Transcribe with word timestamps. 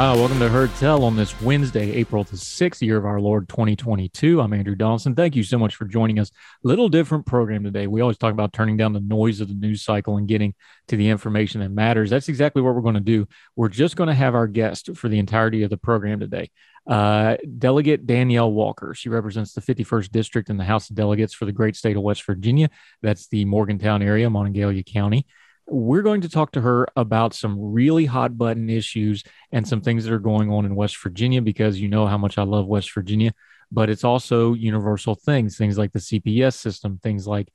Ah, 0.00 0.14
welcome 0.14 0.38
to 0.38 0.48
Heard 0.48 0.72
Tell 0.76 1.02
on 1.02 1.16
this 1.16 1.42
Wednesday, 1.42 1.90
April 1.90 2.22
the 2.22 2.36
6th, 2.36 2.80
year 2.82 2.96
of 2.96 3.04
our 3.04 3.20
Lord 3.20 3.48
2022. 3.48 4.40
I'm 4.40 4.52
Andrew 4.52 4.76
Donaldson. 4.76 5.16
Thank 5.16 5.34
you 5.34 5.42
so 5.42 5.58
much 5.58 5.74
for 5.74 5.86
joining 5.86 6.20
us. 6.20 6.30
Little 6.62 6.88
different 6.88 7.26
program 7.26 7.64
today. 7.64 7.88
We 7.88 8.00
always 8.00 8.16
talk 8.16 8.32
about 8.32 8.52
turning 8.52 8.76
down 8.76 8.92
the 8.92 9.00
noise 9.00 9.40
of 9.40 9.48
the 9.48 9.54
news 9.54 9.82
cycle 9.82 10.16
and 10.16 10.28
getting 10.28 10.54
to 10.86 10.96
the 10.96 11.08
information 11.08 11.62
that 11.62 11.70
matters. 11.70 12.10
That's 12.10 12.28
exactly 12.28 12.62
what 12.62 12.76
we're 12.76 12.80
going 12.80 12.94
to 12.94 13.00
do. 13.00 13.26
We're 13.56 13.70
just 13.70 13.96
going 13.96 14.06
to 14.06 14.14
have 14.14 14.36
our 14.36 14.46
guest 14.46 14.94
for 14.94 15.08
the 15.08 15.18
entirety 15.18 15.64
of 15.64 15.70
the 15.70 15.76
program 15.76 16.20
today. 16.20 16.52
Uh, 16.86 17.36
Delegate 17.58 18.06
Danielle 18.06 18.52
Walker. 18.52 18.94
She 18.94 19.08
represents 19.08 19.52
the 19.52 19.62
51st 19.62 20.12
District 20.12 20.48
in 20.48 20.58
the 20.58 20.64
House 20.64 20.90
of 20.90 20.94
Delegates 20.94 21.34
for 21.34 21.44
the 21.44 21.50
great 21.50 21.74
state 21.74 21.96
of 21.96 22.04
West 22.04 22.24
Virginia. 22.24 22.70
That's 23.02 23.26
the 23.26 23.44
Morgantown 23.46 24.02
area, 24.02 24.30
Monongalia 24.30 24.86
County. 24.86 25.26
We're 25.70 26.02
going 26.02 26.22
to 26.22 26.28
talk 26.28 26.52
to 26.52 26.60
her 26.62 26.86
about 26.96 27.34
some 27.34 27.60
really 27.60 28.06
hot 28.06 28.38
button 28.38 28.70
issues 28.70 29.22
and 29.52 29.68
some 29.68 29.82
things 29.82 30.04
that 30.04 30.12
are 30.12 30.18
going 30.18 30.50
on 30.50 30.64
in 30.64 30.74
West 30.74 30.96
Virginia 31.02 31.42
because 31.42 31.78
you 31.78 31.88
know 31.88 32.06
how 32.06 32.16
much 32.16 32.38
I 32.38 32.42
love 32.42 32.66
West 32.66 32.92
Virginia, 32.94 33.32
but 33.70 33.90
it's 33.90 34.04
also 34.04 34.54
universal 34.54 35.14
things, 35.14 35.58
things 35.58 35.76
like 35.76 35.92
the 35.92 35.98
CPS 35.98 36.54
system, 36.54 36.98
things 37.02 37.26
like 37.26 37.52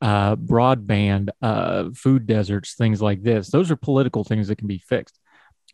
uh, 0.00 0.36
broadband, 0.36 1.30
uh, 1.42 1.90
food 1.94 2.26
deserts, 2.26 2.74
things 2.74 3.02
like 3.02 3.22
this. 3.22 3.48
Those 3.48 3.70
are 3.70 3.76
political 3.76 4.24
things 4.24 4.48
that 4.48 4.58
can 4.58 4.68
be 4.68 4.78
fixed. 4.78 5.18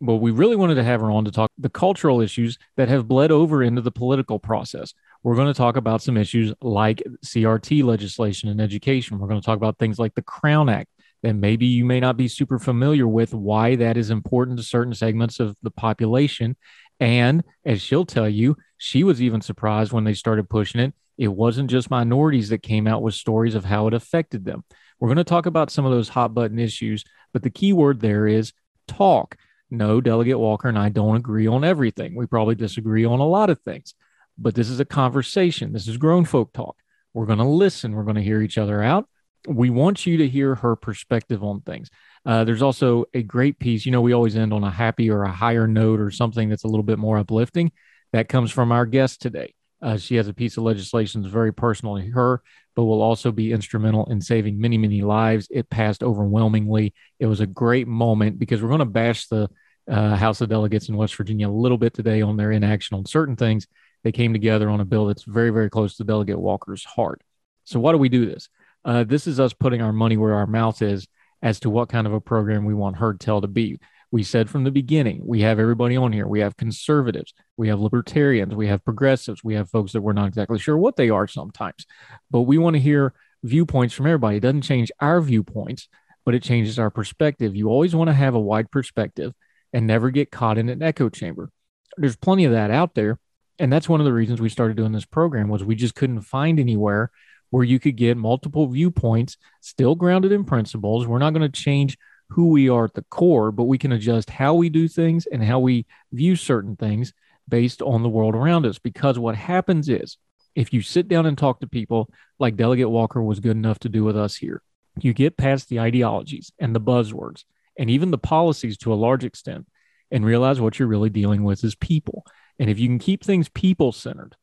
But 0.01 0.17
we 0.17 0.31
really 0.31 0.57
wanted 0.57 0.77
to 0.77 0.85
have 0.85 1.01
her 1.01 1.11
on 1.11 1.25
to 1.27 1.31
talk 1.31 1.51
the 1.59 1.69
cultural 1.69 2.21
issues 2.21 2.59
that 2.77 2.89
have 2.89 3.07
bled 3.07 3.31
over 3.31 3.63
into 3.63 3.83
the 3.83 3.93
political 3.93 4.39
process. 4.39 4.95
We're 5.23 5.37
going 5.37 5.53
to 5.53 5.55
talk 5.55 5.77
about 5.77 6.03
some 6.03 6.17
issues 6.17 6.53
like 6.61 7.03
CRT 7.25 7.85
legislation 7.85 8.49
and 8.49 8.61
education. 8.61 9.19
We're 9.19 9.29
going 9.29 9.41
to 9.41 9.45
talk 9.45 9.57
about 9.57 9.79
things 9.79 9.99
like 9.99 10.15
the 10.15 10.23
Crown 10.23 10.69
Act 10.69 10.89
that 11.23 11.35
maybe 11.35 11.67
you 11.67 11.85
may 11.85 12.01
not 12.01 12.17
be 12.17 12.29
super 12.29 12.59
familiar 12.59 13.07
with 13.07 13.33
why 13.33 13.77
that 13.77 13.97
is 13.97 14.11
important 14.11 14.59
to 14.59 14.65
certain 14.65 14.95
segments 14.95 15.41
of 15.41 15.57
the 15.63 15.71
population. 15.71 16.57
And 17.01 17.45
as 17.65 17.81
she'll 17.81 18.05
tell 18.05 18.29
you, 18.29 18.57
she 18.77 19.05
was 19.05 19.23
even 19.23 19.41
surprised 19.41 19.93
when 19.93 20.05
they 20.05 20.15
started 20.15 20.51
pushing 20.51 20.81
it. 20.81 20.95
It 21.19 21.29
wasn't 21.29 21.71
just 21.71 21.91
minorities 21.91 22.49
that 22.49 22.63
came 22.63 22.87
out 22.87 23.03
with 23.03 23.15
stories 23.15 23.55
of 23.55 23.65
how 23.65 23.87
it 23.87 23.95
affected 23.95 24.45
them. 24.45 24.65
We're 24.99 25.09
going 25.09 25.17
to 25.19 25.25
talk 25.25 25.47
about 25.47 25.71
some 25.71 25.85
of 25.85 25.93
those 25.93 26.09
hot 26.09 26.35
button 26.35 26.59
issues, 26.59 27.05
but 27.33 27.43
the 27.43 27.51
key 27.51 27.73
word 27.73 28.01
there 28.01 28.27
is 28.27 28.53
talk. 28.89 29.37
No, 29.71 30.01
Delegate 30.01 30.39
Walker 30.39 30.69
and 30.69 30.79
I 30.79 30.89
don't 30.89 31.17
agree 31.17 31.47
on 31.47 31.65
everything. 31.65 32.15
We 32.15 32.27
probably 32.27 32.55
disagree 32.57 33.05
on 33.05 33.21
a 33.21 33.27
lot 33.27 33.51
of 33.51 33.61
things, 33.61 33.95
but 34.37 34.55
this 34.55 34.69
is 34.69 34.81
a 34.81 34.85
conversation. 34.85 35.73
This 35.73 35.87
is 35.87 35.97
grown 35.97 36.25
folk 36.25 36.53
talk. 36.53 36.77
We're 37.15 37.27
going 37.27 37.39
to 37.39 37.45
listen. 37.45 37.93
We're 37.93 38.05
going 38.05 38.17
to 38.17 38.23
hear 38.23 38.43
each 38.43 38.59
other 38.59 38.83
out 38.83 39.09
we 39.49 39.71
want 39.71 40.07
you 40.07 40.19
to 40.19 40.29
hear 40.29 40.55
her 40.57 40.77
perspective 40.77 41.43
on 41.43 41.61
things. 41.61 41.91
Uh, 42.25 42.45
there's 42.45 42.63
also 42.63 43.05
a 43.15 43.23
great 43.23 43.59
piece. 43.59 43.85
You 43.85 43.93
know, 43.93 44.01
we 44.01 44.13
always 44.13 44.37
end 44.37 44.53
on 44.53 44.65
a 44.65 44.71
happy 44.71 45.11
or 45.11 45.25
a 45.25 45.33
higher 45.33 45.67
note 45.67 46.01
or 46.01 46.11
something 46.11 46.49
that's 46.49 46.65
a 46.65 46.69
little 46.69 46.85
bit 46.85 46.99
more 46.99 47.19
uplifting. 47.19 47.73
That 48.13 48.29
comes 48.29 48.51
from 48.51 48.73
our 48.73 48.87
guest 48.87 49.23
today. 49.23 49.55
Uh, 49.81 49.97
she 49.97 50.15
has 50.15 50.29
a 50.29 50.35
piece 50.35 50.57
of 50.57 50.63
legislation 50.63 51.23
that's 51.23 51.33
very 51.33 51.53
personal 51.53 51.97
to 51.97 52.09
her, 52.11 52.43
but 52.77 52.85
will 52.85 53.03
also 53.03 53.33
be 53.33 53.53
instrumental 53.53 54.07
in 54.07 54.21
saving 54.21 54.61
many, 54.61 54.79
many 54.79 55.03
lives. 55.03 55.49
It 55.51 55.69
passed 55.71 56.05
overwhelmingly. 56.05 56.95
It 57.19 57.27
was 57.27 57.41
a 57.41 57.47
great 57.47 57.89
moment 57.89 58.39
because 58.39 58.63
we're 58.63 58.69
going 58.69 58.79
to 58.79 58.85
bash 58.85 59.27
the 59.27 59.49
uh, 59.91 60.15
House 60.15 60.41
of 60.41 60.49
Delegates 60.49 60.89
in 60.89 60.97
West 60.97 61.17
Virginia 61.17 61.49
a 61.49 61.51
little 61.51 61.79
bit 61.79 61.95
today 61.95 62.23
on 62.23 62.37
their 62.37 62.53
inaction 62.53 62.97
on 62.97 63.07
certain 63.07 63.35
things. 63.35 63.67
They 64.05 64.13
came 64.13 64.33
together 64.33 64.71
on 64.71 64.81
a 64.81 64.85
bill 64.85 65.07
that's 65.07 65.25
very, 65.25 65.51
very 65.51 65.69
close 65.71 65.97
to 65.97 66.05
Delegate 66.05 66.39
Walker's 66.39 66.85
heart. 66.85 67.21
So, 67.65 67.81
why 67.81 67.93
do 67.93 67.99
we 67.99 68.09
do 68.09 68.27
this? 68.27 68.49
Uh, 68.85 69.05
this 69.05 69.27
is 69.27 69.39
us 69.39 69.53
putting 69.53 69.81
our 69.81 69.93
money 69.93 70.17
where 70.17 70.35
our 70.35 70.47
mouth 70.47 70.83
is 70.83 71.07
as 71.41 71.61
to 71.61 71.71
what 71.71 71.89
kind 71.89 72.07
of 72.07 72.13
a 72.13 72.21
program 72.21 72.65
we 72.65 72.75
want 72.75 72.97
Heard 72.97 73.21
Tell 73.21 73.41
to 73.41 73.49
be. 73.49 73.79
We 74.11 74.23
said 74.23 74.51
from 74.51 74.65
the 74.65 74.71
beginning, 74.71 75.23
we 75.25 75.41
have 75.41 75.59
everybody 75.59 75.97
on 75.97 76.13
here. 76.13 76.27
We 76.27 76.41
have 76.41 76.57
conservatives, 76.57 77.33
we 77.57 77.69
have 77.69 77.81
libertarians, 77.81 78.55
we 78.55 78.67
have 78.67 78.85
progressives, 78.85 79.43
we 79.43 79.55
have 79.55 79.71
folks 79.71 79.93
that 79.93 80.03
we're 80.03 80.13
not 80.13 80.29
exactly 80.29 80.59
sure 80.59 80.77
what 80.77 80.97
they 80.97 81.09
are 81.09 81.27
sometimes, 81.27 81.87
but 82.31 82.43
we 82.43 82.59
want 82.59 82.75
to 82.75 82.81
hear 82.81 83.15
viewpoints 83.43 83.95
from 83.95 84.07
everybody. 84.07 84.37
It 84.37 84.41
doesn't 84.41 84.63
change 84.63 84.93
our 85.01 85.21
viewpoints, 85.21 85.89
but 86.27 86.35
it 86.35 86.43
changes 86.43 86.79
our 86.79 86.91
perspective. 86.91 87.57
You 87.57 87.69
always 87.69 87.95
want 87.95 88.09
to 88.09 88.15
have 88.15 88.35
a 88.35 88.41
wide 88.41 88.71
perspective 88.71 89.33
and 89.73 89.87
never 89.87 90.11
get 90.11 90.31
caught 90.31 90.59
in 90.59 90.69
an 90.69 90.83
echo 90.83 91.09
chamber. 91.09 91.51
There's 91.97 92.17
plenty 92.17 92.45
of 92.45 92.53
that 92.53 92.71
out 92.71 92.95
there. 92.95 93.19
And 93.59 93.73
that's 93.73 93.89
one 93.89 94.01
of 94.01 94.07
the 94.07 94.13
reasons 94.13 94.41
we 94.41 94.49
started 94.49 94.77
doing 94.77 94.93
this 94.93 95.05
program 95.05 95.49
was 95.49 95.63
we 95.63 95.75
just 95.75 95.95
couldn't 95.95 96.23
find 96.23 96.59
anywhere 96.59 97.11
where 97.53 97.65
you 97.65 97.79
could 97.79 97.97
get 97.97 98.17
multiple 98.17 98.67
viewpoints, 98.67 99.37
still 99.61 99.95
grounded 99.95 100.33
in 100.33 100.43
principles. 100.43 101.07
We're 101.07 101.19
not 101.19 101.35
going 101.35 101.43
to 101.43 101.61
change 101.61 101.99
who 102.31 102.49
we 102.49 102.71
are 102.71 102.87
at 102.87 102.95
the 102.95 103.05
core, 103.11 103.53
but 103.53 103.65
we 103.65 103.77
can 103.77 103.93
adjust 103.93 104.31
how 104.31 104.55
we 104.55 104.71
do 104.71 104.89
things 104.89 105.27
and 105.27 105.45
how 105.45 105.59
we 105.59 105.85
view 106.13 106.35
certain 106.35 106.77
things 106.77 107.13
based 107.47 107.83
on 107.83 108.03
the 108.03 108.09
world 108.09 108.35
around 108.35 108.65
us. 108.65 108.79
Because 108.79 109.19
what 109.19 109.37
happens 109.37 109.91
is, 109.91 110.17
if 110.55 110.73
you 110.73 110.81
sit 110.81 111.09
down 111.09 111.27
and 111.27 111.37
talk 111.37 111.61
to 111.61 111.67
people 111.67 112.09
like 112.39 112.57
Delegate 112.57 112.89
Walker 112.89 113.23
was 113.23 113.39
good 113.39 113.59
enough 113.59 113.79
to 113.81 113.91
do 113.91 114.03
with 114.03 114.17
us 114.17 114.35
here, 114.35 114.63
you 114.99 115.13
get 115.13 115.37
past 115.37 115.69
the 115.69 115.79
ideologies 115.79 116.53
and 116.59 116.75
the 116.75 116.81
buzzwords 116.81 117.45
and 117.79 117.91
even 117.91 118.11
the 118.11 118.19
policies 118.19 118.79
to 118.79 118.95
a 118.95 118.97
large 118.97 119.25
extent 119.25 119.67
and 120.11 120.25
realize 120.25 120.59
what 120.59 120.79
you're 120.79 120.89
really 120.89 121.11
dealing 121.11 121.45
with 121.45 121.63
is 121.65 121.75
people. 121.75 122.25
And 122.59 122.71
if 122.71 122.79
you 122.79 122.89
can 122.89 122.99
keep 122.99 123.23
things 123.23 123.51
people 123.51 123.93
centered, 123.93 124.37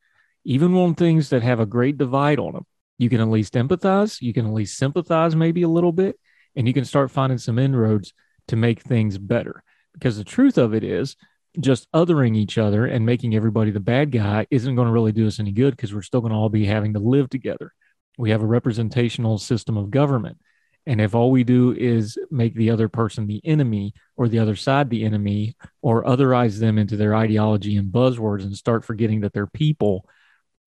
even 0.44 0.76
on 0.76 0.94
things 0.94 1.30
that 1.30 1.42
have 1.42 1.58
a 1.58 1.66
great 1.66 1.98
divide 1.98 2.38
on 2.38 2.52
them, 2.52 2.66
you 3.00 3.08
can 3.08 3.20
at 3.20 3.28
least 3.28 3.54
empathize, 3.54 4.20
you 4.20 4.32
can 4.32 4.46
at 4.46 4.52
least 4.52 4.76
sympathize 4.76 5.34
maybe 5.34 5.62
a 5.62 5.68
little 5.68 5.92
bit, 5.92 6.20
and 6.54 6.68
you 6.68 6.74
can 6.74 6.84
start 6.84 7.10
finding 7.10 7.38
some 7.38 7.58
inroads 7.58 8.12
to 8.48 8.56
make 8.56 8.82
things 8.82 9.16
better. 9.16 9.62
Because 9.94 10.18
the 10.18 10.24
truth 10.24 10.58
of 10.58 10.74
it 10.74 10.84
is, 10.84 11.16
just 11.58 11.90
othering 11.92 12.36
each 12.36 12.58
other 12.58 12.86
and 12.86 13.04
making 13.04 13.34
everybody 13.34 13.70
the 13.70 13.80
bad 13.80 14.12
guy 14.12 14.46
isn't 14.50 14.76
going 14.76 14.86
to 14.86 14.92
really 14.92 15.12
do 15.12 15.26
us 15.26 15.40
any 15.40 15.50
good 15.50 15.72
because 15.72 15.92
we're 15.92 16.02
still 16.02 16.20
going 16.20 16.32
to 16.32 16.36
all 16.36 16.48
be 16.48 16.64
having 16.64 16.92
to 16.92 17.00
live 17.00 17.28
together. 17.28 17.72
We 18.18 18.30
have 18.30 18.42
a 18.42 18.46
representational 18.46 19.38
system 19.38 19.76
of 19.76 19.90
government. 19.90 20.38
And 20.86 21.00
if 21.00 21.14
all 21.14 21.30
we 21.30 21.44
do 21.44 21.72
is 21.72 22.18
make 22.30 22.54
the 22.54 22.70
other 22.70 22.88
person 22.88 23.26
the 23.26 23.40
enemy 23.44 23.94
or 24.16 24.28
the 24.28 24.38
other 24.38 24.56
side 24.56 24.90
the 24.90 25.04
enemy 25.04 25.56
or 25.82 26.04
otherize 26.04 26.58
them 26.58 26.78
into 26.78 26.96
their 26.96 27.14
ideology 27.14 27.76
and 27.76 27.92
buzzwords 27.92 28.42
and 28.42 28.56
start 28.56 28.84
forgetting 28.84 29.20
that 29.20 29.32
they're 29.32 29.46
people, 29.46 30.08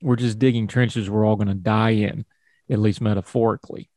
we're 0.03 0.17
just 0.17 0.37
digging 0.37 0.67
trenches 0.67 1.09
we're 1.09 1.25
all 1.25 1.37
going 1.37 1.47
to 1.47 1.53
die 1.53 1.91
in, 1.91 2.25
at 2.69 2.79
least 2.79 3.01
metaphorically. 3.01 3.89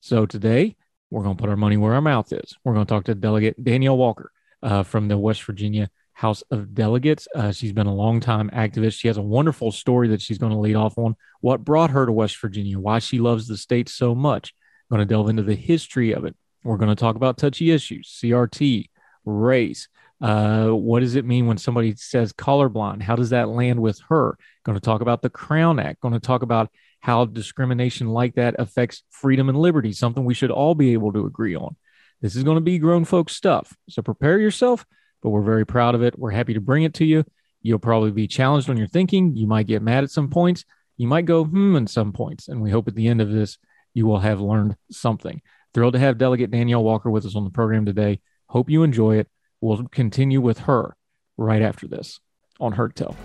So 0.00 0.24
today, 0.24 0.76
we're 1.10 1.24
going 1.24 1.36
to 1.36 1.40
put 1.40 1.50
our 1.50 1.56
money 1.56 1.76
where 1.76 1.94
our 1.94 2.00
mouth 2.00 2.32
is. 2.32 2.54
We're 2.64 2.74
going 2.74 2.86
to 2.86 2.90
talk 2.90 3.04
to 3.04 3.14
Delegate 3.14 3.62
Danielle 3.62 3.96
Walker 3.96 4.30
uh, 4.62 4.84
from 4.84 5.08
the 5.08 5.18
West 5.18 5.42
Virginia 5.42 5.90
House 6.12 6.42
of 6.50 6.74
Delegates. 6.74 7.26
Uh, 7.34 7.50
she's 7.50 7.72
been 7.72 7.86
a 7.86 7.94
long-time 7.94 8.50
activist. 8.50 8.98
She 8.98 9.08
has 9.08 9.16
a 9.16 9.22
wonderful 9.22 9.72
story 9.72 10.08
that 10.08 10.22
she's 10.22 10.38
going 10.38 10.52
to 10.52 10.58
lead 10.58 10.76
off 10.76 10.96
on. 10.96 11.16
What 11.40 11.64
brought 11.64 11.90
her 11.90 12.06
to 12.06 12.12
West 12.12 12.40
Virginia? 12.40 12.78
Why 12.78 13.00
she 13.00 13.18
loves 13.18 13.48
the 13.48 13.56
state 13.56 13.88
so 13.88 14.14
much? 14.14 14.54
I'm 14.90 14.96
going 14.96 15.06
to 15.06 15.12
delve 15.12 15.28
into 15.28 15.42
the 15.42 15.56
history 15.56 16.12
of 16.12 16.24
it. 16.24 16.36
We're 16.62 16.76
going 16.76 16.94
to 16.94 17.00
talk 17.00 17.16
about 17.16 17.36
touchy 17.36 17.70
issues, 17.70 18.16
CRT, 18.22 18.90
race, 19.24 19.88
uh, 20.20 20.68
what 20.68 21.00
does 21.00 21.14
it 21.14 21.24
mean 21.24 21.46
when 21.46 21.58
somebody 21.58 21.94
says 21.96 22.32
colorblind? 22.32 23.02
How 23.02 23.16
does 23.16 23.30
that 23.30 23.48
land 23.48 23.80
with 23.80 24.00
her? 24.08 24.36
Going 24.64 24.76
to 24.76 24.84
talk 24.84 25.00
about 25.00 25.22
the 25.22 25.30
Crown 25.30 25.78
Act. 25.78 26.00
Going 26.00 26.14
to 26.14 26.20
talk 26.20 26.42
about 26.42 26.70
how 27.00 27.24
discrimination 27.24 28.08
like 28.08 28.34
that 28.34 28.56
affects 28.58 29.04
freedom 29.10 29.48
and 29.48 29.58
liberty, 29.58 29.92
something 29.92 30.24
we 30.24 30.34
should 30.34 30.50
all 30.50 30.74
be 30.74 30.92
able 30.92 31.12
to 31.12 31.26
agree 31.26 31.54
on. 31.54 31.76
This 32.20 32.34
is 32.34 32.42
going 32.42 32.56
to 32.56 32.60
be 32.60 32.78
grown 32.78 33.04
folks 33.04 33.36
stuff. 33.36 33.76
So 33.88 34.02
prepare 34.02 34.38
yourself 34.38 34.84
but 35.22 35.30
we're 35.30 35.42
very 35.42 35.66
proud 35.66 35.94
of 35.94 36.02
it. 36.02 36.18
We're 36.18 36.30
happy 36.30 36.54
to 36.54 36.60
bring 36.60 36.84
it 36.84 36.94
to 36.94 37.04
you. 37.04 37.24
You'll 37.62 37.78
probably 37.78 38.10
be 38.10 38.26
challenged 38.26 38.70
on 38.70 38.76
your 38.76 38.86
thinking. 38.86 39.36
You 39.36 39.46
might 39.46 39.66
get 39.66 39.82
mad 39.82 40.04
at 40.04 40.10
some 40.10 40.28
points. 40.28 40.64
You 40.96 41.08
might 41.08 41.24
go, 41.24 41.44
hmm, 41.44 41.76
at 41.76 41.88
some 41.88 42.12
points. 42.12 42.48
And 42.48 42.62
we 42.62 42.70
hope 42.70 42.88
at 42.88 42.94
the 42.94 43.08
end 43.08 43.20
of 43.20 43.30
this, 43.30 43.58
you 43.94 44.06
will 44.06 44.20
have 44.20 44.40
learned 44.40 44.76
something. 44.90 45.42
Thrilled 45.74 45.94
to 45.94 45.98
have 45.98 46.18
Delegate 46.18 46.50
Danielle 46.50 46.84
Walker 46.84 47.10
with 47.10 47.26
us 47.26 47.36
on 47.36 47.44
the 47.44 47.50
program 47.50 47.84
today. 47.84 48.20
Hope 48.46 48.70
you 48.70 48.82
enjoy 48.82 49.16
it. 49.16 49.28
We'll 49.60 49.86
continue 49.88 50.40
with 50.40 50.60
her 50.60 50.96
right 51.36 51.62
after 51.62 51.88
this 51.88 52.20
on 52.60 52.72
Heard 52.72 52.94
Tell. 52.94 53.16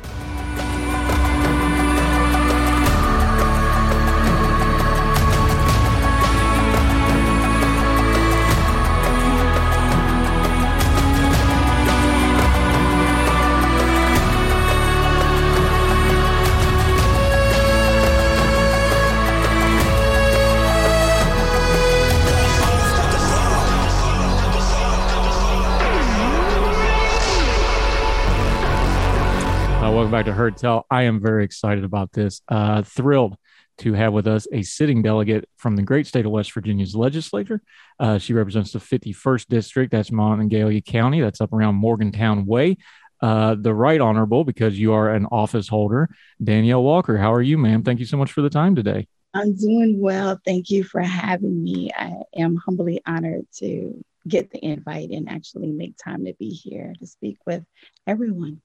Welcome 29.92 30.12
back 30.12 30.26
to 30.26 30.34
Heard 30.34 30.56
Tell. 30.56 30.86
I 30.90 31.04
am 31.04 31.22
very 31.22 31.44
excited 31.44 31.84
about 31.84 32.14
this. 32.14 32.42
Uh, 32.48 32.84
thrilled 32.84 33.36
to 33.80 33.94
have 33.94 34.14
with 34.14 34.28
us 34.28 34.48
a 34.54 34.62
sitting 34.62 35.02
delegate 35.02 35.50
from 35.58 35.76
the 35.76 35.82
great 35.82 36.08
state 36.08 36.26
of 36.26 36.32
West 36.32 36.54
Virginia's 36.54 36.96
legislature. 36.96 37.62
Uh, 38.00 38.18
she 38.18 38.34
represents 38.34 38.72
the 38.72 38.80
51st 38.80 39.48
district. 39.48 39.92
That's 39.92 40.10
Monongalia 40.10 40.84
County. 40.86 41.22
That's 41.22 41.42
up 41.42 41.52
around 41.52 41.76
Morgantown 41.76 42.46
Way. 42.46 42.78
Uh, 43.22 43.56
the 43.60 43.74
right 43.74 44.00
honorable, 44.00 44.44
because 44.44 44.80
you 44.80 44.94
are 44.94 45.14
an 45.14 45.26
office 45.28 45.68
holder, 45.68 46.10
Danielle 46.44 46.84
Walker. 46.84 47.18
How 47.18 47.34
are 47.34 47.42
you, 47.42 47.58
ma'am? 47.58 47.84
Thank 47.84 48.00
you 48.00 48.06
so 48.06 48.18
much 48.18 48.32
for 48.32 48.42
the 48.42 48.50
time 48.50 48.76
today. 48.76 49.08
I'm 49.34 49.56
doing 49.56 50.00
well. 50.00 50.40
Thank 50.46 50.70
you 50.70 50.84
for 50.84 51.02
having 51.02 51.64
me. 51.64 51.92
I 51.98 52.14
am 52.38 52.56
humbly 52.56 53.02
honored 53.06 53.48
to 53.58 54.04
get 54.28 54.52
the 54.52 54.64
invite 54.64 55.10
and 55.10 55.30
actually 55.30 55.72
make 55.72 55.98
time 55.98 56.26
to 56.26 56.34
be 56.34 56.50
here 56.50 56.94
to 57.00 57.08
speak 57.08 57.38
with 57.46 57.64
everyone. 58.08 58.62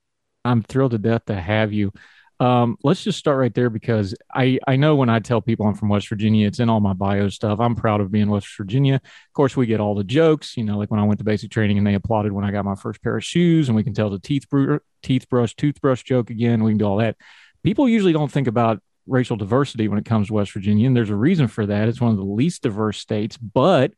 I'm 0.49 0.63
thrilled 0.63 0.93
to 0.93 0.99
death 0.99 1.27
to 1.27 1.35
have 1.35 1.73
you. 1.73 1.93
Um, 2.41 2.77
let's 2.85 3.03
just 3.03 3.19
start 3.19 3.39
right 3.39 3.53
there 3.53 3.69
because 3.69 4.15
I, 4.33 4.61
I 4.67 4.77
know 4.77 4.95
when 4.95 5.09
I 5.09 5.19
tell 5.19 5.41
people 5.41 5.67
I'm 5.67 5.75
from 5.75 5.89
West 5.89 6.09
Virginia, 6.09 6.47
it's 6.47 6.61
in 6.61 6.71
all 6.71 6.79
my 6.79 6.93
bio 6.93 7.29
stuff. 7.29 7.59
I'm 7.59 7.75
proud 7.75 8.01
of 8.01 8.13
being 8.13 8.31
West 8.31 8.47
Virginia. 8.57 8.95
Of 8.95 9.33
course, 9.35 9.57
we 9.57 9.67
get 9.67 9.81
all 9.81 9.97
the 9.97 10.05
jokes, 10.05 10.57
you 10.57 10.63
know, 10.63 10.79
like 10.79 10.91
when 10.91 11.01
I 11.01 11.05
went 11.05 11.19
to 11.19 11.25
basic 11.25 11.51
training 11.51 11.79
and 11.79 11.87
they 11.87 11.95
applauded 11.95 12.33
when 12.33 12.45
I 12.45 12.53
got 12.53 12.65
my 12.65 12.77
first 12.77 13.03
pair 13.03 13.17
of 13.17 13.25
shoes, 13.25 13.69
and 13.69 13.75
we 13.75 13.83
can 13.83 13.93
tell 13.93 14.09
the 14.09 14.21
teeth, 14.21 14.49
br- 14.49 14.77
teeth 15.03 15.29
brush, 15.29 15.55
toothbrush 15.57 16.05
joke 16.05 16.31
again. 16.31 16.63
We 16.63 16.71
can 16.71 16.79
do 16.79 16.87
all 16.87 16.99
that. 16.99 17.17
People 17.65 17.89
usually 17.89 18.13
don't 18.13 18.31
think 18.31 18.47
about 18.47 18.81
racial 19.09 19.37
diversity 19.37 19.89
when 19.89 19.99
it 19.99 20.05
comes 20.05 20.29
to 20.29 20.35
West 20.35 20.53
Virginia, 20.53 20.87
and 20.87 20.97
there's 20.97 21.11
a 21.11 21.17
reason 21.17 21.49
for 21.49 21.67
that. 21.67 21.89
It's 21.89 22.01
one 22.01 22.13
of 22.13 22.19
the 22.19 22.25
least 22.25 22.63
diverse 22.63 22.99
states, 22.99 23.37
but 23.37 23.93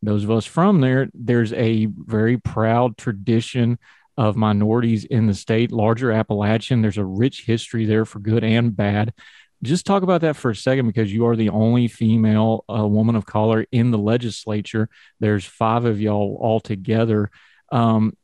those 0.00 0.22
of 0.22 0.30
us 0.30 0.46
from 0.46 0.80
there, 0.80 1.08
there's 1.12 1.52
a 1.52 1.86
very 1.86 2.38
proud 2.38 2.96
tradition 2.96 3.78
of 4.20 4.36
minorities 4.36 5.06
in 5.06 5.26
the 5.26 5.32
state, 5.32 5.72
larger 5.72 6.12
Appalachian. 6.12 6.82
There's 6.82 6.98
a 6.98 7.04
rich 7.04 7.46
history 7.46 7.86
there 7.86 8.04
for 8.04 8.18
good 8.18 8.44
and 8.44 8.76
bad. 8.76 9.14
Just 9.62 9.86
talk 9.86 10.02
about 10.02 10.20
that 10.20 10.36
for 10.36 10.50
a 10.50 10.56
second 10.56 10.86
because 10.86 11.10
you 11.10 11.26
are 11.26 11.36
the 11.36 11.48
only 11.48 11.88
female 11.88 12.66
uh, 12.68 12.86
woman 12.86 13.16
of 13.16 13.24
color 13.24 13.64
in 13.72 13.90
the 13.90 13.98
legislature. 13.98 14.90
There's 15.20 15.46
five 15.46 15.86
of 15.86 16.02
y'all 16.02 16.36
all 16.38 16.60
together. 16.60 17.30
Um, 17.72 18.14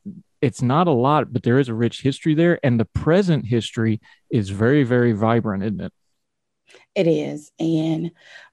it's 0.43 0.61
not 0.61 0.87
a 0.87 0.93
lot, 0.93 1.33
but 1.33 1.43
there 1.43 1.59
is 1.59 1.71
a 1.71 1.75
rich 1.75 2.03
history 2.03 2.35
there. 2.35 2.61
And 2.63 2.79
the 2.79 2.85
present 2.85 3.47
history 3.47 4.03
is 4.29 4.51
very, 4.51 4.85
very 4.85 5.13
vibrant, 5.13 5.65
isn't 5.65 5.81
it? 5.81 5.93
It 6.95 7.07
is. 7.07 7.53
And 7.59 8.11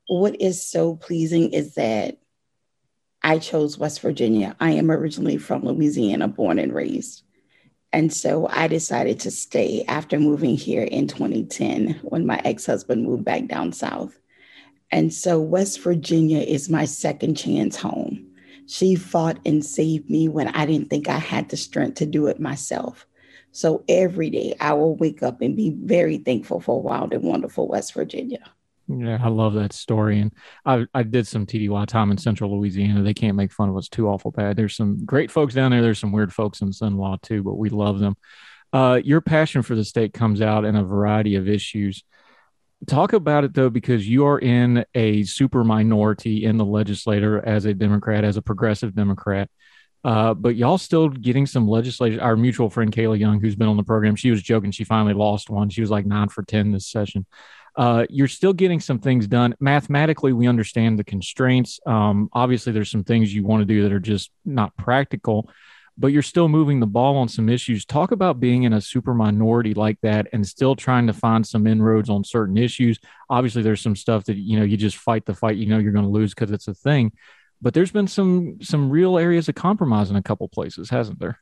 what 0.07 0.39
is 0.39 0.65
so 0.65 0.95
pleasing 0.95 1.51
is 1.51 1.75
that 1.75 2.19
I 3.21 3.39
chose 3.39 3.77
West 3.77 3.99
Virginia. 3.99 4.55
I 4.61 4.71
am 4.71 4.89
originally 4.89 5.37
from 5.37 5.65
Louisiana, 5.65 6.29
born 6.29 6.57
and 6.57 6.73
raised. 6.73 7.22
And 7.93 8.11
so 8.11 8.47
I 8.49 8.67
decided 8.67 9.19
to 9.19 9.31
stay 9.31 9.85
after 9.87 10.19
moving 10.19 10.57
here 10.57 10.81
in 10.81 11.07
2010 11.07 11.99
when 12.01 12.25
my 12.25 12.41
ex 12.43 12.65
husband 12.65 13.03
moved 13.03 13.23
back 13.23 13.47
down 13.47 13.71
south. 13.71 14.19
And 14.91 15.13
so 15.13 15.39
West 15.39 15.79
Virginia 15.79 16.39
is 16.39 16.69
my 16.69 16.85
second 16.85 17.35
chance 17.35 17.75
home. 17.75 18.27
She 18.65 18.95
fought 18.95 19.37
and 19.45 19.63
saved 19.63 20.09
me 20.09 20.27
when 20.27 20.47
I 20.49 20.65
didn't 20.65 20.89
think 20.89 21.07
I 21.07 21.19
had 21.19 21.49
the 21.49 21.57
strength 21.57 21.95
to 21.95 22.07
do 22.07 22.25
it 22.27 22.39
myself. 22.39 23.05
So 23.51 23.83
every 23.87 24.31
day 24.31 24.55
I 24.59 24.73
will 24.73 24.95
wake 24.95 25.21
up 25.21 25.41
and 25.41 25.55
be 25.55 25.69
very 25.69 26.17
thankful 26.17 26.61
for 26.61 26.81
wild 26.81 27.13
and 27.13 27.23
wonderful 27.23 27.67
West 27.67 27.93
Virginia. 27.93 28.51
Yeah, 28.87 29.17
I 29.21 29.29
love 29.29 29.53
that 29.53 29.73
story. 29.73 30.19
And 30.19 30.33
I, 30.65 30.85
I 30.93 31.03
did 31.03 31.25
some 31.25 31.45
TDY 31.45 31.87
time 31.87 32.11
in 32.11 32.17
central 32.17 32.57
Louisiana. 32.57 33.01
They 33.01 33.13
can't 33.13 33.37
make 33.37 33.51
fun 33.51 33.69
of 33.69 33.77
us 33.77 33.87
too 33.87 34.07
awful 34.07 34.31
bad. 34.31 34.57
There's 34.57 34.75
some 34.75 35.05
great 35.05 35.31
folks 35.31 35.53
down 35.53 35.71
there. 35.71 35.81
There's 35.81 35.99
some 35.99 36.11
weird 36.11 36.33
folks 36.33 36.61
in 36.61 36.71
Cenla 36.71 37.21
too, 37.21 37.43
but 37.43 37.55
we 37.55 37.69
love 37.69 37.99
them. 37.99 38.15
Uh, 38.73 38.99
your 39.03 39.21
passion 39.21 39.61
for 39.61 39.75
the 39.75 39.85
state 39.85 40.13
comes 40.13 40.41
out 40.41 40.65
in 40.65 40.75
a 40.75 40.83
variety 40.83 41.35
of 41.35 41.47
issues. 41.47 42.03
Talk 42.87 43.13
about 43.13 43.45
it 43.45 43.53
though, 43.53 43.69
because 43.69 44.07
you 44.07 44.25
are 44.25 44.39
in 44.39 44.83
a 44.93 45.23
super 45.23 45.63
minority 45.63 46.43
in 46.43 46.57
the 46.57 46.65
legislature 46.65 47.41
as 47.45 47.63
a 47.63 47.73
Democrat, 47.73 48.25
as 48.25 48.35
a 48.35 48.41
progressive 48.41 48.93
Democrat. 48.93 49.49
Uh, 50.03 50.33
but 50.33 50.57
y'all 50.57 50.77
still 50.77 51.07
getting 51.07 51.45
some 51.45 51.65
legislation. 51.65 52.19
Our 52.19 52.35
mutual 52.35 52.69
friend 52.69 52.91
Kayla 52.91 53.17
Young, 53.17 53.39
who's 53.39 53.55
been 53.55 53.69
on 53.69 53.77
the 53.77 53.83
program, 53.83 54.17
she 54.17 54.31
was 54.31 54.43
joking. 54.43 54.71
She 54.71 54.83
finally 54.83 55.13
lost 55.13 55.49
one. 55.49 55.69
She 55.69 55.79
was 55.79 55.89
like 55.89 56.05
nine 56.05 56.27
for 56.27 56.43
10 56.43 56.73
this 56.73 56.89
session 56.89 57.25
uh, 57.75 58.05
you're 58.09 58.27
still 58.27 58.53
getting 58.53 58.79
some 58.79 58.99
things 58.99 59.27
done. 59.27 59.55
Mathematically, 59.59 60.33
we 60.33 60.47
understand 60.47 60.99
the 60.99 61.03
constraints. 61.03 61.79
Um, 61.85 62.29
obviously, 62.33 62.71
there's 62.71 62.91
some 62.91 63.03
things 63.03 63.33
you 63.33 63.43
want 63.43 63.61
to 63.61 63.65
do 63.65 63.83
that 63.83 63.91
are 63.91 63.99
just 63.99 64.31
not 64.45 64.75
practical, 64.77 65.49
but 65.97 66.07
you're 66.07 66.21
still 66.21 66.47
moving 66.47 66.79
the 66.79 66.87
ball 66.87 67.17
on 67.17 67.27
some 67.27 67.49
issues. 67.49 67.85
Talk 67.85 68.11
about 68.11 68.39
being 68.39 68.63
in 68.63 68.73
a 68.73 68.81
super 68.81 69.13
minority 69.13 69.73
like 69.73 69.99
that 70.01 70.27
and 70.33 70.45
still 70.45 70.75
trying 70.75 71.07
to 71.07 71.13
find 71.13 71.45
some 71.45 71.65
inroads 71.65 72.09
on 72.09 72.23
certain 72.23 72.57
issues. 72.57 72.99
Obviously, 73.29 73.63
there's 73.63 73.81
some 73.81 73.95
stuff 73.95 74.25
that 74.25 74.37
you 74.37 74.57
know 74.59 74.65
you 74.65 74.77
just 74.77 74.97
fight 74.97 75.25
the 75.25 75.33
fight. 75.33 75.57
You 75.57 75.65
know 75.65 75.79
you're 75.79 75.93
going 75.93 76.05
to 76.05 76.11
lose 76.11 76.33
because 76.33 76.51
it's 76.51 76.67
a 76.67 76.73
thing. 76.73 77.11
But 77.61 77.73
there's 77.73 77.91
been 77.91 78.07
some 78.07 78.57
some 78.61 78.89
real 78.89 79.17
areas 79.17 79.49
of 79.49 79.55
compromise 79.55 80.09
in 80.11 80.15
a 80.15 80.23
couple 80.23 80.47
places, 80.47 80.89
hasn't 80.89 81.19
there? 81.19 81.39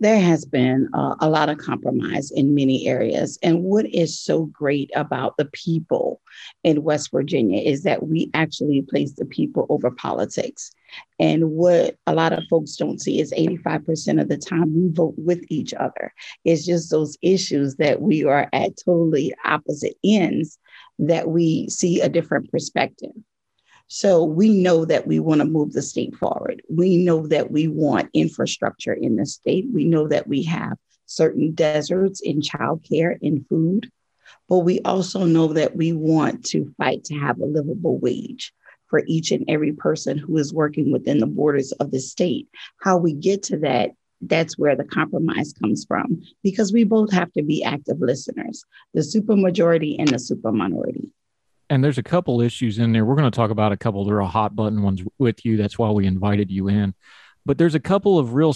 There 0.00 0.20
has 0.20 0.44
been 0.44 0.88
uh, 0.94 1.16
a 1.20 1.28
lot 1.28 1.48
of 1.48 1.58
compromise 1.58 2.30
in 2.30 2.54
many 2.54 2.86
areas. 2.86 3.38
And 3.42 3.62
what 3.64 3.86
is 3.86 4.18
so 4.18 4.44
great 4.46 4.90
about 4.94 5.36
the 5.36 5.46
people 5.46 6.20
in 6.62 6.84
West 6.84 7.10
Virginia 7.10 7.60
is 7.60 7.82
that 7.82 8.06
we 8.06 8.30
actually 8.34 8.82
place 8.82 9.12
the 9.12 9.24
people 9.24 9.66
over 9.68 9.90
politics. 9.90 10.70
And 11.18 11.50
what 11.50 11.96
a 12.06 12.14
lot 12.14 12.32
of 12.32 12.44
folks 12.48 12.76
don't 12.76 13.00
see 13.00 13.20
is 13.20 13.32
85% 13.32 14.20
of 14.20 14.28
the 14.28 14.38
time 14.38 14.74
we 14.74 14.88
vote 14.88 15.14
with 15.18 15.44
each 15.48 15.74
other. 15.74 16.12
It's 16.44 16.64
just 16.64 16.90
those 16.90 17.18
issues 17.20 17.76
that 17.76 18.00
we 18.00 18.24
are 18.24 18.48
at 18.52 18.72
totally 18.84 19.34
opposite 19.44 19.96
ends 20.04 20.58
that 21.00 21.28
we 21.28 21.68
see 21.68 22.00
a 22.00 22.08
different 22.08 22.50
perspective. 22.50 23.12
So 23.88 24.22
we 24.24 24.50
know 24.50 24.84
that 24.84 25.06
we 25.06 25.18
want 25.18 25.40
to 25.40 25.46
move 25.46 25.72
the 25.72 25.82
state 25.82 26.14
forward. 26.14 26.62
We 26.68 26.98
know 26.98 27.26
that 27.28 27.50
we 27.50 27.68
want 27.68 28.10
infrastructure 28.12 28.92
in 28.92 29.16
the 29.16 29.26
state. 29.26 29.66
We 29.72 29.84
know 29.84 30.08
that 30.08 30.26
we 30.26 30.42
have 30.44 30.76
certain 31.06 31.54
deserts 31.54 32.20
in 32.20 32.42
childcare, 32.42 33.16
in 33.22 33.44
food, 33.48 33.90
but 34.48 34.58
we 34.58 34.80
also 34.80 35.24
know 35.24 35.54
that 35.54 35.74
we 35.74 35.92
want 35.92 36.44
to 36.46 36.72
fight 36.76 37.04
to 37.04 37.14
have 37.14 37.40
a 37.40 37.46
livable 37.46 37.98
wage 37.98 38.52
for 38.88 39.02
each 39.06 39.32
and 39.32 39.44
every 39.48 39.72
person 39.72 40.18
who 40.18 40.36
is 40.36 40.52
working 40.52 40.92
within 40.92 41.18
the 41.18 41.26
borders 41.26 41.72
of 41.72 41.90
the 41.90 42.00
state. 42.00 42.46
How 42.82 42.98
we 42.98 43.14
get 43.14 43.42
to 43.44 43.58
that 43.60 43.92
that's 44.20 44.58
where 44.58 44.74
the 44.76 44.84
compromise 44.84 45.52
comes 45.52 45.84
from 45.84 46.22
because 46.42 46.72
we 46.72 46.84
both 46.84 47.12
have 47.12 47.32
to 47.32 47.42
be 47.42 47.62
active 47.62 48.00
listeners 48.00 48.64
the 48.92 49.00
supermajority 49.00 49.94
and 49.98 50.08
the 50.08 50.18
superminority 50.18 51.08
and 51.70 51.84
there's 51.84 51.98
a 51.98 52.02
couple 52.02 52.40
issues 52.40 52.78
in 52.78 52.92
there. 52.92 53.04
We're 53.04 53.16
going 53.16 53.30
to 53.30 53.36
talk 53.36 53.50
about 53.50 53.72
a 53.72 53.76
couple 53.76 54.04
that 54.04 54.14
are 54.14 54.22
hot 54.22 54.56
button 54.56 54.82
ones 54.82 55.02
with 55.18 55.44
you. 55.44 55.56
That's 55.56 55.78
why 55.78 55.90
we 55.90 56.06
invited 56.06 56.50
you 56.50 56.68
in. 56.68 56.94
But 57.44 57.58
there's 57.58 57.74
a 57.74 57.80
couple 57.80 58.18
of 58.18 58.34
real 58.34 58.54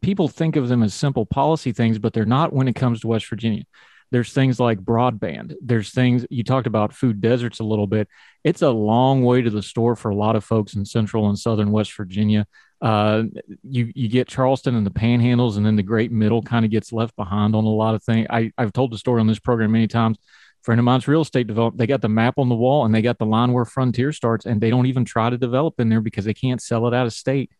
people 0.00 0.28
think 0.28 0.56
of 0.56 0.68
them 0.68 0.82
as 0.82 0.94
simple 0.94 1.26
policy 1.26 1.72
things, 1.72 1.98
but 1.98 2.12
they're 2.12 2.24
not 2.24 2.52
when 2.52 2.68
it 2.68 2.74
comes 2.74 3.00
to 3.00 3.08
West 3.08 3.28
Virginia. 3.28 3.64
There's 4.10 4.32
things 4.32 4.60
like 4.60 4.78
broadband. 4.78 5.54
There's 5.62 5.90
things 5.90 6.26
you 6.28 6.44
talked 6.44 6.66
about 6.66 6.92
food 6.92 7.22
deserts 7.22 7.60
a 7.60 7.64
little 7.64 7.86
bit. 7.86 8.08
It's 8.44 8.60
a 8.60 8.70
long 8.70 9.22
way 9.22 9.40
to 9.40 9.48
the 9.48 9.62
store 9.62 9.96
for 9.96 10.10
a 10.10 10.14
lot 10.14 10.36
of 10.36 10.44
folks 10.44 10.74
in 10.74 10.84
central 10.84 11.28
and 11.28 11.38
southern 11.38 11.72
West 11.72 11.94
Virginia. 11.96 12.46
Uh, 12.82 13.24
you 13.62 13.90
you 13.94 14.08
get 14.08 14.28
Charleston 14.28 14.74
and 14.74 14.84
the 14.84 14.90
Panhandles, 14.90 15.56
and 15.56 15.64
then 15.64 15.76
the 15.76 15.82
Great 15.82 16.12
Middle 16.12 16.42
kind 16.42 16.64
of 16.64 16.70
gets 16.70 16.92
left 16.92 17.16
behind 17.16 17.54
on 17.54 17.64
a 17.64 17.68
lot 17.68 17.94
of 17.94 18.02
things. 18.02 18.26
I, 18.28 18.52
I've 18.58 18.72
told 18.72 18.92
the 18.92 18.98
story 18.98 19.20
on 19.20 19.28
this 19.28 19.38
program 19.38 19.72
many 19.72 19.86
times 19.86 20.18
friend 20.62 20.78
of 20.78 20.84
mine's 20.84 21.08
real 21.08 21.22
estate 21.22 21.46
development. 21.46 21.78
They 21.78 21.86
got 21.86 22.02
the 22.02 22.08
map 22.08 22.34
on 22.38 22.48
the 22.48 22.54
wall 22.54 22.84
and 22.84 22.94
they 22.94 23.02
got 23.02 23.18
the 23.18 23.26
line 23.26 23.52
where 23.52 23.64
Frontier 23.64 24.12
starts, 24.12 24.46
and 24.46 24.60
they 24.60 24.70
don't 24.70 24.86
even 24.86 25.04
try 25.04 25.30
to 25.30 25.38
develop 25.38 25.80
in 25.80 25.88
there 25.88 26.00
because 26.00 26.24
they 26.24 26.34
can't 26.34 26.62
sell 26.62 26.86
it 26.86 26.94
out 26.94 27.06
of 27.06 27.12
state. 27.12 27.50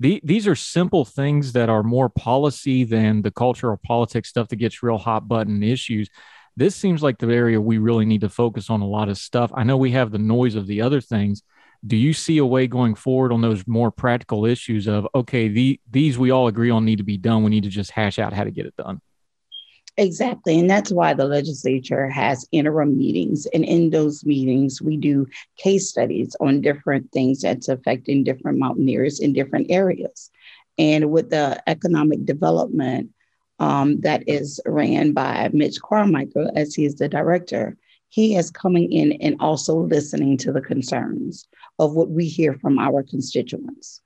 the, 0.00 0.20
these 0.24 0.46
are 0.48 0.56
simple 0.56 1.04
things 1.04 1.52
that 1.52 1.68
are 1.68 1.82
more 1.82 2.08
policy 2.08 2.84
than 2.84 3.22
the 3.22 3.30
cultural 3.30 3.78
politics 3.86 4.28
stuff 4.28 4.48
that 4.48 4.56
gets 4.56 4.82
real 4.82 4.98
hot 4.98 5.28
button 5.28 5.62
issues. 5.62 6.08
This 6.56 6.74
seems 6.74 7.02
like 7.02 7.18
the 7.18 7.32
area 7.32 7.60
we 7.60 7.78
really 7.78 8.04
need 8.04 8.20
to 8.22 8.28
focus 8.28 8.68
on 8.68 8.80
a 8.80 8.86
lot 8.86 9.08
of 9.08 9.16
stuff. 9.16 9.50
I 9.54 9.62
know 9.64 9.76
we 9.76 9.92
have 9.92 10.10
the 10.10 10.18
noise 10.18 10.54
of 10.54 10.66
the 10.66 10.82
other 10.82 11.00
things. 11.00 11.42
Do 11.86 11.96
you 11.96 12.12
see 12.12 12.38
a 12.38 12.46
way 12.46 12.66
going 12.66 12.94
forward 12.94 13.32
on 13.32 13.40
those 13.40 13.66
more 13.66 13.90
practical 13.90 14.44
issues 14.44 14.86
of 14.86 15.06
okay, 15.14 15.48
the, 15.48 15.80
these 15.90 16.18
we 16.18 16.30
all 16.30 16.48
agree 16.48 16.70
on 16.70 16.84
need 16.84 16.98
to 16.98 17.04
be 17.04 17.16
done. 17.16 17.42
We 17.42 17.50
need 17.50 17.64
to 17.64 17.70
just 17.70 17.90
hash 17.92 18.18
out 18.18 18.32
how 18.32 18.44
to 18.44 18.50
get 18.50 18.66
it 18.66 18.76
done. 18.76 19.00
Exactly. 19.98 20.58
And 20.58 20.70
that's 20.70 20.90
why 20.90 21.14
the 21.14 21.26
legislature 21.26 22.08
has 22.08 22.46
interim 22.50 22.96
meetings. 22.96 23.46
And 23.46 23.64
in 23.64 23.90
those 23.90 24.24
meetings, 24.24 24.82
we 24.82 24.96
do 24.96 25.26
case 25.58 25.88
studies 25.90 26.36
on 26.40 26.62
different 26.62 27.12
things 27.12 27.42
that's 27.42 27.68
affecting 27.68 28.24
different 28.24 28.58
mountaineers 28.58 29.20
in 29.20 29.32
different 29.34 29.70
areas. 29.70 30.30
And 30.78 31.10
with 31.10 31.30
the 31.30 31.62
economic 31.68 32.24
development 32.24 33.10
um, 33.58 34.00
that 34.00 34.28
is 34.28 34.60
ran 34.66 35.12
by 35.12 35.50
Mitch 35.52 35.80
Carmichael, 35.80 36.50
as 36.56 36.74
he 36.74 36.84
is 36.84 36.96
the 36.96 37.08
director, 37.08 37.76
he 38.08 38.36
is 38.36 38.50
coming 38.50 38.92
in 38.92 39.12
and 39.12 39.36
also 39.40 39.76
listening 39.78 40.36
to 40.38 40.52
the 40.52 40.60
concerns 40.60 41.48
of 41.78 41.94
what 41.94 42.10
we 42.10 42.26
hear 42.26 42.54
from 42.58 42.78
our 42.78 43.02
constituents. 43.02 44.01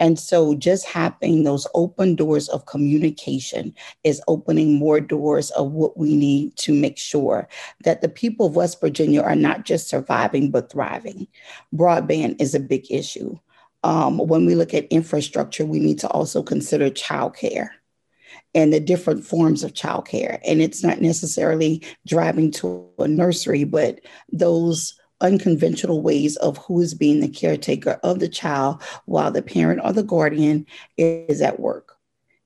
And 0.00 0.18
so 0.18 0.54
just 0.54 0.86
having 0.86 1.44
those 1.44 1.66
open 1.74 2.16
doors 2.16 2.48
of 2.48 2.66
communication 2.66 3.74
is 4.02 4.22
opening 4.26 4.74
more 4.74 4.98
doors 4.98 5.50
of 5.50 5.70
what 5.72 5.96
we 5.96 6.16
need 6.16 6.56
to 6.56 6.74
make 6.74 6.98
sure 6.98 7.46
that 7.84 8.00
the 8.00 8.08
people 8.08 8.46
of 8.46 8.56
West 8.56 8.80
Virginia 8.80 9.20
are 9.20 9.36
not 9.36 9.64
just 9.64 9.88
surviving, 9.88 10.50
but 10.50 10.72
thriving. 10.72 11.28
Broadband 11.74 12.40
is 12.40 12.54
a 12.54 12.60
big 12.60 12.90
issue. 12.90 13.38
Um, 13.84 14.18
when 14.18 14.46
we 14.46 14.54
look 14.54 14.74
at 14.74 14.86
infrastructure, 14.86 15.64
we 15.64 15.78
need 15.78 15.98
to 16.00 16.08
also 16.08 16.42
consider 16.42 16.90
childcare 16.90 17.68
and 18.54 18.72
the 18.72 18.80
different 18.80 19.24
forms 19.24 19.62
of 19.62 19.74
childcare. 19.74 20.40
And 20.46 20.60
it's 20.60 20.82
not 20.82 21.00
necessarily 21.00 21.82
driving 22.06 22.50
to 22.52 22.88
a 22.98 23.06
nursery, 23.06 23.64
but 23.64 24.00
those 24.32 24.99
unconventional 25.20 26.02
ways 26.02 26.36
of 26.36 26.56
who 26.58 26.80
is 26.80 26.94
being 26.94 27.20
the 27.20 27.28
caretaker 27.28 28.00
of 28.02 28.20
the 28.20 28.28
child 28.28 28.82
while 29.06 29.30
the 29.30 29.42
parent 29.42 29.80
or 29.84 29.92
the 29.92 30.02
guardian 30.02 30.66
is 30.96 31.40
at 31.40 31.60
work. 31.60 31.96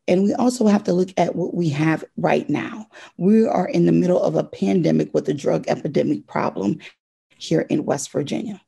And 0.07 0.23
we 0.23 0.35
also 0.35 0.67
have 0.67 0.85
to 0.85 0.93
look 0.93 1.11
at 1.17 1.35
what 1.35 1.55
we 1.55 1.71
have 1.71 2.05
right 2.17 2.49
now. 2.51 2.89
We 3.17 3.47
are 3.47 3.67
in 3.67 3.87
the 3.87 3.93
middle 3.93 4.23
of 4.23 4.35
a 4.35 4.45
pandemic 4.45 5.15
with 5.15 5.29
a 5.29 5.35
drug 5.35 5.67
epidemic 5.67 6.27
problem 6.27 6.79
here 7.39 7.63
in 7.63 7.85
West 7.87 8.11
Virginia. 8.11 8.61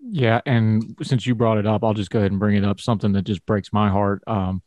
Yeah. 0.00 0.40
And 0.46 0.96
since 1.02 1.26
you 1.26 1.34
brought 1.34 1.58
it 1.58 1.66
up, 1.66 1.82
I'll 1.82 1.94
just 1.94 2.10
go 2.10 2.20
ahead 2.20 2.30
and 2.30 2.38
bring 2.38 2.56
it 2.56 2.64
up 2.64 2.80
something 2.80 3.12
that 3.12 3.22
just 3.22 3.44
breaks 3.44 3.72
my 3.72 3.90
heart. 3.90 4.22
Um, 4.28 4.62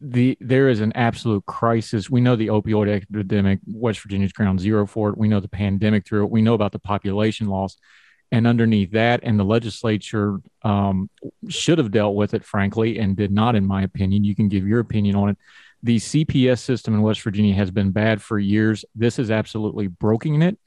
the 0.00 0.36
there 0.40 0.68
is 0.68 0.80
an 0.80 0.92
absolute 0.94 1.46
crisis. 1.46 2.10
We 2.10 2.20
know 2.20 2.36
the 2.36 2.48
opioid 2.48 2.88
epidemic, 2.88 3.60
West 3.66 4.00
Virginia's 4.00 4.32
ground 4.32 4.60
zero 4.60 4.86
for 4.86 5.10
it. 5.10 5.18
We 5.18 5.28
know 5.28 5.40
the 5.40 5.48
pandemic 5.48 6.06
through 6.06 6.24
it. 6.24 6.30
We 6.30 6.42
know 6.42 6.54
about 6.54 6.72
the 6.72 6.80
population 6.80 7.46
loss, 7.46 7.76
and 8.32 8.46
underneath 8.46 8.92
that, 8.92 9.20
and 9.22 9.38
the 9.38 9.44
legislature 9.44 10.40
um, 10.62 11.08
should 11.48 11.78
have 11.78 11.92
dealt 11.92 12.16
with 12.16 12.34
it, 12.34 12.44
frankly, 12.44 12.98
and 12.98 13.16
did 13.16 13.30
not, 13.30 13.54
in 13.54 13.64
my 13.64 13.82
opinion. 13.82 14.24
You 14.24 14.34
can 14.34 14.48
give 14.48 14.66
your 14.66 14.80
opinion 14.80 15.14
on 15.14 15.30
it. 15.30 15.38
The 15.84 15.98
CPS 15.98 16.58
system 16.58 16.94
in 16.94 17.02
West 17.02 17.22
Virginia 17.22 17.54
has 17.54 17.70
been 17.70 17.92
bad 17.92 18.20
for 18.20 18.36
years. 18.36 18.84
This 18.96 19.20
is 19.20 19.30
absolutely 19.30 19.86
broken 19.86 20.42
it. 20.42 20.58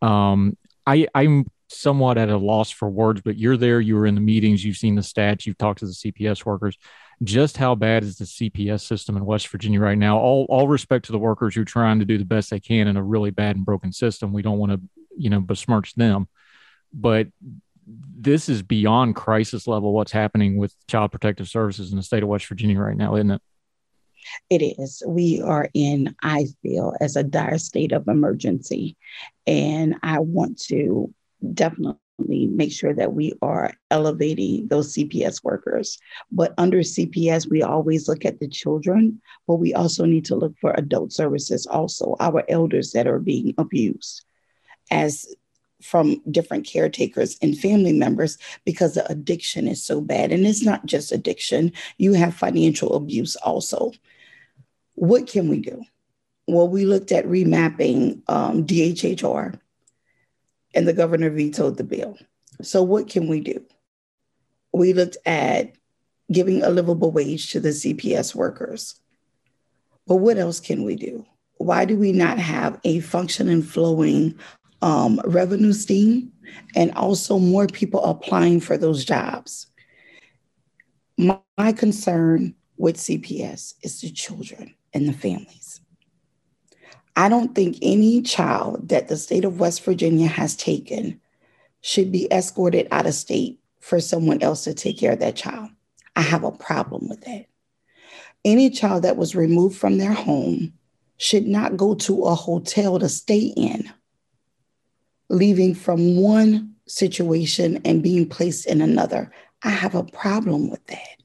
Um, 0.00 0.56
I, 0.86 1.06
I'm 1.14 1.46
somewhat 1.68 2.16
at 2.16 2.30
a 2.30 2.36
loss 2.38 2.70
for 2.70 2.88
words, 2.88 3.20
but 3.22 3.36
you're 3.36 3.58
there. 3.58 3.78
You 3.78 3.96
were 3.96 4.06
in 4.06 4.14
the 4.14 4.22
meetings. 4.22 4.64
You've 4.64 4.78
seen 4.78 4.94
the 4.94 5.02
stats. 5.02 5.44
You've 5.44 5.58
talked 5.58 5.80
to 5.80 5.86
the 5.86 5.92
CPS 5.92 6.46
workers 6.46 6.78
just 7.24 7.56
how 7.56 7.74
bad 7.74 8.02
is 8.02 8.16
the 8.16 8.24
CPS 8.24 8.82
system 8.82 9.16
in 9.16 9.24
West 9.24 9.48
Virginia 9.48 9.80
right 9.80 9.98
now? 9.98 10.18
All 10.18 10.46
all 10.48 10.68
respect 10.68 11.06
to 11.06 11.12
the 11.12 11.18
workers 11.18 11.54
who 11.54 11.62
are 11.62 11.66
trying 11.66 11.98
to 11.98 12.04
do 12.04 12.18
the 12.18 12.24
best 12.24 12.50
they 12.50 12.60
can 12.60 12.88
in 12.88 12.96
a 12.96 13.02
really 13.02 13.30
bad 13.30 13.56
and 13.56 13.64
broken 13.64 13.92
system. 13.92 14.32
We 14.32 14.42
don't 14.42 14.58
want 14.58 14.72
to, 14.72 14.80
you 15.16 15.30
know, 15.30 15.40
besmirch 15.40 15.94
them, 15.94 16.28
but 16.92 17.28
this 17.86 18.48
is 18.48 18.62
beyond 18.62 19.16
crisis 19.16 19.66
level. 19.66 19.92
What's 19.92 20.12
happening 20.12 20.56
with 20.56 20.74
Child 20.88 21.10
Protective 21.10 21.48
Services 21.48 21.90
in 21.90 21.96
the 21.96 22.02
state 22.02 22.22
of 22.22 22.28
West 22.28 22.46
Virginia 22.46 22.78
right 22.78 22.96
now, 22.96 23.16
isn't 23.16 23.30
it? 23.30 23.42
It 24.48 24.62
is. 24.78 25.02
We 25.06 25.42
are 25.42 25.68
in, 25.74 26.14
I 26.22 26.46
feel, 26.62 26.94
as 27.00 27.16
a 27.16 27.22
dire 27.22 27.58
state 27.58 27.92
of 27.92 28.08
emergency. 28.08 28.96
And 29.46 29.96
I 30.02 30.20
want 30.20 30.60
to 30.64 31.12
definitely 31.52 31.98
make 32.18 32.72
sure 32.72 32.94
that 32.94 33.12
we 33.12 33.32
are 33.42 33.72
elevating 33.90 34.68
those 34.68 34.94
CPS 34.94 35.42
workers. 35.42 35.98
But 36.30 36.54
under 36.58 36.78
CPS, 36.78 37.50
we 37.50 37.62
always 37.62 38.08
look 38.08 38.24
at 38.24 38.40
the 38.40 38.48
children, 38.48 39.20
but 39.46 39.56
we 39.56 39.74
also 39.74 40.04
need 40.04 40.24
to 40.26 40.36
look 40.36 40.56
for 40.60 40.72
adult 40.76 41.12
services, 41.12 41.66
also 41.66 42.16
our 42.20 42.44
elders 42.48 42.92
that 42.92 43.06
are 43.06 43.18
being 43.18 43.54
abused 43.58 44.24
as 44.90 45.26
from 45.82 46.22
different 46.30 46.66
caretakers 46.66 47.36
and 47.42 47.58
family 47.58 47.92
members 47.92 48.38
because 48.64 48.94
the 48.94 49.10
addiction 49.10 49.68
is 49.68 49.84
so 49.84 50.00
bad. 50.00 50.32
And 50.32 50.46
it's 50.46 50.64
not 50.64 50.86
just 50.86 51.12
addiction, 51.12 51.72
you 51.98 52.14
have 52.14 52.34
financial 52.34 52.94
abuse 52.94 53.36
also. 53.36 53.92
What 54.94 55.26
can 55.26 55.48
we 55.48 55.60
do? 55.60 55.82
Well, 56.46 56.68
we 56.68 56.86
looked 56.86 57.12
at 57.12 57.26
remapping 57.26 58.22
um, 58.28 58.64
DHHR 58.66 59.58
and 60.74 60.86
the 60.86 60.92
governor 60.92 61.30
vetoed 61.30 61.76
the 61.76 61.84
bill. 61.84 62.18
So, 62.62 62.82
what 62.82 63.08
can 63.08 63.28
we 63.28 63.40
do? 63.40 63.64
We 64.72 64.92
looked 64.92 65.16
at 65.24 65.72
giving 66.32 66.62
a 66.62 66.70
livable 66.70 67.10
wage 67.10 67.52
to 67.52 67.60
the 67.60 67.70
CPS 67.70 68.34
workers. 68.34 69.00
But 70.06 70.16
what 70.16 70.38
else 70.38 70.60
can 70.60 70.84
we 70.84 70.96
do? 70.96 71.24
Why 71.58 71.84
do 71.84 71.96
we 71.96 72.12
not 72.12 72.38
have 72.38 72.80
a 72.84 73.00
functioning, 73.00 73.62
flowing 73.62 74.38
um, 74.82 75.20
revenue 75.24 75.72
stream 75.72 76.32
and 76.74 76.92
also 76.92 77.38
more 77.38 77.66
people 77.66 78.04
applying 78.04 78.60
for 78.60 78.76
those 78.76 79.04
jobs? 79.04 79.68
My, 81.16 81.38
my 81.56 81.72
concern 81.72 82.54
with 82.76 82.96
CPS 82.96 83.74
is 83.82 84.00
the 84.00 84.10
children 84.10 84.74
and 84.92 85.08
the 85.08 85.12
families. 85.12 85.80
I 87.16 87.28
don't 87.28 87.54
think 87.54 87.78
any 87.80 88.22
child 88.22 88.88
that 88.88 89.08
the 89.08 89.16
state 89.16 89.44
of 89.44 89.60
West 89.60 89.84
Virginia 89.84 90.26
has 90.26 90.56
taken 90.56 91.20
should 91.80 92.10
be 92.10 92.30
escorted 92.32 92.88
out 92.90 93.06
of 93.06 93.14
state 93.14 93.60
for 93.80 94.00
someone 94.00 94.42
else 94.42 94.64
to 94.64 94.74
take 94.74 94.98
care 94.98 95.12
of 95.12 95.20
that 95.20 95.36
child. 95.36 95.70
I 96.16 96.22
have 96.22 96.44
a 96.44 96.50
problem 96.50 97.08
with 97.08 97.20
that. 97.22 97.46
Any 98.44 98.70
child 98.70 99.04
that 99.04 99.16
was 99.16 99.36
removed 99.36 99.76
from 99.76 99.98
their 99.98 100.12
home 100.12 100.72
should 101.16 101.46
not 101.46 101.76
go 101.76 101.94
to 101.94 102.24
a 102.24 102.34
hotel 102.34 102.98
to 102.98 103.08
stay 103.08 103.52
in, 103.56 103.90
leaving 105.28 105.74
from 105.74 106.16
one 106.16 106.74
situation 106.86 107.80
and 107.84 108.02
being 108.02 108.28
placed 108.28 108.66
in 108.66 108.80
another. 108.80 109.30
I 109.62 109.70
have 109.70 109.94
a 109.94 110.04
problem 110.04 110.68
with 110.68 110.84
that 110.86 111.23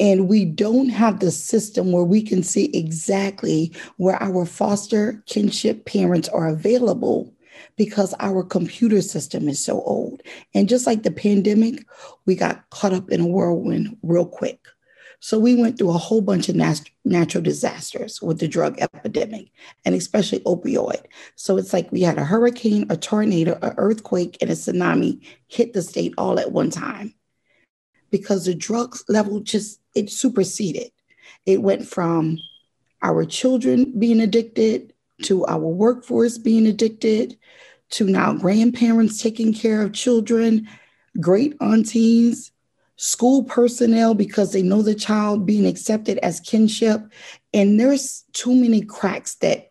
and 0.00 0.28
we 0.28 0.46
don't 0.46 0.88
have 0.88 1.20
the 1.20 1.30
system 1.30 1.92
where 1.92 2.04
we 2.04 2.22
can 2.22 2.42
see 2.42 2.70
exactly 2.72 3.70
where 3.98 4.20
our 4.20 4.46
foster 4.46 5.22
kinship 5.26 5.84
parents 5.84 6.28
are 6.30 6.48
available 6.48 7.32
because 7.76 8.14
our 8.18 8.42
computer 8.42 9.02
system 9.02 9.46
is 9.46 9.62
so 9.62 9.82
old. 9.82 10.22
And 10.54 10.70
just 10.70 10.86
like 10.86 11.02
the 11.02 11.10
pandemic, 11.10 11.84
we 12.24 12.34
got 12.34 12.68
caught 12.70 12.94
up 12.94 13.10
in 13.10 13.20
a 13.20 13.26
whirlwind 13.26 13.96
real 14.02 14.26
quick. 14.26 14.66
So 15.22 15.38
we 15.38 15.54
went 15.54 15.76
through 15.76 15.90
a 15.90 15.98
whole 15.98 16.22
bunch 16.22 16.48
of 16.48 16.56
nat- 16.56 16.90
natural 17.04 17.44
disasters 17.44 18.22
with 18.22 18.40
the 18.40 18.48
drug 18.48 18.80
epidemic 18.80 19.50
and 19.84 19.94
especially 19.94 20.40
opioid. 20.40 21.04
So 21.36 21.58
it's 21.58 21.74
like 21.74 21.92
we 21.92 22.00
had 22.00 22.16
a 22.16 22.24
hurricane, 22.24 22.86
a 22.88 22.96
tornado, 22.96 23.58
an 23.60 23.74
earthquake, 23.76 24.38
and 24.40 24.48
a 24.48 24.54
tsunami 24.54 25.20
hit 25.48 25.74
the 25.74 25.82
state 25.82 26.14
all 26.16 26.40
at 26.40 26.52
one 26.52 26.70
time 26.70 27.14
because 28.10 28.44
the 28.44 28.54
drug 28.54 28.96
level 29.08 29.40
just 29.40 29.80
it 29.94 30.10
superseded. 30.10 30.90
It 31.46 31.62
went 31.62 31.86
from 31.86 32.38
our 33.02 33.24
children 33.24 33.98
being 33.98 34.20
addicted 34.20 34.92
to 35.22 35.44
our 35.46 35.58
workforce 35.58 36.38
being 36.38 36.66
addicted 36.66 37.36
to 37.90 38.04
now 38.04 38.32
grandparents 38.32 39.20
taking 39.20 39.52
care 39.52 39.82
of 39.82 39.92
children, 39.92 40.68
great 41.20 41.54
aunties, 41.60 42.52
school 42.96 43.44
personnel 43.44 44.14
because 44.14 44.52
they 44.52 44.62
know 44.62 44.82
the 44.82 44.94
child 44.94 45.46
being 45.46 45.66
accepted 45.66 46.18
as 46.18 46.40
kinship. 46.40 47.00
And 47.52 47.80
there's 47.80 48.24
too 48.32 48.54
many 48.54 48.82
cracks 48.82 49.36
that 49.36 49.70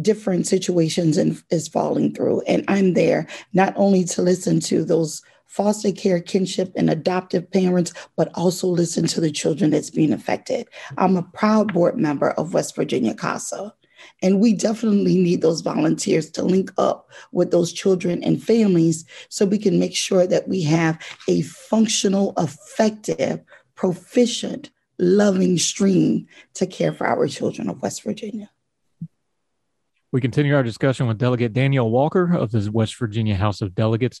different 0.00 0.46
situations 0.46 1.18
is 1.50 1.68
falling 1.68 2.14
through. 2.14 2.40
And 2.42 2.64
I'm 2.68 2.94
there 2.94 3.26
not 3.52 3.74
only 3.76 4.04
to 4.04 4.22
listen 4.22 4.60
to 4.60 4.84
those 4.84 5.22
foster 5.48 5.90
care, 5.90 6.20
kinship, 6.20 6.72
and 6.76 6.88
adoptive 6.88 7.50
parents, 7.50 7.92
but 8.16 8.30
also 8.34 8.68
listen 8.68 9.06
to 9.08 9.20
the 9.20 9.30
children 9.30 9.70
that's 9.70 9.90
being 9.90 10.12
affected. 10.12 10.68
I'm 10.96 11.16
a 11.16 11.22
proud 11.22 11.72
board 11.72 11.96
member 11.96 12.30
of 12.32 12.54
West 12.54 12.76
Virginia 12.76 13.14
CASA. 13.14 13.74
And 14.22 14.38
we 14.38 14.52
definitely 14.52 15.16
need 15.16 15.42
those 15.42 15.60
volunteers 15.60 16.30
to 16.32 16.44
link 16.44 16.70
up 16.78 17.10
with 17.32 17.50
those 17.50 17.72
children 17.72 18.22
and 18.22 18.40
families 18.40 19.04
so 19.28 19.44
we 19.44 19.58
can 19.58 19.80
make 19.80 19.96
sure 19.96 20.24
that 20.24 20.46
we 20.46 20.62
have 20.62 20.98
a 21.26 21.42
functional, 21.42 22.32
effective 22.38 23.40
proficient, 23.74 24.70
loving 24.98 25.58
stream 25.58 26.26
to 26.54 26.66
care 26.66 26.92
for 26.92 27.08
our 27.08 27.26
children 27.26 27.68
of 27.68 27.82
West 27.82 28.04
Virginia. 28.04 28.50
We 30.10 30.20
continue 30.20 30.54
our 30.54 30.62
discussion 30.62 31.06
with 31.06 31.18
Delegate 31.18 31.52
Danielle 31.52 31.90
Walker 31.90 32.34
of 32.34 32.50
the 32.50 32.70
West 32.72 32.96
Virginia 32.96 33.34
House 33.34 33.60
of 33.60 33.74
Delegates 33.74 34.20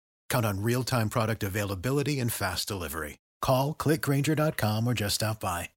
Count 0.31 0.45
on 0.45 0.63
real 0.63 0.83
time 0.83 1.09
product 1.09 1.43
availability 1.43 2.19
and 2.19 2.31
fast 2.33 2.67
delivery. 2.67 3.19
Call 3.41 3.75
clickgrainger.com 3.75 4.87
or 4.87 4.93
just 4.93 5.15
stop 5.15 5.39
by. 5.39 5.69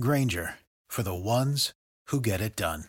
Grainger 0.00 0.54
for 0.88 1.02
the 1.02 1.14
ones 1.14 1.72
who 2.06 2.20
get 2.20 2.40
it 2.40 2.56
done. 2.56 2.84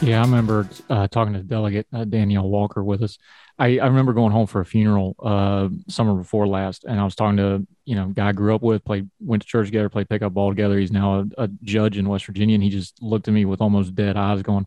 Yeah, 0.00 0.20
I 0.20 0.24
remember 0.24 0.68
uh, 0.88 1.08
talking 1.08 1.34
to 1.34 1.42
Delegate 1.42 1.88
uh, 1.92 2.04
Danielle 2.04 2.48
Walker 2.48 2.84
with 2.84 3.02
us. 3.02 3.18
I, 3.58 3.80
I 3.80 3.86
remember 3.88 4.12
going 4.12 4.30
home 4.30 4.46
for 4.46 4.60
a 4.60 4.64
funeral 4.64 5.16
uh, 5.20 5.70
summer 5.88 6.14
before 6.14 6.46
last, 6.46 6.84
and 6.84 7.00
I 7.00 7.04
was 7.04 7.16
talking 7.16 7.38
to 7.38 7.66
you 7.84 7.96
know 7.96 8.06
guy 8.06 8.28
I 8.28 8.32
grew 8.32 8.54
up 8.54 8.62
with, 8.62 8.84
played 8.84 9.10
went 9.18 9.42
to 9.42 9.48
church 9.48 9.66
together, 9.66 9.88
played 9.88 10.08
pickup 10.08 10.34
ball 10.34 10.50
together. 10.50 10.78
He's 10.78 10.92
now 10.92 11.26
a, 11.36 11.42
a 11.42 11.48
judge 11.64 11.98
in 11.98 12.08
West 12.08 12.26
Virginia, 12.26 12.54
and 12.54 12.62
he 12.62 12.70
just 12.70 13.02
looked 13.02 13.26
at 13.26 13.34
me 13.34 13.44
with 13.44 13.60
almost 13.60 13.96
dead 13.96 14.16
eyes, 14.16 14.40
going, 14.42 14.66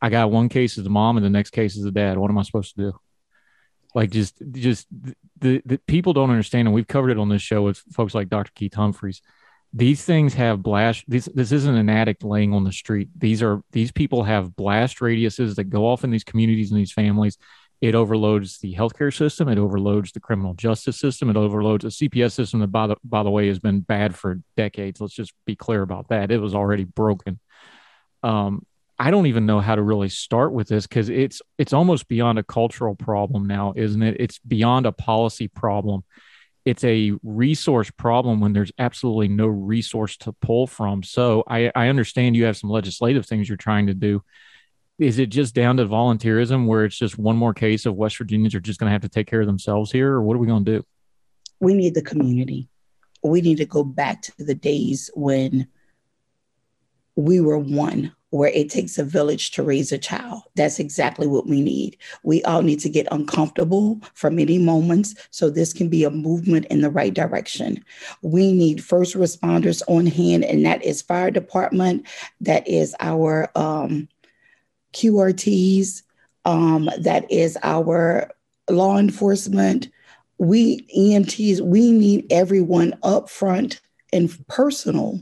"I 0.00 0.10
got 0.10 0.30
one 0.30 0.48
case 0.48 0.78
as 0.78 0.84
the 0.84 0.90
mom, 0.90 1.16
and 1.16 1.24
the 1.24 1.30
next 1.30 1.50
case 1.50 1.76
is 1.76 1.84
the 1.84 1.90
dad. 1.90 2.18
What 2.18 2.30
am 2.30 2.38
I 2.38 2.42
supposed 2.42 2.74
to 2.76 2.90
do?" 2.90 3.00
Like 3.94 4.10
just 4.10 4.42
just 4.52 4.86
the, 5.38 5.62
the 5.64 5.78
people 5.86 6.12
don't 6.12 6.30
understand, 6.30 6.68
and 6.68 6.74
we've 6.74 6.86
covered 6.86 7.10
it 7.10 7.18
on 7.18 7.28
this 7.28 7.42
show 7.42 7.62
with 7.62 7.78
folks 7.92 8.14
like 8.14 8.28
Dr. 8.28 8.52
Keith 8.54 8.74
Humphreys. 8.74 9.22
These 9.72 10.04
things 10.04 10.34
have 10.34 10.62
blast 10.62 11.04
this 11.08 11.28
this 11.34 11.52
isn't 11.52 11.74
an 11.74 11.88
addict 11.88 12.22
laying 12.22 12.52
on 12.52 12.64
the 12.64 12.72
street. 12.72 13.08
These 13.16 13.42
are 13.42 13.62
these 13.72 13.92
people 13.92 14.24
have 14.24 14.54
blast 14.54 14.98
radiuses 14.98 15.54
that 15.56 15.64
go 15.64 15.86
off 15.86 16.04
in 16.04 16.10
these 16.10 16.24
communities 16.24 16.70
and 16.70 16.80
these 16.80 16.92
families. 16.92 17.38
It 17.80 17.94
overloads 17.94 18.58
the 18.58 18.74
healthcare 18.74 19.14
system. 19.14 19.48
It 19.48 19.58
overloads 19.58 20.12
the 20.12 20.20
criminal 20.20 20.54
justice 20.54 20.98
system. 20.98 21.28
It 21.28 21.36
overloads 21.36 21.84
a 21.84 21.88
cps 21.88 22.32
system 22.32 22.60
that 22.60 22.68
by 22.68 22.86
the 22.86 22.96
by 23.04 23.22
the 23.22 23.30
way 23.30 23.48
has 23.48 23.58
been 23.58 23.80
bad 23.80 24.14
for 24.14 24.40
decades. 24.56 25.00
Let's 25.00 25.14
just 25.14 25.32
be 25.46 25.56
clear 25.56 25.82
about 25.82 26.08
that. 26.08 26.30
It 26.30 26.40
was 26.40 26.54
already 26.54 26.84
broken. 26.84 27.38
Um 28.22 28.64
i 28.98 29.10
don't 29.10 29.26
even 29.26 29.46
know 29.46 29.60
how 29.60 29.74
to 29.74 29.82
really 29.82 30.08
start 30.08 30.52
with 30.52 30.68
this 30.68 30.86
because 30.86 31.08
it's 31.08 31.42
it's 31.58 31.72
almost 31.72 32.08
beyond 32.08 32.38
a 32.38 32.42
cultural 32.42 32.94
problem 32.94 33.46
now 33.46 33.72
isn't 33.76 34.02
it 34.02 34.16
it's 34.18 34.38
beyond 34.40 34.86
a 34.86 34.92
policy 34.92 35.48
problem 35.48 36.02
it's 36.66 36.82
a 36.82 37.12
resource 37.22 37.92
problem 37.92 38.40
when 38.40 38.52
there's 38.52 38.72
absolutely 38.76 39.28
no 39.28 39.46
resource 39.46 40.16
to 40.18 40.32
pull 40.32 40.66
from. 40.66 41.04
So 41.04 41.44
I, 41.46 41.70
I 41.76 41.86
understand 41.86 42.34
you 42.34 42.44
have 42.46 42.56
some 42.56 42.70
legislative 42.70 43.24
things 43.24 43.48
you're 43.48 43.56
trying 43.56 43.86
to 43.86 43.94
do. 43.94 44.24
Is 44.98 45.20
it 45.20 45.26
just 45.26 45.54
down 45.54 45.76
to 45.76 45.86
volunteerism 45.86 46.66
where 46.66 46.84
it's 46.84 46.98
just 46.98 47.18
one 47.18 47.36
more 47.36 47.54
case 47.54 47.86
of 47.86 47.94
West 47.94 48.18
Virginians 48.18 48.52
are 48.56 48.60
just 48.60 48.80
going 48.80 48.88
to 48.88 48.92
have 48.92 49.02
to 49.02 49.08
take 49.08 49.28
care 49.28 49.40
of 49.40 49.46
themselves 49.46 49.92
here? 49.92 50.10
Or 50.10 50.22
what 50.22 50.34
are 50.34 50.40
we 50.40 50.48
going 50.48 50.64
to 50.64 50.78
do? 50.78 50.86
We 51.60 51.72
need 51.72 51.94
the 51.94 52.02
community. 52.02 52.68
We 53.22 53.42
need 53.42 53.58
to 53.58 53.64
go 53.64 53.84
back 53.84 54.22
to 54.22 54.32
the 54.36 54.54
days 54.54 55.08
when 55.14 55.68
we 57.14 57.40
were 57.40 57.58
one 57.58 58.12
where 58.30 58.50
it 58.50 58.68
takes 58.68 58.98
a 58.98 59.04
village 59.04 59.52
to 59.52 59.62
raise 59.62 59.92
a 59.92 59.98
child. 59.98 60.42
That's 60.56 60.78
exactly 60.78 61.26
what 61.26 61.46
we 61.46 61.60
need. 61.60 61.96
We 62.22 62.42
all 62.44 62.62
need 62.62 62.80
to 62.80 62.88
get 62.88 63.06
uncomfortable 63.10 64.00
for 64.14 64.30
many 64.30 64.58
moments 64.58 65.14
so 65.30 65.48
this 65.48 65.72
can 65.72 65.88
be 65.88 66.04
a 66.04 66.10
movement 66.10 66.66
in 66.66 66.80
the 66.80 66.90
right 66.90 67.14
direction. 67.14 67.84
We 68.22 68.52
need 68.52 68.82
first 68.82 69.14
responders 69.14 69.82
on 69.88 70.06
hand, 70.06 70.44
and 70.44 70.64
that 70.66 70.84
is 70.84 71.02
fire 71.02 71.30
department, 71.30 72.06
that 72.40 72.66
is 72.66 72.94
our 73.00 73.50
um, 73.54 74.08
QRTs, 74.92 76.02
um, 76.44 76.90
that 76.98 77.30
is 77.30 77.56
our 77.62 78.32
law 78.68 78.98
enforcement. 78.98 79.88
We 80.38 80.82
EMTs, 80.96 81.60
we 81.60 81.92
need 81.92 82.26
everyone 82.30 82.98
up 83.02 83.30
front 83.30 83.80
and 84.12 84.34
personal 84.48 85.20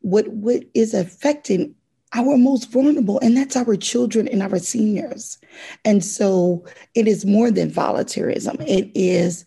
what 0.00 0.28
what 0.28 0.62
is 0.74 0.92
affecting 0.92 1.74
our 2.14 2.38
most 2.38 2.70
vulnerable, 2.70 3.18
and 3.20 3.36
that's 3.36 3.56
our 3.56 3.76
children 3.76 4.28
and 4.28 4.42
our 4.42 4.58
seniors. 4.58 5.38
And 5.84 6.04
so 6.04 6.64
it 6.94 7.08
is 7.08 7.26
more 7.26 7.50
than 7.50 7.70
volunteerism, 7.70 8.64
it 8.66 8.90
is 8.94 9.44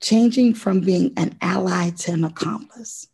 changing 0.00 0.54
from 0.54 0.80
being 0.80 1.12
an 1.16 1.36
ally 1.40 1.90
to 1.90 2.12
an 2.12 2.24
accomplice. 2.24 3.08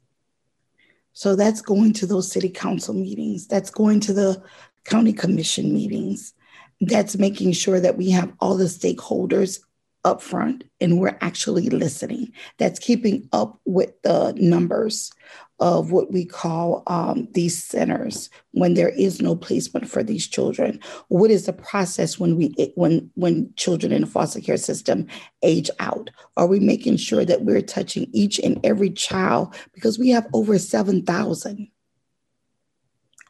So 1.13 1.37
that's 1.37 1.61
going 1.61 1.93
to 1.95 2.07
those 2.07 2.31
city 2.31 2.49
council 2.49 2.95
meetings, 2.95 3.47
that's 3.47 3.71
going 3.71 4.01
to 4.01 4.13
the 4.13 4.43
county 4.85 5.13
commission 5.13 5.73
meetings, 5.73 6.35
that's 6.81 7.19
making 7.19 7.53
sure 7.53 7.81
that 7.81 7.97
we 7.97 8.11
have 8.11 8.33
all 8.41 8.57
the 8.57 8.65
stakeholders 8.65 9.61
up 10.05 10.23
front 10.23 10.65
and 10.81 10.99
we're 10.99 11.19
actually 11.21 11.69
listening. 11.69 12.33
That's 12.59 12.79
keeping 12.79 13.29
up 13.33 13.61
with 13.65 14.01
the 14.03 14.33
numbers 14.37 15.13
of 15.61 15.93
what 15.93 16.11
we 16.11 16.25
call 16.25 16.83
um, 16.87 17.29
these 17.33 17.63
centers 17.63 18.31
when 18.53 18.75
there 18.75 18.89
is 18.89 19.21
no 19.21 19.37
placement 19.37 19.89
for 19.89 20.03
these 20.03 20.27
children. 20.27 20.81
What 21.09 21.31
is 21.31 21.45
the 21.45 21.53
process 21.53 22.19
when 22.19 22.37
we 22.37 22.73
when 22.77 23.11
when 23.15 23.53
children 23.57 23.93
in 23.93 24.01
the 24.01 24.07
foster 24.07 24.41
care 24.41 24.57
system 24.57 25.07
age 25.43 25.69
out? 25.79 26.09
Are 26.39 26.47
we 26.47 26.61
making 26.61 26.97
sure 26.97 27.27
that 27.27 27.43
we're 27.43 27.61
touching 27.61 28.09
each 28.13 28.39
and 28.39 28.59
every 28.65 28.91
child 28.91 29.55
because 29.75 29.99
we 29.99 30.09
have 30.11 30.27
over 30.33 30.59
seven 30.59 31.03
thousand, 31.03 31.69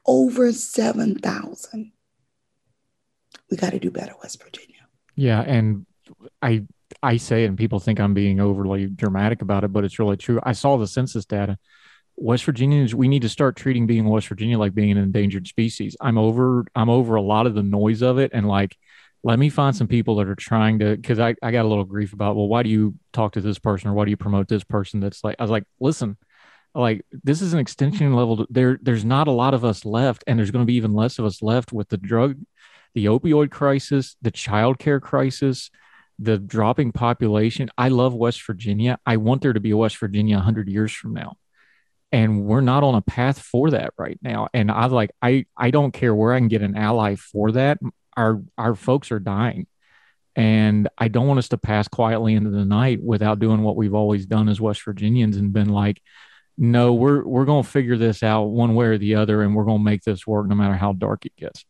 over 0.07 0.53
seven 0.53 1.19
thousand. 1.19 1.93
We 3.51 3.57
got 3.57 3.71
to 3.71 3.81
do 3.81 3.91
better, 3.91 4.15
West 4.23 4.41
Virginia. 4.41 4.87
Yeah, 5.17 5.41
and 5.41 5.85
I 6.43 6.67
I 7.03 7.17
say 7.17 7.45
it 7.45 7.47
and 7.47 7.59
people 7.59 7.79
think 7.79 8.01
I'm 8.01 8.15
being 8.15 8.41
overly 8.41 8.87
dramatic 8.87 9.43
about 9.43 9.65
it, 9.65 9.73
but 9.73 9.85
it's 9.85 9.99
really 9.99 10.17
true. 10.17 10.41
I 10.43 10.53
saw 10.53 10.77
the 10.77 10.87
census 10.87 11.25
data. 11.25 11.59
West 12.17 12.45
Virginians, 12.45 12.95
we 12.95 13.09
need 13.09 13.23
to 13.23 13.29
start 13.29 13.57
treating 13.57 13.87
being 13.87 14.07
West 14.07 14.29
Virginia 14.29 14.59
like 14.59 14.75
being 14.75 14.91
an 14.91 14.99
endangered 14.99 15.47
species. 15.47 15.97
I'm 16.01 16.19
over 16.19 16.67
I'm 16.75 16.91
over 16.91 17.15
a 17.15 17.23
lot 17.23 17.47
of 17.47 17.55
the 17.55 17.63
noise 17.63 18.03
of 18.03 18.19
it 18.19 18.33
and 18.35 18.47
like 18.47 18.77
let 19.23 19.39
me 19.39 19.51
find 19.51 19.77
some 19.77 19.87
people 19.87 20.17
that 20.17 20.29
are 20.29 20.35
trying 20.35 20.79
to 20.79 20.97
because 20.97 21.19
I, 21.19 21.35
I 21.43 21.51
got 21.51 21.65
a 21.65 21.69
little 21.69 21.85
grief 21.85 22.13
about 22.13 22.37
well 22.37 22.49
why 22.49 22.63
do 22.63 22.71
you 22.71 22.95
talk 23.13 23.33
to 23.33 23.41
this 23.41 23.59
person 23.59 23.91
or 23.91 23.95
why 23.95 24.05
do 24.05 24.11
you 24.11 24.17
promote 24.17 24.49
this 24.49 24.65
person 24.65 25.01
that's 25.01 25.23
like 25.25 25.37
I 25.39 25.43
was 25.43 25.51
like 25.51 25.65
listen 25.79 26.17
like 26.75 27.05
this 27.25 27.43
is 27.43 27.53
an 27.53 27.59
extension 27.59 28.15
level 28.15 28.47
there 28.49 28.79
there's 28.83 29.05
not 29.05 29.29
a 29.29 29.33
lot 29.33 29.55
of 29.55 29.65
us 29.65 29.85
left 29.85 30.25
and 30.27 30.39
there's 30.39 30.51
going 30.51 30.65
to 30.65 30.71
be 30.71 30.77
even 30.77 30.95
less 30.95 31.19
of 31.19 31.25
us 31.25 31.43
left 31.43 31.73
with 31.73 31.89
the 31.89 31.97
drug 31.97 32.37
the 32.95 33.07
opioid 33.07 33.51
crisis 33.51 34.17
the 34.23 34.31
child 34.31 34.79
care 34.79 35.01
crisis 35.01 35.71
the 36.21 36.39
dropping 36.39 36.93
population. 36.93 37.71
I 37.79 37.89
love 37.89 38.15
West 38.15 38.47
Virginia. 38.47 38.99
I 39.07 39.17
want 39.17 39.41
there 39.41 39.55
to 39.55 39.61
be 39.61 39.71
a 39.71 39.77
West 39.77 39.97
Virginia 39.97 40.37
100 40.37 40.69
years 40.69 40.93
from 40.93 41.15
now. 41.15 41.37
And 42.13 42.45
we're 42.45 42.61
not 42.61 42.85
on 42.85 42.95
a 42.95 43.03
path 43.03 43.41
for 43.41 43.71
that 43.71 43.95
right 43.97 44.19
now. 44.21 44.49
And 44.53 44.71
I 44.71 44.87
like 44.87 45.11
I 45.23 45.47
I 45.57 45.71
don't 45.71 45.93
care 45.93 46.15
where 46.15 46.35
I 46.35 46.39
can 46.39 46.49
get 46.49 46.63
an 46.63 46.77
ally 46.77 47.15
for 47.15 47.53
that. 47.53 47.79
Our 48.17 48.43
our 48.59 48.75
folks 48.75 49.11
are 49.13 49.21
dying. 49.21 49.67
And 50.37 50.89
I 50.99 51.09
don't 51.09 51.27
want 51.27 51.39
us 51.39 51.49
to 51.49 51.59
pass 51.59 51.89
quietly 51.89 52.35
into 52.35 52.51
the 52.51 52.65
night 52.65 53.03
without 53.03 53.39
doing 53.39 53.63
what 53.63 53.77
we've 53.77 53.95
always 53.95 54.27
done 54.27 54.49
as 54.49 54.61
West 54.61 54.83
Virginians 54.85 55.37
and 55.37 55.53
been 55.53 55.69
like, 55.69 56.03
no, 56.59 56.93
we're 56.93 57.25
we're 57.25 57.47
going 57.47 57.65
to 57.65 57.69
figure 57.69 57.97
this 57.97 58.23
out 58.23 58.45
one 58.45 58.75
way 58.75 58.87
or 58.87 58.99
the 58.99 59.15
other, 59.15 59.43
and 59.43 59.55
we're 59.55 59.65
going 59.65 59.79
to 59.79 59.85
make 59.85 60.03
this 60.03 60.27
work 60.27 60.47
no 60.47 60.55
matter 60.55 60.75
how 60.75 60.93
dark 60.93 61.25
it 61.27 61.37
gets. 61.37 61.65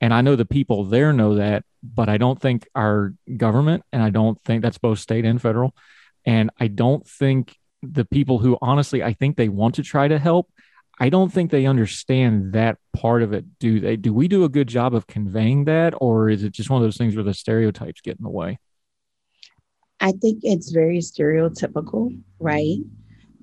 And 0.00 0.14
I 0.14 0.20
know 0.20 0.36
the 0.36 0.44
people 0.44 0.84
there 0.84 1.12
know 1.12 1.36
that, 1.36 1.64
but 1.82 2.08
I 2.08 2.18
don't 2.18 2.40
think 2.40 2.68
our 2.74 3.14
government, 3.36 3.82
and 3.92 4.02
I 4.02 4.10
don't 4.10 4.40
think 4.44 4.62
that's 4.62 4.78
both 4.78 4.98
state 4.98 5.24
and 5.24 5.40
federal, 5.40 5.74
and 6.24 6.50
I 6.58 6.68
don't 6.68 7.06
think 7.06 7.56
the 7.82 8.04
people 8.04 8.38
who 8.38 8.58
honestly, 8.60 9.02
I 9.02 9.12
think 9.12 9.36
they 9.36 9.48
want 9.48 9.76
to 9.76 9.82
try 9.82 10.08
to 10.08 10.18
help, 10.18 10.50
I 11.00 11.10
don't 11.10 11.32
think 11.32 11.50
they 11.50 11.66
understand 11.66 12.52
that 12.54 12.78
part 12.92 13.22
of 13.22 13.32
it. 13.32 13.58
Do 13.60 13.78
they? 13.80 13.96
Do 13.96 14.12
we 14.12 14.26
do 14.26 14.44
a 14.44 14.48
good 14.48 14.66
job 14.68 14.94
of 14.94 15.06
conveying 15.06 15.64
that, 15.66 15.94
or 15.96 16.28
is 16.28 16.42
it 16.42 16.52
just 16.52 16.70
one 16.70 16.82
of 16.82 16.86
those 16.86 16.96
things 16.96 17.14
where 17.14 17.24
the 17.24 17.34
stereotypes 17.34 18.00
get 18.00 18.18
in 18.18 18.24
the 18.24 18.30
way? 18.30 18.58
I 20.00 20.12
think 20.12 20.40
it's 20.42 20.70
very 20.70 20.98
stereotypical, 20.98 22.20
right? 22.40 22.78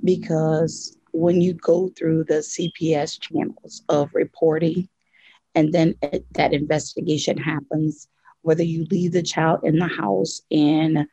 Because 0.04 0.98
when 1.12 1.42
you 1.42 1.54
go 1.54 1.90
through 1.98 2.26
the 2.26 2.36
CPS 2.36 3.20
channels 3.20 3.84
of 3.88 4.10
reporting, 4.14 4.90
and 5.56 5.74
then 5.74 5.96
it, 6.02 6.26
that 6.34 6.54
investigation 6.54 7.38
happens, 7.38 8.08
whether 8.42 8.64
you 8.64 8.86
leave 8.92 9.14
the 9.14 9.24
child 9.24 9.62
in 9.64 9.80
the 9.80 9.88
house 9.88 10.42
and 10.52 11.08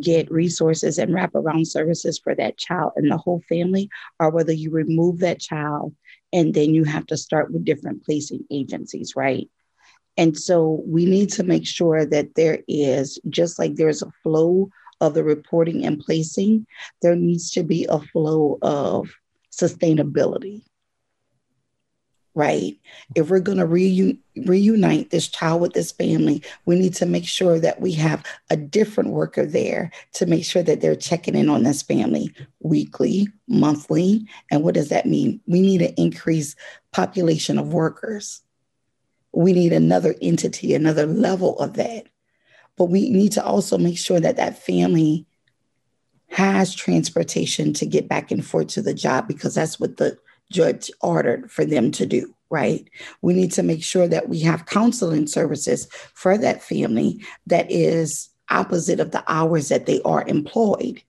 get 0.00 0.30
resources 0.30 0.98
and 0.98 1.12
wraparound 1.12 1.66
services 1.66 2.18
for 2.18 2.34
that 2.34 2.56
child 2.56 2.92
and 2.96 3.10
the 3.10 3.18
whole 3.18 3.42
family, 3.48 3.90
or 4.18 4.30
whether 4.30 4.52
you 4.52 4.70
remove 4.70 5.18
that 5.18 5.38
child 5.38 5.94
and 6.32 6.54
then 6.54 6.72
you 6.74 6.84
have 6.84 7.06
to 7.06 7.16
start 7.16 7.52
with 7.52 7.64
different 7.64 8.02
placing 8.02 8.44
agencies, 8.50 9.14
right? 9.14 9.50
And 10.16 10.36
so 10.36 10.82
we 10.86 11.04
need 11.04 11.30
to 11.32 11.42
make 11.42 11.66
sure 11.66 12.06
that 12.06 12.34
there 12.34 12.60
is, 12.68 13.20
just 13.28 13.58
like 13.58 13.74
there's 13.74 14.02
a 14.02 14.12
flow 14.22 14.70
of 15.00 15.14
the 15.14 15.24
reporting 15.24 15.84
and 15.84 16.00
placing, 16.00 16.66
there 17.02 17.16
needs 17.16 17.50
to 17.50 17.62
be 17.62 17.86
a 17.88 17.98
flow 17.98 18.58
of 18.62 19.10
sustainability 19.52 20.62
right? 22.34 22.78
If 23.14 23.28
we're 23.28 23.40
going 23.40 23.58
to 23.58 23.66
reun- 23.66 24.18
reunite 24.36 25.10
this 25.10 25.28
child 25.28 25.60
with 25.60 25.74
this 25.74 25.92
family, 25.92 26.42
we 26.64 26.78
need 26.78 26.94
to 26.94 27.06
make 27.06 27.26
sure 27.26 27.60
that 27.60 27.80
we 27.80 27.92
have 27.92 28.24
a 28.50 28.56
different 28.56 29.10
worker 29.10 29.44
there 29.44 29.90
to 30.14 30.26
make 30.26 30.44
sure 30.44 30.62
that 30.62 30.80
they're 30.80 30.96
checking 30.96 31.34
in 31.34 31.48
on 31.48 31.62
this 31.62 31.82
family 31.82 32.34
weekly, 32.60 33.28
monthly. 33.48 34.26
And 34.50 34.62
what 34.62 34.74
does 34.74 34.88
that 34.88 35.06
mean? 35.06 35.40
We 35.46 35.60
need 35.60 35.82
an 35.82 35.94
increased 35.96 36.56
population 36.92 37.58
of 37.58 37.72
workers. 37.72 38.40
We 39.32 39.52
need 39.52 39.72
another 39.72 40.14
entity, 40.22 40.74
another 40.74 41.06
level 41.06 41.58
of 41.58 41.74
that. 41.74 42.06
But 42.78 42.86
we 42.86 43.10
need 43.10 43.32
to 43.32 43.44
also 43.44 43.76
make 43.76 43.98
sure 43.98 44.20
that 44.20 44.36
that 44.36 44.62
family 44.62 45.26
has 46.28 46.74
transportation 46.74 47.74
to 47.74 47.84
get 47.84 48.08
back 48.08 48.30
and 48.30 48.44
forth 48.44 48.68
to 48.68 48.80
the 48.80 48.94
job 48.94 49.28
because 49.28 49.54
that's 49.54 49.78
what 49.78 49.98
the 49.98 50.16
judge 50.50 50.90
ordered 51.00 51.50
for 51.50 51.64
them 51.64 51.90
to 51.92 52.06
do, 52.06 52.34
right? 52.50 52.88
We 53.20 53.34
need 53.34 53.52
to 53.52 53.62
make 53.62 53.82
sure 53.82 54.08
that 54.08 54.28
we 54.28 54.40
have 54.40 54.66
counseling 54.66 55.26
services 55.26 55.86
for 56.14 56.36
that 56.38 56.62
family 56.62 57.24
that 57.46 57.70
is 57.70 58.30
opposite 58.50 59.00
of 59.00 59.10
the 59.10 59.24
hours 59.28 59.68
that 59.68 59.86
they 59.86 60.00
are 60.02 60.26
employed. 60.26 61.02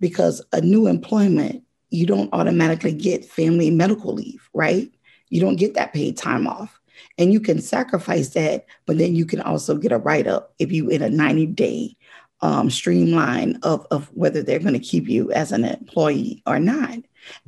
Because 0.00 0.42
a 0.52 0.62
new 0.62 0.86
employment, 0.86 1.62
you 1.90 2.06
don't 2.06 2.32
automatically 2.32 2.92
get 2.92 3.24
family 3.24 3.70
medical 3.70 4.14
leave, 4.14 4.48
right? 4.54 4.90
You 5.28 5.40
don't 5.40 5.56
get 5.56 5.74
that 5.74 5.92
paid 5.92 6.16
time 6.16 6.46
off. 6.46 6.80
And 7.18 7.32
you 7.32 7.40
can 7.40 7.60
sacrifice 7.60 8.30
that, 8.30 8.66
but 8.86 8.98
then 8.98 9.14
you 9.14 9.26
can 9.26 9.40
also 9.40 9.76
get 9.76 9.92
a 9.92 9.98
write 9.98 10.26
up 10.26 10.54
if 10.58 10.72
you 10.72 10.88
in 10.88 11.02
a 11.02 11.10
90 11.10 11.46
day 11.46 11.96
um, 12.42 12.70
streamline 12.70 13.58
of, 13.62 13.86
of 13.90 14.08
whether 14.14 14.42
they're 14.42 14.58
going 14.58 14.74
to 14.74 14.78
keep 14.78 15.08
you 15.08 15.30
as 15.32 15.52
an 15.52 15.64
employee 15.64 16.42
or 16.46 16.58
not. 16.58 16.98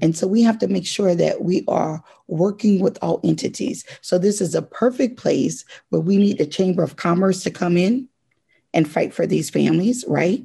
And 0.01 0.17
so 0.17 0.27
we 0.27 0.43
have 0.43 0.59
to 0.61 0.69
make 0.69 0.87
sure 0.87 1.15
that 1.15 1.43
we 1.43 1.65
are 1.69 2.03
working 2.27 2.81
with 2.81 2.99
all 3.03 3.21
entities. 3.25 3.85
So 4.01 4.19
this 4.19 4.41
is 4.41 4.55
a 4.55 4.63
perfect 4.63 5.17
place 5.19 5.65
where 5.91 6.01
we 6.01 6.17
need 6.17 6.39
the 6.39 6.47
Chamber 6.47 6.83
of 6.83 6.97
Commerce 6.97 7.43
to 7.45 7.51
come 7.51 7.77
in 7.77 8.09
and 8.75 8.91
fight 8.91 9.13
for 9.13 9.27
these 9.27 9.51
families, 9.51 10.05
right? 10.09 10.45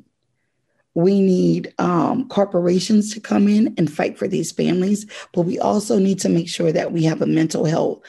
We 0.94 1.22
need 1.22 1.74
um, 1.78 2.28
corporations 2.28 3.14
to 3.14 3.20
come 3.20 3.48
in 3.48 3.74
and 3.78 3.92
fight 3.92 4.18
for 4.18 4.28
these 4.28 4.52
families, 4.52 5.06
but 5.34 5.44
we 5.44 5.60
also 5.60 6.00
need 6.00 6.20
to 6.22 6.30
make 6.30 6.50
sure 6.50 6.72
that 6.72 6.92
we 6.92 7.04
have 7.04 7.22
a 7.22 7.28
mental 7.28 7.66
health 7.66 8.02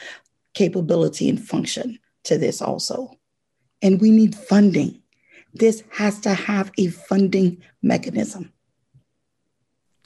capability 0.55 1.29
and 1.29 1.39
function 1.39 1.99
to 2.23 2.37
this 2.37 2.61
also. 2.61 3.19
And 3.81 4.01
we 4.01 4.11
need 4.11 4.35
funding. 4.35 5.01
This 5.53 5.83
has 5.91 6.19
to 6.21 6.33
have 6.33 6.71
a 6.77 6.87
funding 6.87 7.61
mechanism. 7.81 8.51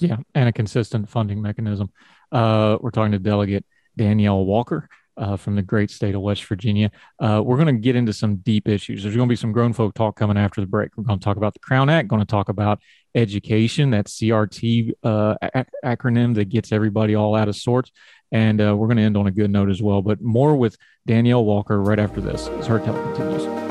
Yeah, 0.04 0.18
and 0.36 0.50
a 0.50 0.52
consistent 0.52 1.10
funding 1.10 1.42
mechanism. 1.42 1.92
Uh, 2.32 2.78
we're 2.82 2.92
talking 2.92 3.12
to 3.14 3.20
Delegate 3.20 3.66
Danielle 3.98 4.46
Walker. 4.46 4.90
Uh, 5.16 5.38
from 5.38 5.56
the 5.56 5.62
great 5.62 5.92
state 5.92 6.16
of 6.16 6.22
West 6.22 6.44
Virginia. 6.46 6.90
Uh, 7.20 7.40
we're 7.46 7.56
going 7.56 7.68
to 7.68 7.80
get 7.80 7.96
into 7.96 8.12
some 8.12 8.38
deep 8.38 8.68
issues. 8.68 9.04
There's 9.04 9.16
going 9.16 9.30
to 9.30 9.32
be 9.32 9.36
some 9.36 9.52
grown 9.52 9.72
folk 9.72 9.94
talk 9.94 10.16
coming 10.16 10.38
after 10.38 10.60
the 10.60 10.66
break. 10.66 10.90
We're 10.98 11.04
going 11.04 11.20
to 11.20 11.24
talk 11.24 11.38
about 11.38 11.54
the 11.54 11.60
Crown 11.60 11.88
Act, 11.88 12.08
going 12.08 12.20
to 12.20 12.26
talk 12.26 12.50
about 12.50 12.82
education, 13.14 13.92
that 13.92 14.08
CRT 14.08 14.92
uh, 15.04 15.36
acronym 15.86 16.34
that 16.34 16.50
gets 16.50 16.72
everybody 16.72 17.14
all 17.14 17.36
out 17.36 17.48
of 17.48 17.56
sorts. 17.56 17.92
And 18.32 18.60
uh, 18.60 18.76
we're 18.76 18.88
going 18.88 18.98
to 18.98 19.04
end 19.04 19.16
on 19.16 19.28
a 19.28 19.32
good 19.32 19.52
note 19.52 19.70
as 19.70 19.84
well. 19.84 20.02
But 20.02 20.20
more 20.20 20.56
with 20.56 20.78
Danielle 21.06 21.46
Walker 21.46 21.80
right 21.80 22.00
after 22.00 22.20
this 22.20 22.48
as 22.48 22.66
Heard 22.66 22.84
Tell 22.84 23.00
continues. 23.04 23.63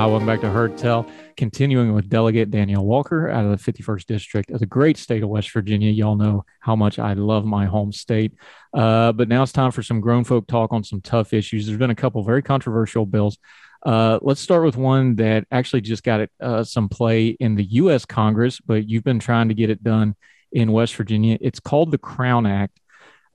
Hi, 0.00 0.06
welcome 0.06 0.26
back 0.26 0.40
to 0.40 0.48
Heard 0.48 0.78
Tell. 0.78 1.06
Continuing 1.36 1.92
with 1.92 2.08
Delegate 2.08 2.50
Danielle 2.50 2.86
Walker 2.86 3.28
out 3.28 3.44
of 3.44 3.50
the 3.50 3.72
51st 3.72 4.06
District 4.06 4.50
of 4.50 4.58
the 4.58 4.64
great 4.64 4.96
state 4.96 5.22
of 5.22 5.28
West 5.28 5.50
Virginia. 5.50 5.90
Y'all 5.90 6.16
know 6.16 6.46
how 6.60 6.74
much 6.74 6.98
I 6.98 7.12
love 7.12 7.44
my 7.44 7.66
home 7.66 7.92
state. 7.92 8.32
Uh, 8.72 9.12
but 9.12 9.28
now 9.28 9.42
it's 9.42 9.52
time 9.52 9.70
for 9.70 9.82
some 9.82 10.00
grown 10.00 10.24
folk 10.24 10.46
talk 10.46 10.72
on 10.72 10.84
some 10.84 11.02
tough 11.02 11.34
issues. 11.34 11.66
There's 11.66 11.78
been 11.78 11.90
a 11.90 11.94
couple 11.94 12.22
very 12.22 12.40
controversial 12.40 13.04
bills. 13.04 13.36
Uh, 13.84 14.18
let's 14.22 14.40
start 14.40 14.64
with 14.64 14.78
one 14.78 15.16
that 15.16 15.44
actually 15.50 15.82
just 15.82 16.02
got 16.02 16.20
it, 16.20 16.30
uh, 16.40 16.64
some 16.64 16.88
play 16.88 17.36
in 17.38 17.54
the 17.54 17.64
U.S. 17.64 18.06
Congress, 18.06 18.58
but 18.58 18.88
you've 18.88 19.04
been 19.04 19.18
trying 19.18 19.48
to 19.48 19.54
get 19.54 19.68
it 19.68 19.84
done 19.84 20.16
in 20.50 20.72
West 20.72 20.96
Virginia. 20.96 21.36
It's 21.42 21.60
called 21.60 21.90
the 21.90 21.98
Crown 21.98 22.46
Act. 22.46 22.80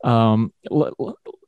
Um, 0.04 0.52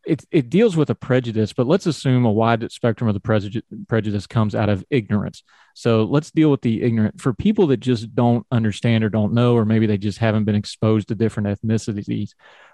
it, 0.07 0.25
it 0.31 0.49
deals 0.49 0.77
with 0.77 0.89
a 0.89 0.95
prejudice, 0.95 1.53
but 1.53 1.67
let's 1.67 1.85
assume 1.85 2.25
a 2.25 2.31
wide 2.31 2.71
spectrum 2.71 3.07
of 3.07 3.13
the 3.13 3.19
prejudice, 3.19 3.61
prejudice 3.87 4.25
comes 4.25 4.55
out 4.55 4.69
of 4.69 4.83
ignorance. 4.89 5.43
So 5.73 6.03
let's 6.03 6.31
deal 6.31 6.49
with 6.49 6.61
the 6.61 6.81
ignorant. 6.81 7.21
For 7.21 7.33
people 7.33 7.67
that 7.67 7.77
just 7.77 8.15
don't 8.15 8.45
understand 8.51 9.03
or 9.03 9.09
don't 9.09 9.33
know, 9.33 9.55
or 9.55 9.65
maybe 9.65 9.85
they 9.85 9.97
just 9.97 10.17
haven't 10.17 10.45
been 10.45 10.55
exposed 10.55 11.09
to 11.09 11.15
different 11.15 11.49
ethnicities, 11.49 12.31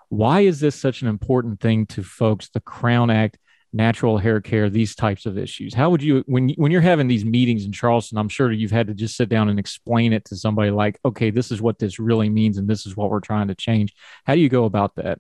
why 0.09 0.41
is 0.41 0.59
this 0.59 0.75
such 0.75 1.01
an 1.01 1.07
important 1.07 1.59
thing 1.59 1.85
to 1.87 2.03
folks? 2.03 2.49
The 2.49 2.61
Crown 2.61 3.09
Act, 3.09 3.39
natural 3.73 4.19
hair 4.19 4.39
care, 4.39 4.69
these 4.69 4.95
types 4.95 5.25
of 5.25 5.37
issues. 5.37 5.73
How 5.73 5.89
would 5.89 6.03
you, 6.03 6.23
when 6.27 6.49
when 6.51 6.71
you're 6.71 6.81
having 6.81 7.07
these 7.07 7.25
meetings 7.25 7.65
in 7.65 7.71
Charleston, 7.71 8.19
I'm 8.19 8.29
sure 8.29 8.51
you've 8.51 8.71
had 8.71 8.87
to 8.87 8.93
just 8.93 9.17
sit 9.17 9.29
down 9.29 9.49
and 9.49 9.59
explain 9.59 10.13
it 10.13 10.25
to 10.25 10.35
somebody 10.35 10.69
like, 10.69 10.99
okay, 11.03 11.31
this 11.31 11.51
is 11.51 11.61
what 11.61 11.79
this 11.79 11.99
really 11.99 12.29
means, 12.29 12.57
and 12.57 12.67
this 12.67 12.85
is 12.85 12.95
what 12.95 13.09
we're 13.09 13.19
trying 13.19 13.47
to 13.47 13.55
change. 13.55 13.93
How 14.25 14.35
do 14.35 14.41
you 14.41 14.49
go 14.49 14.65
about 14.65 14.95
that? 14.95 15.19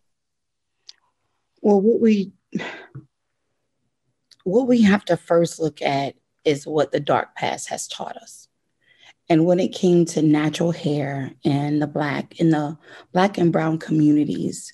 Well, 1.63 1.79
what 1.79 2.01
we 2.01 2.33
what 4.43 4.67
we 4.67 4.81
have 4.81 5.05
to 5.05 5.15
first 5.15 5.61
look 5.61 5.81
at 5.81 6.15
is 6.43 6.67
what 6.67 6.91
the 6.91 6.99
dark 6.99 7.37
past 7.37 7.69
has 7.69 7.87
taught 7.87 8.17
us. 8.17 8.49
And 9.29 9.45
when 9.45 9.61
it 9.61 9.69
came 9.69 10.03
to 10.07 10.21
natural 10.21 10.73
hair 10.73 11.31
and 11.45 11.81
the 11.81 11.87
black 11.87 12.37
in 12.37 12.49
the 12.49 12.77
black 13.13 13.37
and 13.37 13.53
brown 13.53 13.79
communities, 13.79 14.73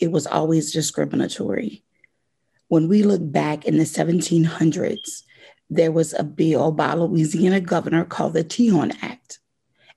it 0.00 0.10
was 0.10 0.26
always 0.26 0.72
discriminatory. 0.72 1.84
When 2.66 2.88
we 2.88 3.04
look 3.04 3.20
back 3.22 3.64
in 3.64 3.78
the 3.78 3.84
1700s, 3.84 5.22
there 5.70 5.92
was 5.92 6.14
a 6.14 6.24
bill 6.24 6.72
by 6.72 6.94
Louisiana 6.94 7.60
governor 7.60 8.04
called 8.04 8.32
the 8.32 8.42
Tignon 8.42 8.92
Act. 9.02 9.38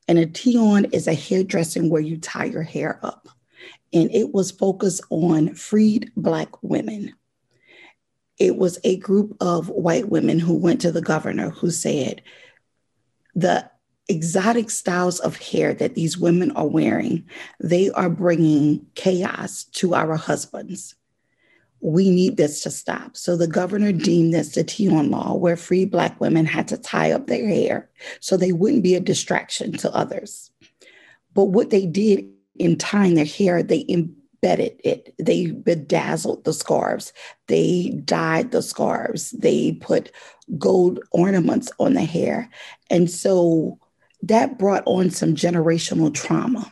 And 0.07 0.19
a 0.19 0.27
Tignon 0.27 0.93
is 0.93 1.07
a 1.07 1.15
hairdressing 1.15 1.89
where 1.89 1.99
you 1.99 2.17
tie 2.17 2.45
your 2.45 2.61
hair 2.61 2.99
up 3.01 3.27
and 3.93 4.09
it 4.11 4.33
was 4.33 4.51
focused 4.51 5.01
on 5.09 5.53
freed 5.55 6.11
Black 6.15 6.63
women. 6.63 7.13
It 8.39 8.57
was 8.57 8.79
a 8.83 8.97
group 8.97 9.35
of 9.39 9.69
white 9.69 10.09
women 10.09 10.39
who 10.39 10.55
went 10.55 10.81
to 10.81 10.91
the 10.91 11.01
governor 11.01 11.49
who 11.51 11.69
said, 11.69 12.21
the 13.35 13.69
exotic 14.09 14.69
styles 14.69 15.19
of 15.19 15.37
hair 15.37 15.73
that 15.73 15.95
these 15.95 16.17
women 16.17 16.51
are 16.51 16.67
wearing, 16.67 17.25
they 17.59 17.89
are 17.91 18.09
bringing 18.09 18.85
chaos 18.95 19.63
to 19.65 19.93
our 19.93 20.15
husbands. 20.15 20.95
We 21.79 22.09
need 22.09 22.37
this 22.37 22.61
to 22.63 22.71
stop. 22.71 23.15
So 23.15 23.35
the 23.35 23.47
governor 23.47 23.91
deemed 23.91 24.33
this 24.33 24.53
the 24.53 24.63
Tignon 24.63 25.09
law, 25.09 25.33
where 25.35 25.55
free 25.55 25.85
Black 25.85 26.19
women 26.19 26.45
had 26.45 26.67
to 26.69 26.77
tie 26.77 27.11
up 27.11 27.27
their 27.27 27.47
hair 27.47 27.89
so 28.19 28.37
they 28.37 28.51
wouldn't 28.51 28.83
be 28.83 28.95
a 28.95 28.99
distraction 28.99 29.73
to 29.77 29.93
others. 29.95 30.51
But 31.33 31.45
what 31.45 31.69
they 31.69 31.85
did 31.85 32.29
in 32.61 32.77
tying 32.77 33.15
their 33.15 33.25
hair, 33.25 33.63
they 33.63 33.83
embedded 33.89 34.79
it. 34.83 35.15
They 35.17 35.47
bedazzled 35.47 36.43
the 36.43 36.53
scarves. 36.53 37.11
They 37.47 37.89
dyed 38.05 38.51
the 38.51 38.61
scarves. 38.61 39.31
They 39.31 39.71
put 39.73 40.11
gold 40.59 40.99
ornaments 41.11 41.71
on 41.79 41.95
the 41.95 42.03
hair. 42.03 42.49
And 42.91 43.09
so 43.09 43.79
that 44.21 44.59
brought 44.59 44.83
on 44.85 45.09
some 45.09 45.33
generational 45.33 46.13
trauma. 46.13 46.71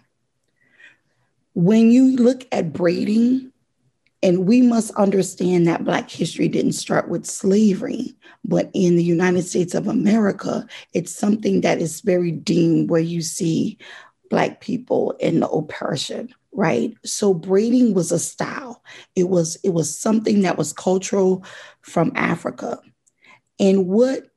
When 1.55 1.89
you 1.89 2.15
look 2.15 2.45
at 2.51 2.71
braiding, 2.71 3.51
and 4.21 4.45
we 4.45 4.61
must 4.61 4.91
understand 4.91 5.65
that 5.65 5.85
Black 5.85 6.09
history 6.09 6.49
didn't 6.49 6.73
start 6.73 7.07
with 7.07 7.25
slavery, 7.25 8.13
but 8.43 8.69
in 8.73 8.95
the 8.97 9.03
United 9.03 9.43
States 9.43 9.73
of 9.73 9.87
America, 9.87 10.67
it's 10.93 11.15
something 11.15 11.61
that 11.61 11.79
is 11.79 12.01
very 12.01 12.31
deemed 12.31 12.89
where 12.89 13.01
you 13.01 13.21
see 13.21 13.77
black 14.29 14.61
people 14.61 15.11
in 15.19 15.39
the 15.39 15.49
oppression 15.49 16.33
right? 16.51 16.95
So 17.05 17.33
braiding 17.33 17.93
was 17.93 18.11
a 18.11 18.19
style. 18.19 18.83
It 19.15 19.29
was 19.29 19.57
it 19.63 19.69
was 19.69 19.97
something 19.97 20.41
that 20.41 20.57
was 20.57 20.73
cultural 20.73 21.43
from 21.81 22.11
africa. 22.15 22.79
And 23.59 23.87
what 23.87 24.29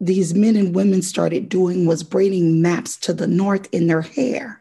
these 0.00 0.34
men 0.34 0.56
and 0.56 0.74
women 0.74 1.02
started 1.02 1.48
doing 1.48 1.86
was 1.86 2.02
braiding 2.02 2.62
maps 2.62 2.96
to 2.98 3.12
the 3.12 3.26
north 3.26 3.68
in 3.72 3.88
their 3.88 4.02
hair 4.02 4.57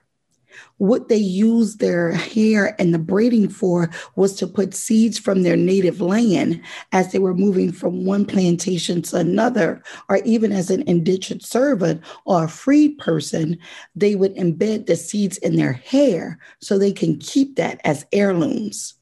What 0.78 1.10
they 1.10 1.18
used 1.18 1.80
their 1.80 2.12
hair 2.12 2.76
and 2.80 2.94
the 2.94 3.00
braiding 3.00 3.50
for 3.50 3.90
was 4.16 4.36
to 4.36 4.48
put 4.48 4.74
seeds 4.74 5.18
from 5.18 5.44
their 5.44 5.58
native 5.58 6.02
land 6.02 6.62
as 6.92 7.12
they 7.12 7.20
were 7.20 7.34
moving 7.34 7.72
from 7.72 8.06
one 8.06 8.26
plantation 8.26 9.02
to 9.04 9.18
another, 9.18 9.82
or 10.10 10.18
even 10.18 10.52
as 10.52 10.70
an 10.70 10.84
indentured 10.88 11.44
servant 11.44 12.02
or 12.26 12.44
a 12.44 12.50
freed 12.50 12.98
person, 12.98 13.58
they 13.96 14.16
would 14.16 14.36
embed 14.36 14.86
the 14.86 14.96
seeds 14.96 15.38
in 15.38 15.56
their 15.56 15.74
hair 15.74 16.38
so 16.60 16.78
they 16.78 16.92
can 16.92 17.18
keep 17.18 17.56
that 17.56 17.82
as 17.84 18.06
heirlooms. 18.12 18.96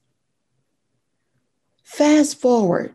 Fast 1.84 2.40
forward, 2.40 2.94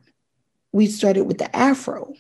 we 0.72 0.88
started 0.88 1.24
with 1.26 1.38
the 1.38 1.56
afro. 1.56 2.14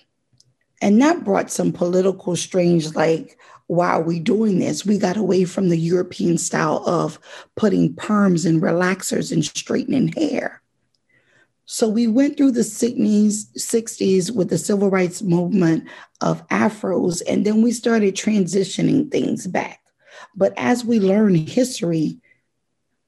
And 0.81 0.99
that 1.01 1.23
brought 1.23 1.51
some 1.51 1.71
political 1.71 2.35
strange, 2.35 2.95
like, 2.95 3.37
why 3.71 3.91
are 3.91 4.01
we 4.01 4.19
doing 4.19 4.59
this? 4.59 4.85
We 4.85 4.97
got 4.97 5.15
away 5.15 5.45
from 5.45 5.69
the 5.69 5.77
European 5.77 6.37
style 6.37 6.83
of 6.85 7.17
putting 7.55 7.95
perms 7.95 8.45
and 8.45 8.61
relaxers 8.61 9.31
and 9.31 9.45
straightening 9.45 10.09
hair. 10.09 10.61
So 11.63 11.87
we 11.87 12.05
went 12.05 12.35
through 12.35 12.51
the 12.51 12.61
60s, 12.63 13.45
60s 13.57 14.35
with 14.35 14.49
the 14.49 14.57
civil 14.57 14.89
rights 14.89 15.21
movement 15.21 15.87
of 16.19 16.45
afros, 16.49 17.21
and 17.29 17.45
then 17.45 17.61
we 17.61 17.71
started 17.71 18.13
transitioning 18.13 19.09
things 19.09 19.47
back. 19.47 19.79
But 20.35 20.53
as 20.57 20.83
we 20.83 20.99
learn 20.99 21.33
history, 21.35 22.17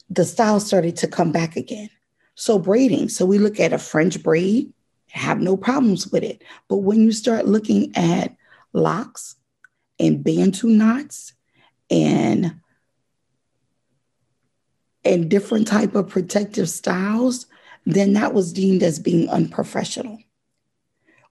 the 0.10 0.24
style 0.24 0.62
started 0.62 0.96
to 0.96 1.10
come 1.10 1.34
back 1.34 1.58
again. 1.58 1.90
So 2.36 2.58
braiding, 2.58 3.10
so 3.10 3.26
we 3.26 3.38
look 3.38 3.60
at 3.60 3.74
a 3.74 3.78
French 3.78 4.24
braid, 4.24 4.72
have 5.10 5.42
no 5.42 5.58
problems 5.58 6.08
with 6.08 6.24
it. 6.24 6.42
But 6.70 6.78
when 6.78 7.02
you 7.02 7.12
start 7.12 7.48
looking 7.48 7.92
at 7.98 8.34
locks 8.72 9.36
and 10.00 10.24
bantu 10.24 10.68
knots 10.68 11.34
and 11.90 12.60
and 15.06 15.30
different 15.30 15.68
type 15.68 15.96
of 15.96 16.08
protective 16.08 16.70
styles, 16.70 17.46
then 17.86 18.14
that 18.14 18.34
was 18.34 18.54
deemed 18.54 18.82
as 18.84 19.00
being 19.00 19.30
unprofessional. 19.30 20.18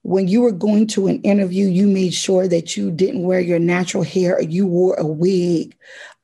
When 0.02 0.28
you 0.28 0.42
were 0.42 0.52
going 0.52 0.88
to 0.88 1.06
an 1.06 1.22
interview, 1.22 1.68
you 1.68 1.86
made 1.86 2.12
sure 2.12 2.46
that 2.48 2.76
you 2.76 2.90
didn't 2.90 3.22
wear 3.22 3.40
your 3.40 3.58
natural 3.58 4.02
hair 4.02 4.36
or 4.36 4.42
you 4.42 4.66
wore 4.66 4.96
a 4.96 5.06
wig 5.06 5.76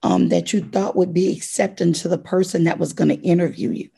um, 0.02 0.28
that 0.28 0.52
you 0.52 0.60
thought 0.60 0.96
would 0.96 1.14
be 1.14 1.32
accepting 1.32 1.92
to 1.94 2.08
the 2.08 2.18
person 2.18 2.64
that 2.64 2.78
was 2.78 2.92
going 2.92 3.08
to 3.08 3.20
interview 3.22 3.70
you. 3.70 3.88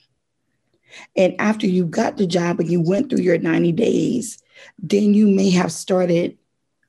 And 1.17 1.35
after 1.39 1.67
you 1.67 1.87
got 1.87 2.17
the 2.17 2.27
job 2.27 2.61
and 2.61 2.71
you 2.71 2.81
went 2.81 3.11
through 3.11 3.23
your 3.23 3.39
90 3.39 3.73
days, 3.73 4.43
then 4.79 5.15
you 5.15 5.27
may 5.27 5.51
have 5.51 5.73
started 5.73 6.37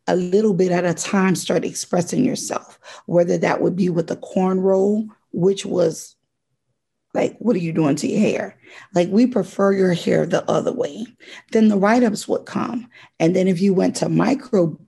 a 0.07 0.15
little 0.15 0.53
bit 0.53 0.71
at 0.71 0.85
a 0.85 0.93
time, 0.93 1.35
start 1.35 1.63
expressing 1.63 2.25
yourself, 2.25 2.79
whether 3.05 3.37
that 3.37 3.61
would 3.61 3.75
be 3.75 3.89
with 3.89 4.07
the 4.07 4.17
cornrow, 4.17 5.07
which 5.31 5.65
was 5.65 6.15
like, 7.13 7.37
what 7.39 7.55
are 7.55 7.59
you 7.59 7.73
doing 7.73 7.95
to 7.97 8.07
your 8.07 8.19
hair? 8.19 8.57
Like, 8.95 9.09
we 9.09 9.27
prefer 9.27 9.73
your 9.73 9.93
hair 9.93 10.25
the 10.25 10.49
other 10.49 10.71
way. 10.71 11.05
Then 11.51 11.67
the 11.67 11.77
write 11.77 12.03
ups 12.03 12.27
would 12.27 12.45
come. 12.45 12.89
And 13.19 13.35
then 13.35 13.47
if 13.47 13.61
you 13.61 13.73
went 13.73 13.97
to 13.97 14.09
micro 14.09 14.79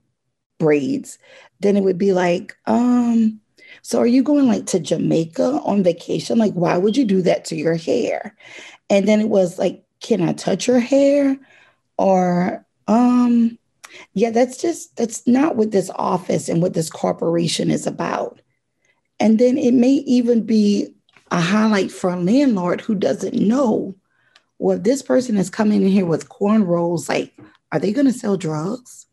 braids, 0.58 1.18
then 1.60 1.76
it 1.76 1.82
would 1.82 1.98
be 1.98 2.12
like, 2.12 2.56
um, 2.66 3.40
so 3.82 4.00
are 4.00 4.06
you 4.06 4.22
going 4.22 4.46
like 4.46 4.66
to 4.66 4.80
Jamaica 4.80 5.60
on 5.64 5.82
vacation? 5.82 6.38
Like, 6.38 6.54
why 6.54 6.78
would 6.78 6.96
you 6.96 7.04
do 7.04 7.22
that 7.22 7.44
to 7.46 7.56
your 7.56 7.74
hair? 7.74 8.34
And 8.88 9.06
then 9.06 9.20
it 9.20 9.28
was 9.28 9.58
like, 9.58 9.84
can 10.00 10.22
I 10.22 10.32
touch 10.32 10.66
your 10.66 10.80
hair? 10.80 11.38
Or, 11.98 12.64
um, 12.88 13.58
yeah, 14.12 14.30
that's 14.30 14.56
just, 14.56 14.96
that's 14.96 15.26
not 15.26 15.56
what 15.56 15.70
this 15.70 15.90
office 15.94 16.48
and 16.48 16.62
what 16.62 16.74
this 16.74 16.90
corporation 16.90 17.70
is 17.70 17.86
about. 17.86 18.40
And 19.20 19.38
then 19.38 19.56
it 19.58 19.74
may 19.74 19.92
even 19.92 20.44
be 20.44 20.94
a 21.30 21.40
highlight 21.40 21.90
for 21.90 22.10
a 22.10 22.16
landlord 22.20 22.80
who 22.80 22.94
doesn't 22.94 23.34
know, 23.34 23.94
well, 24.58 24.78
this 24.78 25.02
person 25.02 25.36
is 25.36 25.50
coming 25.50 25.82
in 25.82 25.88
here 25.88 26.06
with 26.06 26.28
cornrows, 26.28 27.08
like, 27.08 27.36
are 27.72 27.80
they 27.80 27.92
going 27.92 28.06
to 28.06 28.12
sell 28.12 28.36
drugs? 28.36 29.06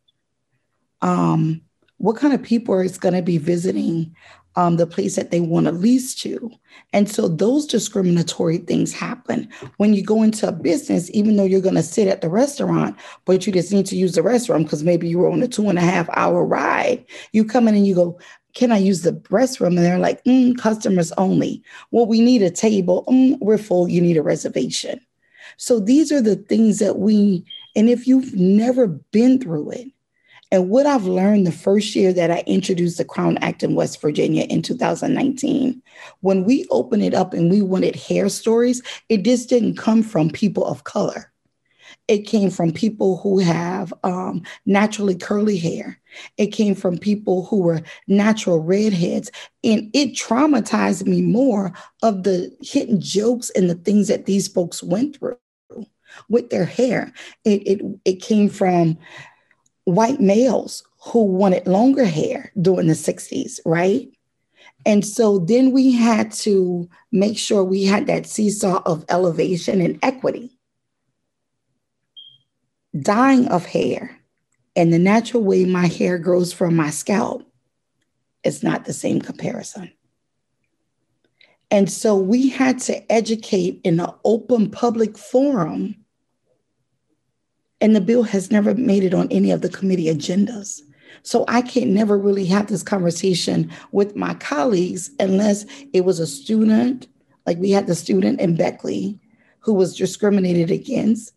Um, 1.02 1.62
what 1.98 2.18
kind 2.18 2.34
of 2.34 2.44
people 2.44 2.80
is 2.80 2.98
going 2.98 3.16
to 3.16 3.22
be 3.22 3.38
visiting 3.38 4.16
um, 4.56 4.78
the 4.78 4.88
place 4.88 5.16
that 5.16 5.32
they 5.32 5.40
want 5.40 5.66
to 5.66 5.72
lease 5.72 6.14
to. 6.16 6.52
And 6.94 7.10
so 7.10 7.28
those 7.28 7.66
discriminatory 7.66 8.60
things 8.60 8.94
happen 8.94 9.50
when 9.78 9.94
you 9.94 10.04
go 10.04 10.24
into 10.24 10.48
a 10.48 10.52
business, 10.52 11.10
even 11.14 11.36
though 11.36 11.46
you're 11.46 11.62
going 11.62 11.76
to 11.76 11.84
sit 11.84 12.08
at 12.08 12.22
the 12.22 12.30
restaurant, 12.30 12.96
but 13.26 13.46
you 13.46 13.54
just 13.54 13.72
need 13.72 13.86
to 13.88 13.96
use 13.96 14.14
the 14.14 14.22
restroom 14.22 14.64
because 14.64 14.84
maybe 14.84 15.08
you 15.08 15.20
were 15.20 15.32
on 15.32 15.42
a 15.42 15.48
two 15.48 15.70
and 15.70 15.78
a 15.78 15.82
half 15.82 16.10
hour 16.14 16.46
ride. 16.46 17.06
You 17.32 17.46
come 17.46 17.68
in 17.68 17.76
and 17.76 17.88
you 17.88 17.96
go, 17.96 18.20
can 18.54 18.72
I 18.72 18.78
use 18.78 19.02
the 19.02 19.14
restroom? 19.14 19.68
And 19.68 19.80
they're 19.80 19.98
like, 19.98 20.24
mm, 20.26 20.58
customers 20.58 21.12
only. 21.14 21.64
Well, 21.92 22.06
we 22.06 22.20
need 22.20 22.42
a 22.42 22.52
table. 22.52 23.06
Mm, 23.08 23.38
we're 23.40 23.58
full. 23.58 23.88
You 23.88 24.02
need 24.02 24.18
a 24.18 24.24
reservation. 24.24 25.00
So 25.58 25.80
these 25.80 26.12
are 26.12 26.22
the 26.22 26.36
things 26.36 26.80
that 26.80 26.98
we, 26.98 27.46
and 27.76 27.90
if 27.90 28.08
you've 28.08 28.34
never 28.36 28.88
been 28.88 29.40
through 29.40 29.72
it, 29.72 29.88
and 30.52 30.70
what 30.70 30.86
I've 30.86 31.06
learned 31.06 31.48
the 31.48 31.52
first 31.52 31.96
year 31.96 32.12
that 32.12 32.30
I 32.30 32.44
introduced 32.46 32.98
the 32.98 33.06
Crown 33.06 33.38
Act 33.38 33.64
in 33.64 33.74
West 33.74 34.02
Virginia 34.02 34.44
in 34.44 34.62
2019, 34.62 35.82
when 36.20 36.44
we 36.44 36.68
opened 36.70 37.04
it 37.04 37.14
up 37.14 37.34
and 37.34 37.50
we 37.50 37.62
wanted 37.62 37.96
hair 37.96 38.28
stories, 38.28 38.82
it 39.08 39.24
just 39.24 39.48
didn't 39.48 39.78
come 39.78 40.04
from 40.04 40.30
people 40.30 40.66
of 40.66 40.84
color. 40.84 41.32
It 42.10 42.28
came 42.28 42.50
from 42.50 42.74
people 42.74 43.18
who 43.18 43.40
have 43.40 43.94
um, 44.04 44.44
naturally 44.66 45.16
curly 45.16 45.58
hair. 45.58 45.98
It 46.38 46.48
came 46.48 46.76
from 46.76 46.98
people 46.98 47.46
who 47.46 47.62
were 47.62 47.82
natural 48.08 48.60
redheads. 48.60 49.32
And 49.64 49.90
it 49.94 50.14
traumatized 50.16 51.06
me 51.06 51.22
more 51.22 51.72
of 52.02 52.24
the 52.24 52.54
hidden 52.62 53.00
jokes 53.00 53.50
and 53.52 53.70
the 53.70 53.76
things 53.76 54.10
that 54.10 54.26
these 54.26 54.50
folks 54.50 54.84
went 54.84 55.18
through 55.18 55.38
with 56.28 56.50
their 56.50 56.66
hair. 56.66 57.14
It, 57.46 57.66
it, 57.66 57.82
it 58.04 58.22
came 58.22 58.50
from 58.50 58.98
white 59.86 60.20
males 60.20 60.84
who 61.04 61.24
wanted 61.24 61.68
longer 61.68 62.06
hair 62.06 62.52
during 62.62 62.88
the 62.88 62.94
60s, 62.94 63.60
right? 63.66 64.08
And 64.86 65.06
so 65.06 65.40
then 65.40 65.72
we 65.72 65.92
had 65.92 66.32
to 66.34 66.90
make 67.12 67.38
sure 67.38 67.64
we 67.64 67.86
had 67.86 68.08
that 68.08 68.26
seesaw 68.26 68.82
of 68.86 69.06
elevation 69.10 69.82
and 69.82 70.00
equity. 70.02 70.58
Dyeing 73.00 73.48
of 73.48 73.66
hair 73.66 74.20
and 74.76 74.92
the 74.92 75.00
natural 75.00 75.44
way 75.44 75.66
my 75.66 75.88
hair 75.88 76.18
grows 76.18 76.52
from 76.52 76.76
my 76.76 76.90
scalp 76.90 77.44
is 78.44 78.64
not 78.64 78.86
the 78.86 78.94
same 78.94 79.22
comparison. 79.22 79.92
And 81.70 81.90
so 81.90 82.18
we 82.18 82.50
had 82.50 82.80
to 82.80 83.12
educate 83.12 83.80
in 83.84 84.00
an 84.00 84.10
open 84.26 84.70
public 84.70 85.18
forum 85.18 86.01
and 87.82 87.96
the 87.96 88.02
bill 88.02 88.24
has 88.24 88.52
never 88.52 88.76
made 88.76 89.04
it 89.04 89.14
on 89.14 89.28
any 89.32 89.52
of 89.52 89.62
the 89.62 89.70
committee 89.70 90.06
agendas. 90.06 90.82
So 91.24 91.44
I 91.48 91.62
can 91.62 91.94
never 91.94 92.18
really 92.18 92.46
have 92.46 92.68
this 92.68 92.84
conversation 92.84 93.72
with 93.92 94.16
my 94.16 94.36
colleagues 94.36 95.10
unless 95.20 95.66
it 95.92 96.06
was 96.06 96.20
a 96.20 96.28
student, 96.28 97.08
like 97.46 97.58
we 97.58 97.72
had 97.72 97.88
the 97.88 97.96
student 97.96 98.40
in 98.40 98.56
Beckley 98.56 99.20
who 99.60 99.74
was 99.74 99.98
discriminated 99.98 100.72
against 100.72 101.34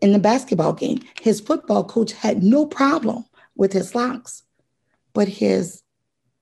in 0.00 0.12
the 0.12 0.18
basketball 0.18 0.72
game. 0.72 1.00
His 1.20 1.40
football 1.40 1.84
coach 1.84 2.12
had 2.12 2.42
no 2.42 2.66
problem 2.66 3.24
with 3.56 3.72
his 3.72 3.94
locks, 3.94 4.42
but 5.12 5.28
his 5.28 5.82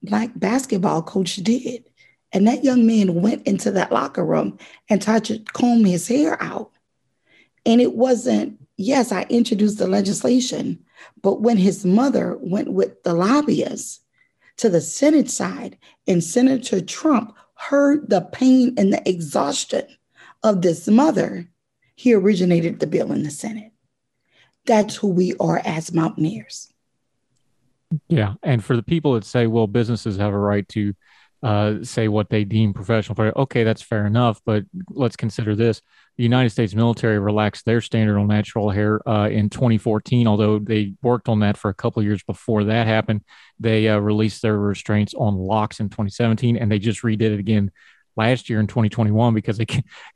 black 0.03 0.31
basketball 0.35 1.03
coach 1.03 1.37
did. 1.37 1.85
And 2.33 2.49
that 2.49 2.65
young 2.65 2.87
man 2.87 3.21
went 3.21 3.47
into 3.47 3.71
that 3.73 3.93
locker 3.93 4.25
room 4.25 4.59
and 4.89 5.03
tried 5.03 5.25
to 5.27 5.39
comb 5.53 5.85
his 5.85 6.09
hair 6.09 6.43
out. 6.43 6.73
And 7.67 7.81
it 7.81 7.95
wasn't 7.95 8.59
yes, 8.77 9.13
I 9.13 9.23
introduced 9.29 9.79
the 9.79 9.87
legislation, 9.87 10.85
but 11.23 11.41
when 11.41 11.57
his 11.57 11.85
mother 11.85 12.39
went 12.41 12.73
with 12.73 13.03
the 13.03 13.15
lobbyists 13.15 14.01
to 14.59 14.69
the 14.69 14.81
Senate 14.81 15.31
side 15.31 15.79
and 16.07 16.23
Senator 16.23 16.81
Trump 16.81 17.35
heard 17.55 18.11
the 18.11 18.21
pain 18.21 18.75
and 18.77 18.93
the 18.93 19.09
exhaustion 19.09 19.87
of 20.43 20.63
this 20.63 20.89
mother, 20.89 21.49
he 21.95 22.15
originated 22.15 22.81
the 22.81 22.87
bill 22.87 23.13
in 23.13 23.23
the 23.23 23.31
Senate. 23.31 23.73
That's 24.67 24.97
who 24.97 25.09
we 25.09 25.35
are 25.41 25.61
as 25.65 25.93
Mountaineers. 25.93 26.73
Yeah. 28.09 28.35
And 28.43 28.65
for 28.65 28.77
the 28.77 28.83
people 28.83 29.15
that 29.15 29.25
say, 29.25 29.47
well, 29.47 29.67
businesses 29.67 30.17
have 30.17 30.33
a 30.33 30.39
right 30.39 30.67
to 30.71 30.95
uh, 31.43 31.83
say 31.83 32.09
what 32.09 32.31
they 32.31 32.45
deem 32.45 32.73
professional. 32.73 33.33
Okay, 33.37 33.65
that's 33.65 33.83
fair 33.83 34.07
enough, 34.07 34.41
but 34.45 34.65
let's 34.91 35.17
consider 35.17 35.55
this 35.57 35.83
the 36.17 36.23
United 36.23 36.51
States 36.51 36.75
military 36.75 37.19
relaxed 37.19 37.65
their 37.65 37.81
standard 37.81 38.19
on 38.19 38.27
natural 38.27 38.71
hair 38.71 39.07
uh, 39.09 39.29
in 39.29 39.49
2014, 39.49 40.27
although 40.27 40.59
they 40.59 40.93
worked 41.03 41.29
on 41.29 41.41
that 41.41 41.57
for 41.57 41.71
a 41.71 41.75
couple 41.75 42.03
years 42.03 42.23
before 42.23 42.65
that 42.65 42.87
happened. 42.87 43.23
They 43.59 43.89
uh, 43.89 43.99
released 43.99 44.43
their 44.43 44.59
restraints 44.59 45.15
on 45.15 45.37
locks 45.37 45.81
in 45.81 45.89
2017, 45.89 46.57
and 46.57 46.71
they 46.71 46.79
just 46.79 47.03
redid 47.03 47.23
it 47.23 47.41
again 47.41 47.71
last 48.17 48.51
year 48.51 48.61
in 48.61 48.67
2021 48.67 49.35
because 49.35 49.57
they 49.57 49.67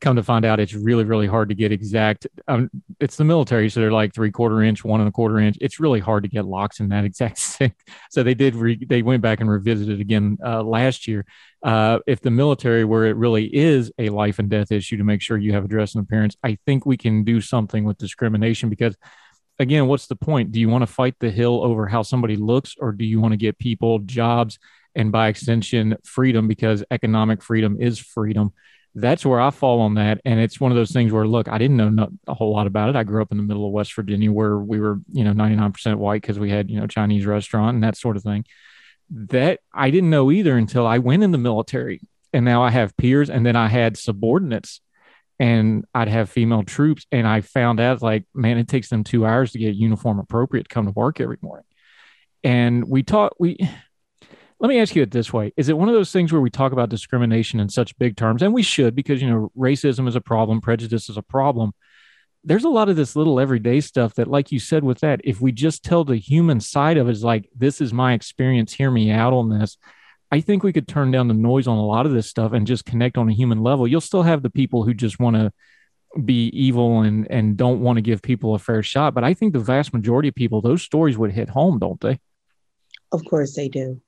come 0.01 0.17
to 0.17 0.23
find 0.23 0.45
out 0.45 0.61
it's 0.61 0.75
really 0.75 1.05
really 1.05 1.27
hard 1.27 1.49
to 1.49 1.55
get 1.55 1.73
exact 1.73 2.27
um, 2.49 2.71
it's 3.01 3.17
the 3.17 3.25
military 3.25 3.69
so 3.69 3.81
they're 3.81 3.93
like 3.93 4.15
three 4.15 4.31
quarter 4.31 4.63
inch 4.63 4.85
one 4.85 5.01
and 5.01 5.09
a 5.09 5.13
quarter 5.13 5.39
inch. 5.39 5.57
It's 5.61 5.81
really 5.81 6.01
hard 6.01 6.23
to 6.25 6.29
get 6.29 6.45
locks 6.45 6.81
in 6.81 6.89
that 6.91 7.05
exact 7.11 7.39
thing 7.39 7.75
so 8.11 8.23
they 8.23 8.35
did 8.35 8.55
re- 8.55 8.85
they 8.85 9.03
went 9.03 9.23
back 9.23 9.41
and 9.41 9.51
revisited 9.51 10.01
again 10.01 10.39
uh, 10.45 10.63
last 10.63 11.09
year. 11.09 11.25
Uh, 11.63 11.99
if 12.07 12.21
the 12.21 12.31
military 12.31 12.85
where 12.85 13.07
it 13.07 13.17
really 13.17 13.47
is 13.55 13.91
a 13.99 14.09
life 14.11 14.39
and 14.39 14.51
death 14.51 14.71
issue 14.71 14.97
to 14.97 15.05
make 15.05 15.23
sure 15.23 15.37
you 15.37 15.53
have 15.53 15.65
a 15.65 15.69
dress 15.69 15.95
and 15.95 16.05
appearance 16.05 16.37
i 16.45 16.57
think 16.67 16.87
we 16.87 16.97
can 16.97 17.25
do 17.25 17.41
something 17.41 17.83
with 17.85 17.97
discrimination 17.99 18.69
because 18.69 18.97
again 19.59 19.87
what's 19.87 20.07
the 20.07 20.17
point? 20.17 20.53
Do 20.53 20.61
you 20.61 20.69
want 20.69 20.83
to 20.83 20.87
fight 20.87 21.15
the 21.19 21.31
hill 21.31 21.65
over 21.65 21.87
how 21.87 22.03
somebody 22.03 22.37
looks 22.37 22.75
or 22.79 22.93
do 22.93 23.05
you 23.05 23.21
want 23.21 23.33
to 23.33 23.39
get 23.39 23.59
people 23.59 23.99
jobs 24.01 24.59
and 24.97 25.13
by 25.13 25.29
extension, 25.29 25.97
freedom, 26.03 26.49
because 26.49 26.83
economic 26.91 27.43
freedom 27.43 27.77
is 27.79 27.99
freedom. 27.99 28.53
That's 28.95 29.27
where 29.27 29.41
I 29.41 29.51
fall 29.51 29.81
on 29.81 29.95
that. 29.95 30.23
And 30.25 30.41
it's 30.41 30.59
one 30.59 30.73
of 30.73 30.77
those 30.77 30.91
things 30.91 31.13
where, 31.13 31.27
look, 31.27 31.49
I 31.49 31.59
didn't 31.59 31.77
know 31.77 31.91
not 31.91 32.09
a 32.27 32.33
whole 32.33 32.55
lot 32.55 32.67
about 32.67 32.89
it. 32.89 32.97
I 32.97 33.05
grew 33.05 33.21
up 33.21 33.31
in 33.31 33.37
the 33.37 33.43
middle 33.43 33.67
of 33.67 33.73
West 33.73 33.95
Virginia 33.95 34.33
where 34.33 34.57
we 34.57 34.81
were, 34.81 34.99
you 35.13 35.23
know, 35.23 35.33
99% 35.33 35.97
white 35.97 36.23
because 36.23 36.39
we 36.39 36.49
had, 36.49 36.71
you 36.71 36.81
know, 36.81 36.87
Chinese 36.87 37.27
restaurant 37.27 37.75
and 37.75 37.85
that 37.85 37.99
sort 37.99 38.17
of 38.17 38.23
thing. 38.23 38.47
That 39.11 39.61
I 39.73 39.91
didn't 39.91 40.11
know 40.11 40.33
either 40.33 40.57
until 40.57 40.87
I 40.87 40.99
went 40.99 41.23
in 41.23 41.31
the 41.31 41.39
military. 41.39 42.01
And 42.33 42.45
now 42.45 42.63
I 42.63 42.71
have 42.71 42.97
peers 42.97 43.29
and 43.29 43.45
then 43.45 43.55
I 43.55 43.69
had 43.69 43.99
subordinates 43.99 44.81
and 45.39 45.85
I'd 45.95 46.09
have 46.09 46.31
female 46.31 46.63
troops. 46.63 47.07
And 47.13 47.27
I 47.27 47.43
found 47.43 47.81
out 47.81 48.01
like, 48.01 48.25
man, 48.35 48.57
it 48.57 48.67
takes 48.67 48.89
them 48.89 49.05
two 49.05 49.27
hours 49.27 49.53
to 49.53 49.59
get 49.59 49.75
uniform 49.75 50.19
appropriate 50.19 50.65
to 50.65 50.75
come 50.75 50.87
to 50.87 50.93
work 50.93 51.21
every 51.21 51.39
morning. 51.43 51.67
And 52.43 52.89
we 52.89 53.03
taught, 53.03 53.39
we, 53.39 53.59
let 54.59 54.69
me 54.69 54.81
ask 54.81 54.97
you 54.97 55.03
it 55.03 55.11
this 55.11 55.33
way. 55.33 55.53
Is 55.57 55.69
it 55.69 55.77
one 55.77 55.89
of 55.89 55.95
those 55.95 56.13
things 56.13 56.33
where 56.33 56.41
we 56.41 56.51
talk 56.51 56.73
about 56.73 56.89
discrimination 56.89 57.61
in 57.61 57.69
such 57.69 57.97
big 57.99 58.17
terms? 58.17 58.43
And 58.43 58.55
we 58.55 58.63
should 58.63 58.95
because 58.95 59.21
you 59.21 59.29
know 59.29 59.51
racism 59.57 60.09
is 60.09 60.17
a 60.17 60.21
problem 60.21 60.61
prejudice 60.61 61.09
is 61.09 61.17
a 61.17 61.23
problem. 61.23 61.73
There's 62.43 62.65
a 62.65 62.71
lot 62.71 62.89
of 62.89 62.97
this 62.97 63.17
little 63.17 63.41
everyday 63.41 63.81
stuff 63.81 64.15
that 64.15 64.29
like 64.29 64.53
you 64.53 64.59
said 64.59 64.85
with 64.85 65.01
that 65.01 65.21
if 65.25 65.41
we 65.41 65.53
just 65.53 65.85
tell 65.85 66.05
the 66.05 66.17
human 66.17 66.61
side 66.61 66.97
of 66.97 67.09
it 67.09 67.13
is 67.13 67.25
like 67.25 67.49
this 67.55 67.81
is 67.81 67.93
my 67.93 68.15
experience. 68.15 68.73
Hear 68.73 68.91
me 68.91 69.11
out 69.11 69.33
on 69.33 69.51
this. 69.51 69.77
I 70.33 70.41
think 70.41 70.63
we 70.63 70.73
could 70.73 70.89
turn 70.89 71.11
down 71.11 71.29
the 71.29 71.35
noise 71.35 71.67
on 71.67 71.77
a 71.77 71.85
lot 71.85 72.07
of 72.07 72.13
this 72.13 72.29
stuff 72.29 72.53
and 72.53 72.67
just 72.67 72.85
connect 72.85 73.19
on 73.19 73.29
a 73.29 73.35
human 73.35 73.63
level. 73.63 73.87
You'll 73.87 74.01
still 74.01 74.23
have 74.23 74.43
the 74.43 74.51
people 74.51 74.85
who 74.85 74.95
just 74.95 75.21
want 75.21 75.37
to 75.37 75.53
be 76.25 76.49
evil 76.49 77.03
and 77.03 77.31
and 77.31 77.59
don't 77.59 77.81
want 77.81 77.99
to 77.99 78.01
give 78.01 78.23
people 78.23 78.55
a 78.55 78.59
fair 78.59 78.83
shot 78.83 79.13
but 79.13 79.23
i 79.23 79.35
think 79.35 79.53
the 79.53 79.59
vast 79.59 79.93
majority 79.93 80.29
of 80.29 80.35
people 80.35 80.63
those 80.63 80.81
stories 80.81 81.19
would 81.19 81.31
hit 81.31 81.51
home 81.51 81.79
don't 81.79 82.01
they? 82.01 82.19
Of 83.13 83.23
course 83.27 83.55
they 83.55 83.69
do 83.69 84.01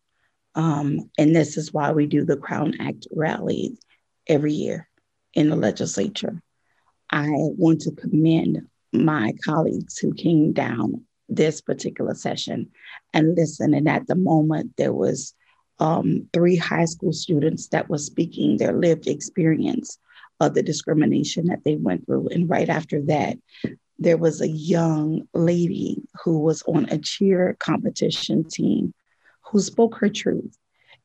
um, 0.58 1.08
and 1.16 1.34
this 1.34 1.56
is 1.56 1.72
why 1.72 1.92
we 1.92 2.06
do 2.06 2.24
the 2.24 2.36
Crown 2.36 2.74
Act 2.80 3.06
rally 3.12 3.78
every 4.26 4.52
year 4.52 4.88
in 5.32 5.50
the 5.50 5.56
legislature. 5.56 6.42
I 7.10 7.28
want 7.30 7.82
to 7.82 7.92
commend 7.92 8.66
my 8.92 9.34
colleagues 9.44 9.98
who 9.98 10.12
came 10.12 10.52
down 10.52 11.04
this 11.28 11.60
particular 11.60 12.14
session 12.14 12.70
and 13.14 13.36
listen. 13.36 13.72
And 13.72 13.88
at 13.88 14.08
the 14.08 14.16
moment, 14.16 14.72
there 14.76 14.92
was 14.92 15.32
um, 15.78 16.28
three 16.32 16.56
high 16.56 16.86
school 16.86 17.12
students 17.12 17.68
that 17.68 17.88
were 17.88 17.98
speaking 17.98 18.56
their 18.56 18.72
lived 18.72 19.06
experience 19.06 19.96
of 20.40 20.54
the 20.54 20.62
discrimination 20.64 21.46
that 21.46 21.62
they 21.64 21.76
went 21.76 22.04
through. 22.04 22.30
And 22.32 22.50
right 22.50 22.68
after 22.68 23.00
that, 23.02 23.38
there 24.00 24.16
was 24.16 24.40
a 24.40 24.48
young 24.48 25.28
lady 25.34 26.02
who 26.24 26.40
was 26.40 26.62
on 26.62 26.86
a 26.86 26.98
cheer 26.98 27.56
competition 27.60 28.42
team 28.42 28.92
who 29.48 29.60
spoke 29.60 29.96
her 29.96 30.08
truth. 30.08 30.56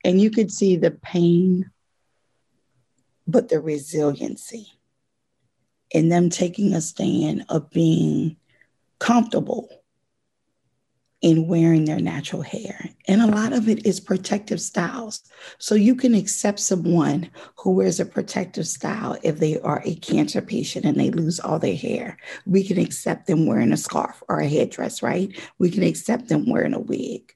And 0.03 0.19
you 0.19 0.29
could 0.29 0.51
see 0.51 0.75
the 0.75 0.91
pain, 0.91 1.71
but 3.25 3.49
the 3.49 3.59
resiliency 3.59 4.67
in 5.91 6.09
them 6.09 6.29
taking 6.29 6.73
a 6.73 6.81
stand 6.81 7.45
of 7.49 7.69
being 7.69 8.35
comfortable 8.99 9.69
in 11.21 11.47
wearing 11.47 11.85
their 11.85 12.01
natural 12.01 12.41
hair. 12.41 12.89
And 13.07 13.21
a 13.21 13.27
lot 13.27 13.53
of 13.53 13.69
it 13.69 13.85
is 13.85 14.01
protective 14.01 14.59
styles. 14.59 15.23
So 15.57 15.73
you 15.73 15.95
can 15.95 16.13
accept 16.13 16.59
someone 16.59 17.29
who 17.55 17.71
wears 17.71 18.01
a 18.01 18.05
protective 18.05 18.67
style 18.67 19.17
if 19.23 19.39
they 19.39 19.57
are 19.61 19.81
a 19.85 19.95
cancer 19.95 20.41
patient 20.41 20.83
and 20.83 20.99
they 20.99 21.11
lose 21.11 21.39
all 21.39 21.59
their 21.59 21.77
hair. 21.77 22.17
We 22.45 22.65
can 22.65 22.77
accept 22.77 23.27
them 23.27 23.45
wearing 23.45 23.71
a 23.71 23.77
scarf 23.77 24.21
or 24.27 24.39
a 24.39 24.49
headdress, 24.49 25.01
right? 25.01 25.33
We 25.59 25.71
can 25.71 25.83
accept 25.83 26.27
them 26.27 26.49
wearing 26.49 26.73
a 26.73 26.79
wig. 26.79 27.33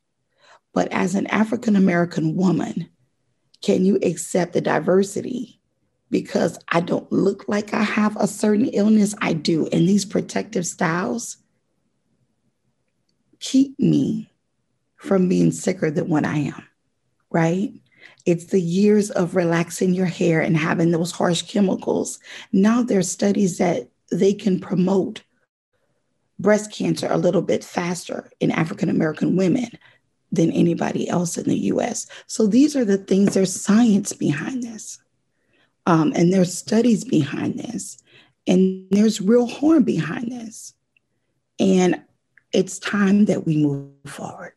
But 0.73 0.91
as 0.91 1.15
an 1.15 1.27
African 1.27 1.75
American 1.75 2.35
woman, 2.35 2.89
can 3.61 3.85
you 3.85 3.97
accept 4.03 4.53
the 4.53 4.61
diversity? 4.61 5.59
Because 6.09 6.57
I 6.69 6.81
don't 6.81 7.11
look 7.11 7.45
like 7.47 7.73
I 7.73 7.83
have 7.83 8.15
a 8.17 8.27
certain 8.27 8.67
illness, 8.67 9.13
I 9.21 9.33
do. 9.33 9.67
And 9.67 9.87
these 9.87 10.05
protective 10.05 10.65
styles 10.65 11.37
keep 13.39 13.77
me 13.79 14.31
from 14.95 15.27
being 15.27 15.51
sicker 15.51 15.91
than 15.91 16.09
what 16.09 16.25
I 16.25 16.37
am, 16.37 16.63
right? 17.29 17.71
It's 18.25 18.45
the 18.45 18.61
years 18.61 19.09
of 19.11 19.35
relaxing 19.35 19.93
your 19.93 20.05
hair 20.05 20.41
and 20.41 20.57
having 20.57 20.91
those 20.91 21.11
harsh 21.11 21.43
chemicals. 21.43 22.19
Now 22.51 22.83
there's 22.83 23.09
studies 23.09 23.57
that 23.57 23.89
they 24.11 24.33
can 24.33 24.59
promote 24.59 25.23
breast 26.39 26.71
cancer 26.71 27.07
a 27.09 27.17
little 27.17 27.41
bit 27.41 27.63
faster 27.63 28.29
in 28.39 28.51
African 28.51 28.89
American 28.89 29.35
women 29.35 29.69
than 30.31 30.51
anybody 30.51 31.07
else 31.09 31.37
in 31.37 31.45
the 31.45 31.57
US. 31.71 32.07
So 32.27 32.47
these 32.47 32.75
are 32.75 32.85
the 32.85 32.97
things, 32.97 33.33
there's 33.33 33.53
science 33.53 34.13
behind 34.13 34.63
this. 34.63 34.99
Um, 35.85 36.11
and 36.15 36.33
there's 36.33 36.57
studies 36.57 37.05
behind 37.05 37.59
this. 37.59 37.97
And 38.45 38.87
there's 38.91 39.21
real 39.21 39.47
harm 39.47 39.83
behind 39.83 40.31
this. 40.31 40.73
And 41.59 42.01
it's 42.53 42.79
time 42.79 43.25
that 43.25 43.45
we 43.45 43.57
move 43.57 43.91
forward. 44.05 44.53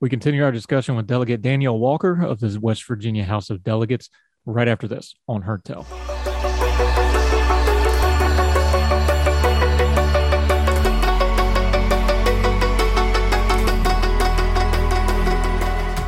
We 0.00 0.08
continue 0.08 0.42
our 0.42 0.52
discussion 0.52 0.96
with 0.96 1.06
Delegate 1.06 1.42
Danielle 1.42 1.78
Walker 1.78 2.24
of 2.24 2.40
the 2.40 2.58
West 2.60 2.84
Virginia 2.86 3.24
House 3.24 3.50
of 3.50 3.62
Delegates 3.62 4.10
right 4.46 4.66
after 4.66 4.88
this 4.88 5.14
on 5.28 5.42
Heard 5.42 5.64
Tell. 5.64 5.86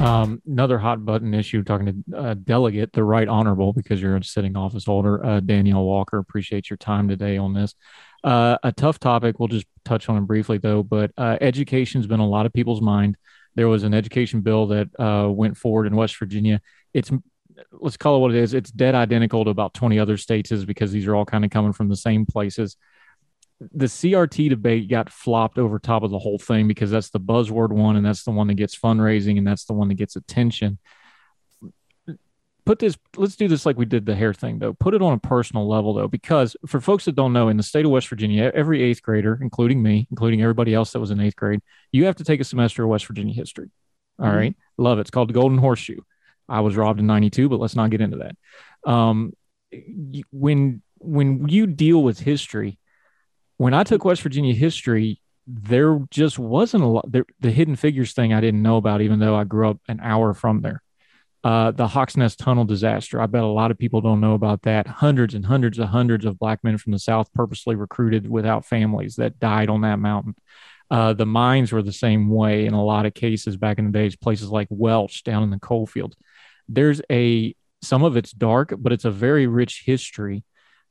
Um, 0.04 0.42
another 0.46 0.78
hot 0.78 1.02
button 1.02 1.32
issue 1.32 1.62
talking 1.62 2.04
to 2.10 2.16
uh, 2.16 2.34
delegate, 2.34 2.92
the 2.92 3.02
right 3.02 3.26
honorable, 3.26 3.72
because 3.72 4.02
you're 4.02 4.16
a 4.16 4.22
sitting 4.22 4.54
office 4.54 4.84
holder, 4.84 5.24
uh, 5.24 5.40
Danielle 5.40 5.84
Walker. 5.84 6.18
Appreciate 6.18 6.68
your 6.68 6.76
time 6.76 7.08
today 7.08 7.38
on 7.38 7.54
this. 7.54 7.74
Uh, 8.22 8.58
a 8.62 8.70
tough 8.70 8.98
topic. 8.98 9.38
We'll 9.38 9.48
just 9.48 9.66
touch 9.84 10.10
on 10.10 10.18
it 10.18 10.26
briefly, 10.26 10.58
though. 10.58 10.82
But 10.82 11.12
uh, 11.16 11.38
education's 11.40 12.06
been 12.06 12.20
a 12.20 12.28
lot 12.28 12.44
of 12.44 12.52
people's 12.52 12.82
mind. 12.82 13.16
There 13.54 13.68
was 13.68 13.82
an 13.82 13.94
education 13.94 14.42
bill 14.42 14.66
that 14.66 14.88
uh, 15.00 15.30
went 15.30 15.56
forward 15.56 15.86
in 15.86 15.96
West 15.96 16.18
Virginia. 16.18 16.60
It's 16.92 17.10
let's 17.72 17.96
call 17.96 18.16
it 18.16 18.20
what 18.20 18.34
it 18.34 18.36
is. 18.36 18.52
It's 18.52 18.70
dead 18.70 18.94
identical 18.94 19.44
to 19.44 19.50
about 19.50 19.72
20 19.72 19.98
other 19.98 20.18
states, 20.18 20.52
is 20.52 20.66
because 20.66 20.92
these 20.92 21.06
are 21.06 21.14
all 21.14 21.24
kind 21.24 21.46
of 21.46 21.50
coming 21.50 21.72
from 21.72 21.88
the 21.88 21.96
same 21.96 22.26
places 22.26 22.76
the 23.72 23.86
CRT 23.86 24.48
debate 24.50 24.88
got 24.88 25.10
flopped 25.10 25.58
over 25.58 25.78
top 25.78 26.02
of 26.02 26.10
the 26.10 26.18
whole 26.18 26.38
thing 26.38 26.68
because 26.68 26.90
that's 26.90 27.10
the 27.10 27.20
buzzword 27.20 27.70
one 27.70 27.96
and 27.96 28.04
that's 28.04 28.24
the 28.24 28.30
one 28.30 28.46
that 28.48 28.54
gets 28.54 28.76
fundraising 28.76 29.38
and 29.38 29.46
that's 29.46 29.64
the 29.64 29.72
one 29.72 29.88
that 29.88 29.94
gets 29.94 30.16
attention. 30.16 30.78
Put 32.66 32.78
this, 32.78 32.96
let's 33.16 33.36
do 33.36 33.46
this 33.46 33.66
like 33.66 33.76
we 33.76 33.84
did 33.84 34.06
the 34.06 34.14
hair 34.14 34.32
thing 34.32 34.58
though. 34.58 34.72
Put 34.72 34.94
it 34.94 35.02
on 35.02 35.12
a 35.12 35.18
personal 35.18 35.68
level 35.68 35.92
though, 35.94 36.08
because 36.08 36.56
for 36.66 36.80
folks 36.80 37.04
that 37.04 37.14
don't 37.14 37.32
know, 37.32 37.48
in 37.48 37.56
the 37.58 37.62
state 37.62 37.84
of 37.84 37.90
West 37.90 38.08
Virginia, 38.08 38.50
every 38.54 38.82
eighth 38.82 39.02
grader, 39.02 39.38
including 39.42 39.82
me, 39.82 40.06
including 40.10 40.40
everybody 40.40 40.72
else 40.72 40.92
that 40.92 41.00
was 41.00 41.10
in 41.10 41.20
eighth 41.20 41.36
grade, 41.36 41.60
you 41.92 42.06
have 42.06 42.16
to 42.16 42.24
take 42.24 42.40
a 42.40 42.44
semester 42.44 42.82
of 42.82 42.88
West 42.88 43.06
Virginia 43.06 43.34
history. 43.34 43.70
All 44.18 44.26
mm-hmm. 44.26 44.36
right, 44.36 44.56
Love 44.78 44.98
it. 44.98 45.02
It's 45.02 45.10
called 45.10 45.28
the 45.28 45.34
Golden 45.34 45.58
Horseshoe. 45.58 46.00
I 46.48 46.60
was 46.60 46.76
robbed 46.76 47.00
in 47.00 47.06
92, 47.06 47.48
but 47.48 47.60
let's 47.60 47.76
not 47.76 47.90
get 47.90 48.00
into 48.00 48.18
that. 48.18 48.90
Um, 48.90 49.32
when 50.30 50.82
when 50.98 51.48
you 51.48 51.66
deal 51.66 52.02
with 52.02 52.18
history, 52.18 52.78
when 53.56 53.74
I 53.74 53.84
took 53.84 54.04
West 54.04 54.22
Virginia 54.22 54.54
history, 54.54 55.20
there 55.46 56.00
just 56.10 56.38
wasn't 56.38 56.84
a 56.84 56.86
lot. 56.86 57.10
There, 57.10 57.26
the 57.40 57.50
hidden 57.50 57.76
figures 57.76 58.12
thing 58.12 58.32
I 58.32 58.40
didn't 58.40 58.62
know 58.62 58.76
about, 58.76 59.00
even 59.00 59.18
though 59.18 59.36
I 59.36 59.44
grew 59.44 59.68
up 59.68 59.80
an 59.88 60.00
hour 60.02 60.34
from 60.34 60.62
there. 60.62 60.82
Uh, 61.42 61.70
the 61.70 61.86
Hawks 61.86 62.16
Nest 62.16 62.38
Tunnel 62.38 62.64
disaster. 62.64 63.20
I 63.20 63.26
bet 63.26 63.42
a 63.42 63.46
lot 63.46 63.70
of 63.70 63.76
people 63.76 64.00
don't 64.00 64.20
know 64.20 64.32
about 64.32 64.62
that. 64.62 64.86
Hundreds 64.86 65.34
and 65.34 65.44
hundreds 65.44 65.78
of 65.78 65.90
hundreds 65.90 66.24
of 66.24 66.38
black 66.38 66.64
men 66.64 66.78
from 66.78 66.92
the 66.92 66.98
South 66.98 67.30
purposely 67.34 67.74
recruited 67.74 68.28
without 68.28 68.64
families 68.64 69.16
that 69.16 69.38
died 69.38 69.68
on 69.68 69.82
that 69.82 69.98
mountain. 69.98 70.34
Uh, 70.90 71.12
the 71.12 71.26
mines 71.26 71.70
were 71.70 71.82
the 71.82 71.92
same 71.92 72.30
way 72.30 72.64
in 72.64 72.72
a 72.72 72.82
lot 72.82 73.04
of 73.04 73.12
cases 73.12 73.58
back 73.58 73.78
in 73.78 73.84
the 73.84 73.90
days, 73.90 74.16
places 74.16 74.48
like 74.48 74.68
Welch 74.70 75.22
down 75.22 75.42
in 75.42 75.50
the 75.50 75.58
coal 75.58 75.86
fields. 75.86 76.16
There's 76.66 77.02
a, 77.12 77.54
some 77.82 78.04
of 78.04 78.16
it's 78.16 78.32
dark, 78.32 78.72
but 78.78 78.92
it's 78.92 79.04
a 79.04 79.10
very 79.10 79.46
rich 79.46 79.82
history 79.84 80.44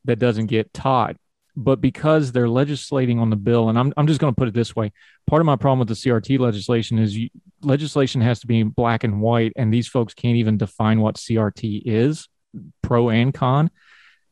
that 0.06 0.20
doesn't 0.20 0.48
get 0.48 0.72
taught 0.72 1.16
but 1.56 1.82
because 1.82 2.32
they're 2.32 2.50
legislating 2.50 3.20
on 3.20 3.30
the 3.30 3.36
bill, 3.36 3.70
and 3.70 3.78
I'm, 3.78 3.94
I'm 3.96 4.08
just 4.08 4.20
going 4.20 4.34
to 4.34 4.38
put 4.38 4.48
it 4.48 4.54
this 4.54 4.76
way 4.76 4.92
part 5.28 5.42
of 5.42 5.46
my 5.46 5.56
problem 5.56 5.80
with 5.80 5.88
the 5.88 5.94
CRT 5.94 6.40
legislation 6.40 7.00
is 7.00 7.18
you, 7.18 7.30
legislation 7.62 8.22
has 8.22 8.40
to 8.42 8.48
be 8.48 8.64
black 8.64 9.04
and 9.04 9.22
white, 9.22 9.54
and 9.56 9.74
these 9.74 9.88
folks 9.88 10.14
can't 10.14 10.38
even 10.38 10.58
define 10.58 11.00
what 11.00 11.16
CRT 11.16 11.84
is 11.86 12.28
pro 12.82 13.10
and 13.10 13.34
con. 13.34 13.70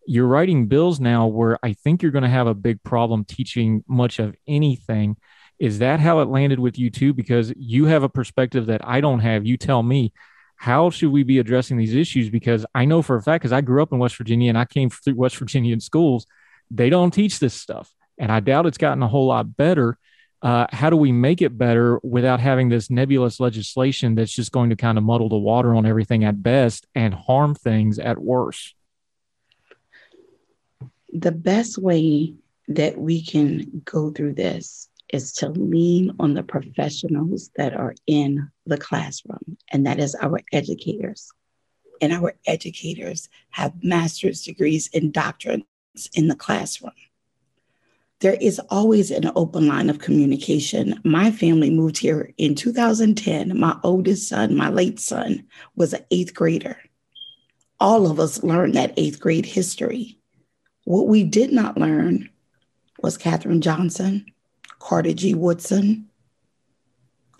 You're 0.05 0.27
writing 0.27 0.67
bills 0.67 0.99
now 0.99 1.27
where 1.27 1.59
I 1.63 1.73
think 1.73 2.01
you're 2.01 2.11
going 2.11 2.23
to 2.23 2.29
have 2.29 2.47
a 2.47 2.55
big 2.55 2.83
problem 2.83 3.23
teaching 3.23 3.83
much 3.87 4.19
of 4.19 4.35
anything. 4.47 5.15
Is 5.59 5.79
that 5.79 5.99
how 5.99 6.21
it 6.21 6.27
landed 6.27 6.59
with 6.59 6.79
you 6.79 6.89
too? 6.89 7.13
Because 7.13 7.53
you 7.55 7.85
have 7.85 8.01
a 8.01 8.09
perspective 8.09 8.65
that 8.65 8.81
I 8.83 8.99
don't 8.99 9.19
have. 9.19 9.45
You 9.45 9.57
tell 9.57 9.83
me, 9.83 10.11
how 10.55 10.89
should 10.89 11.11
we 11.11 11.23
be 11.23 11.39
addressing 11.39 11.77
these 11.77 11.93
issues? 11.93 12.29
Because 12.29 12.65
I 12.73 12.85
know 12.85 13.01
for 13.01 13.15
a 13.15 13.21
fact, 13.21 13.41
because 13.41 13.51
I 13.51 13.61
grew 13.61 13.81
up 13.81 13.91
in 13.93 13.99
West 13.99 14.15
Virginia 14.15 14.49
and 14.49 14.57
I 14.57 14.65
came 14.65 14.89
through 14.89 15.15
West 15.15 15.37
Virginian 15.37 15.79
schools, 15.79 16.25
they 16.73 16.89
don't 16.89 17.11
teach 17.11 17.39
this 17.39 17.53
stuff. 17.53 17.91
And 18.17 18.31
I 18.31 18.39
doubt 18.39 18.65
it's 18.65 18.77
gotten 18.77 19.03
a 19.03 19.07
whole 19.07 19.27
lot 19.27 19.57
better 19.57 19.97
uh, 20.41 20.65
how 20.71 20.89
do 20.89 20.95
we 20.95 21.11
make 21.11 21.41
it 21.41 21.57
better 21.57 21.99
without 22.03 22.39
having 22.39 22.69
this 22.69 22.89
nebulous 22.89 23.39
legislation 23.39 24.15
that's 24.15 24.31
just 24.31 24.51
going 24.51 24.71
to 24.71 24.75
kind 24.75 24.97
of 24.97 25.03
muddle 25.03 25.29
the 25.29 25.37
water 25.37 25.75
on 25.75 25.85
everything 25.85 26.23
at 26.23 26.41
best 26.41 26.87
and 26.95 27.13
harm 27.13 27.53
things 27.53 27.99
at 27.99 28.17
worst? 28.17 28.75
The 31.13 31.31
best 31.31 31.77
way 31.77 32.33
that 32.69 32.97
we 32.97 33.23
can 33.23 33.83
go 33.85 34.11
through 34.11 34.33
this 34.33 34.89
is 35.13 35.33
to 35.33 35.49
lean 35.49 36.15
on 36.19 36.33
the 36.33 36.43
professionals 36.43 37.51
that 37.57 37.75
are 37.75 37.93
in 38.07 38.49
the 38.65 38.77
classroom, 38.77 39.57
and 39.71 39.85
that 39.85 39.99
is 39.99 40.15
our 40.15 40.39
educators. 40.53 41.29
And 42.01 42.13
our 42.13 42.33
educators 42.47 43.29
have 43.51 43.73
master's 43.83 44.41
degrees 44.41 44.89
and 44.91 45.13
doctorates 45.13 45.65
in 46.13 46.27
the 46.27 46.35
classroom 46.35 46.93
there 48.21 48.37
is 48.39 48.61
always 48.69 49.09
an 49.09 49.31
open 49.35 49.67
line 49.67 49.89
of 49.89 49.99
communication. 49.99 50.99
My 51.03 51.31
family 51.31 51.71
moved 51.71 51.97
here 51.97 52.31
in 52.37 52.53
2010. 52.53 53.59
My 53.59 53.77
oldest 53.83 54.29
son, 54.29 54.55
my 54.55 54.69
late 54.69 54.99
son, 54.99 55.43
was 55.75 55.93
an 55.93 56.05
eighth 56.11 56.35
grader. 56.35 56.77
All 57.79 58.09
of 58.09 58.19
us 58.19 58.43
learned 58.43 58.75
that 58.75 58.93
eighth 58.95 59.19
grade 59.19 59.47
history. 59.47 60.19
What 60.83 61.07
we 61.07 61.23
did 61.23 61.51
not 61.51 61.79
learn 61.79 62.29
was 63.01 63.17
Katherine 63.17 63.61
Johnson, 63.61 64.27
Carter 64.77 65.13
G. 65.13 65.33
Woodson, 65.33 66.07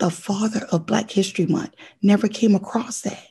the 0.00 0.10
father 0.10 0.66
of 0.72 0.86
Black 0.86 1.12
History 1.12 1.46
Month, 1.46 1.76
never 2.02 2.26
came 2.26 2.56
across 2.56 3.02
that. 3.02 3.28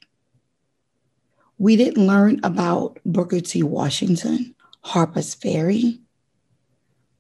We 1.58 1.76
didn't 1.76 2.08
learn 2.08 2.40
about 2.44 3.00
Booker 3.06 3.42
T. 3.42 3.62
Washington, 3.62 4.56
Harper's 4.84 5.34
Ferry, 5.34 6.02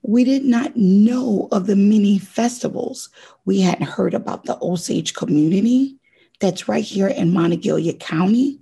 we 0.01 0.24
did 0.24 0.43
not 0.43 0.76
know 0.76 1.47
of 1.51 1.68
the 1.68 1.76
many 1.76 2.18
festivals. 2.18 3.09
We 3.45 3.62
hadn't 3.62 3.88
heard 3.88 4.14
about 4.14 4.45
the 4.45 4.57
Osage 4.62 5.14
community 5.14 5.97
that's 6.39 6.68
right 6.68 6.84
here 6.84 7.07
in 7.07 7.32
Monongalia 7.32 7.93
County. 7.99 8.59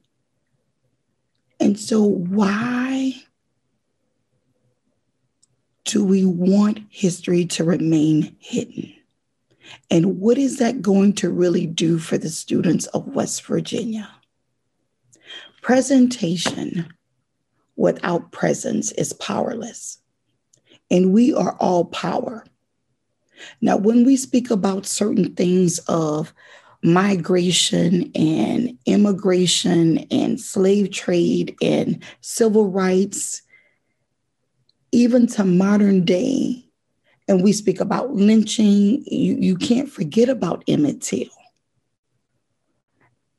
And 1.59 1.79
so, 1.79 2.03
why 2.03 3.13
do 5.85 6.03
we 6.03 6.25
want 6.25 6.81
history 6.89 7.45
to 7.45 7.63
remain 7.63 8.35
hidden? 8.39 8.93
And 9.89 10.19
what 10.19 10.37
is 10.37 10.57
that 10.57 10.81
going 10.81 11.13
to 11.13 11.29
really 11.29 11.65
do 11.65 11.99
for 11.99 12.17
the 12.17 12.29
students 12.29 12.85
of 12.87 13.07
West 13.07 13.45
Virginia? 13.45 14.09
Presentation 15.61 16.93
without 17.79 18.31
presence 18.31 18.91
is 18.91 19.13
powerless 19.13 19.99
and 20.91 21.13
we 21.13 21.33
are 21.33 21.55
all 21.59 21.85
power. 21.85 22.43
Now, 23.61 23.77
when 23.77 24.05
we 24.05 24.17
speak 24.17 24.51
about 24.51 24.85
certain 24.85 25.33
things 25.35 25.79
of 25.87 26.33
migration 26.83 28.11
and 28.15 28.77
immigration 28.85 29.99
and 30.11 30.39
slave 30.39 30.91
trade 30.91 31.55
and 31.61 32.03
civil 32.19 32.69
rights, 32.69 33.41
even 34.91 35.25
to 35.27 35.45
modern 35.45 36.03
day, 36.03 36.65
and 37.29 37.43
we 37.43 37.53
speak 37.53 37.79
about 37.79 38.13
lynching, 38.13 39.03
you, 39.05 39.35
you 39.39 39.55
can't 39.55 39.89
forget 39.89 40.27
about 40.27 40.63
Emmett 40.67 41.01
Till. 41.01 41.27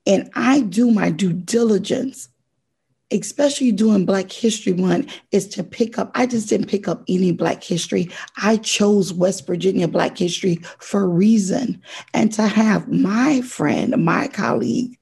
And 0.06 0.30
I 0.34 0.60
do 0.60 0.90
my 0.90 1.10
due 1.10 1.32
diligence 1.32 2.28
especially 3.10 3.72
doing 3.72 4.04
Black 4.04 4.30
History 4.30 4.72
Month, 4.72 5.12
is 5.32 5.48
to 5.48 5.64
pick 5.64 5.98
up. 5.98 6.10
I 6.14 6.26
just 6.26 6.48
didn't 6.48 6.68
pick 6.68 6.88
up 6.88 7.02
any 7.08 7.32
Black 7.32 7.62
history. 7.62 8.10
I 8.36 8.56
chose 8.58 9.12
West 9.12 9.46
Virginia 9.46 9.88
Black 9.88 10.16
history 10.16 10.56
for 10.78 11.02
a 11.02 11.08
reason. 11.08 11.80
And 12.14 12.32
to 12.34 12.46
have 12.46 12.88
my 12.88 13.40
friend, 13.42 14.04
my 14.04 14.28
colleague, 14.28 14.98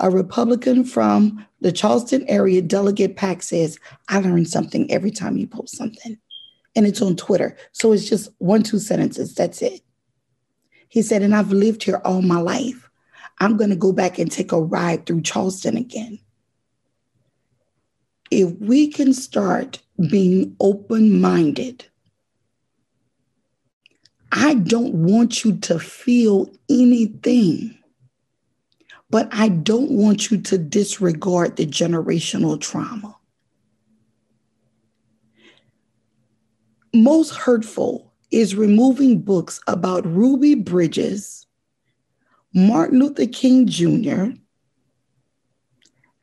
a 0.00 0.10
Republican 0.10 0.84
from 0.84 1.46
the 1.60 1.72
Charleston 1.72 2.24
area, 2.28 2.60
Delegate 2.60 3.16
Pack 3.16 3.42
says, 3.42 3.78
I 4.08 4.18
learn 4.18 4.44
something 4.44 4.90
every 4.90 5.12
time 5.12 5.36
you 5.36 5.46
post 5.46 5.76
something. 5.76 6.18
And 6.74 6.86
it's 6.86 7.02
on 7.02 7.16
Twitter. 7.16 7.56
So 7.72 7.92
it's 7.92 8.08
just 8.08 8.30
one, 8.38 8.62
two 8.62 8.78
sentences. 8.78 9.34
That's 9.34 9.62
it. 9.62 9.82
He 10.88 11.02
said, 11.02 11.22
and 11.22 11.34
I've 11.34 11.52
lived 11.52 11.84
here 11.84 12.00
all 12.04 12.22
my 12.22 12.40
life. 12.40 12.88
I'm 13.38 13.56
going 13.56 13.70
to 13.70 13.76
go 13.76 13.92
back 13.92 14.18
and 14.18 14.30
take 14.30 14.52
a 14.52 14.60
ride 14.60 15.06
through 15.06 15.22
Charleston 15.22 15.76
again 15.76 16.18
if 18.32 18.50
we 18.60 18.88
can 18.88 19.12
start 19.12 19.78
being 20.10 20.56
open 20.58 21.20
minded, 21.20 21.84
I 24.32 24.54
don't 24.54 24.94
want 24.94 25.44
you 25.44 25.58
to 25.58 25.78
feel 25.78 26.50
anything, 26.70 27.76
but 29.10 29.28
I 29.32 29.48
don't 29.48 29.90
want 29.90 30.30
you 30.30 30.40
to 30.40 30.56
disregard 30.56 31.56
the 31.56 31.66
generational 31.66 32.58
trauma. 32.58 33.14
Most 36.94 37.34
hurtful 37.34 38.14
is 38.30 38.56
removing 38.56 39.20
books 39.20 39.60
about 39.66 40.06
Ruby 40.06 40.54
Bridges, 40.54 41.46
Martin 42.54 42.98
Luther 42.98 43.26
King 43.26 43.66
Jr., 43.66 44.38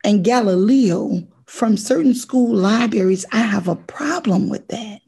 and 0.02 0.24
Galileo 0.24 1.28
from 1.50 1.76
certain 1.76 2.14
school 2.14 2.54
libraries, 2.54 3.26
I 3.32 3.38
have 3.38 3.66
a 3.66 3.74
problem 3.74 4.48
with 4.48 4.68
that 4.68 5.00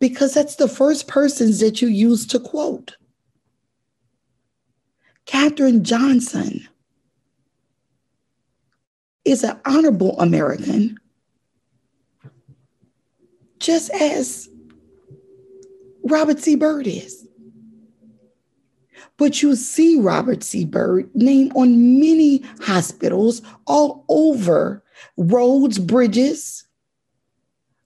because 0.00 0.32
that's 0.32 0.56
the 0.56 0.66
first 0.66 1.08
persons 1.08 1.60
that 1.60 1.82
you 1.82 1.88
use 1.88 2.26
to 2.28 2.40
quote. 2.40 2.96
Katherine 5.26 5.84
Johnson 5.84 6.66
is 9.26 9.44
an 9.44 9.60
honorable 9.66 10.18
American, 10.18 10.98
just 13.58 13.90
as 13.90 14.48
Robert 16.02 16.40
C. 16.40 16.56
Byrd 16.56 16.86
is. 16.86 17.28
But 19.18 19.42
you 19.42 19.54
see 19.54 20.00
Robert 20.00 20.42
C. 20.42 20.64
Byrd 20.64 21.14
name 21.14 21.52
on 21.54 22.00
many 22.00 22.42
hospitals 22.62 23.42
all 23.66 24.06
over 24.08 24.81
roads, 25.16 25.78
bridges. 25.78 26.64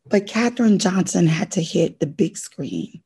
But 0.08 0.26
Katherine 0.26 0.78
Johnson 0.78 1.26
had 1.26 1.50
to 1.52 1.62
hit 1.62 1.98
the 1.98 2.06
big 2.06 2.36
screen 2.36 3.02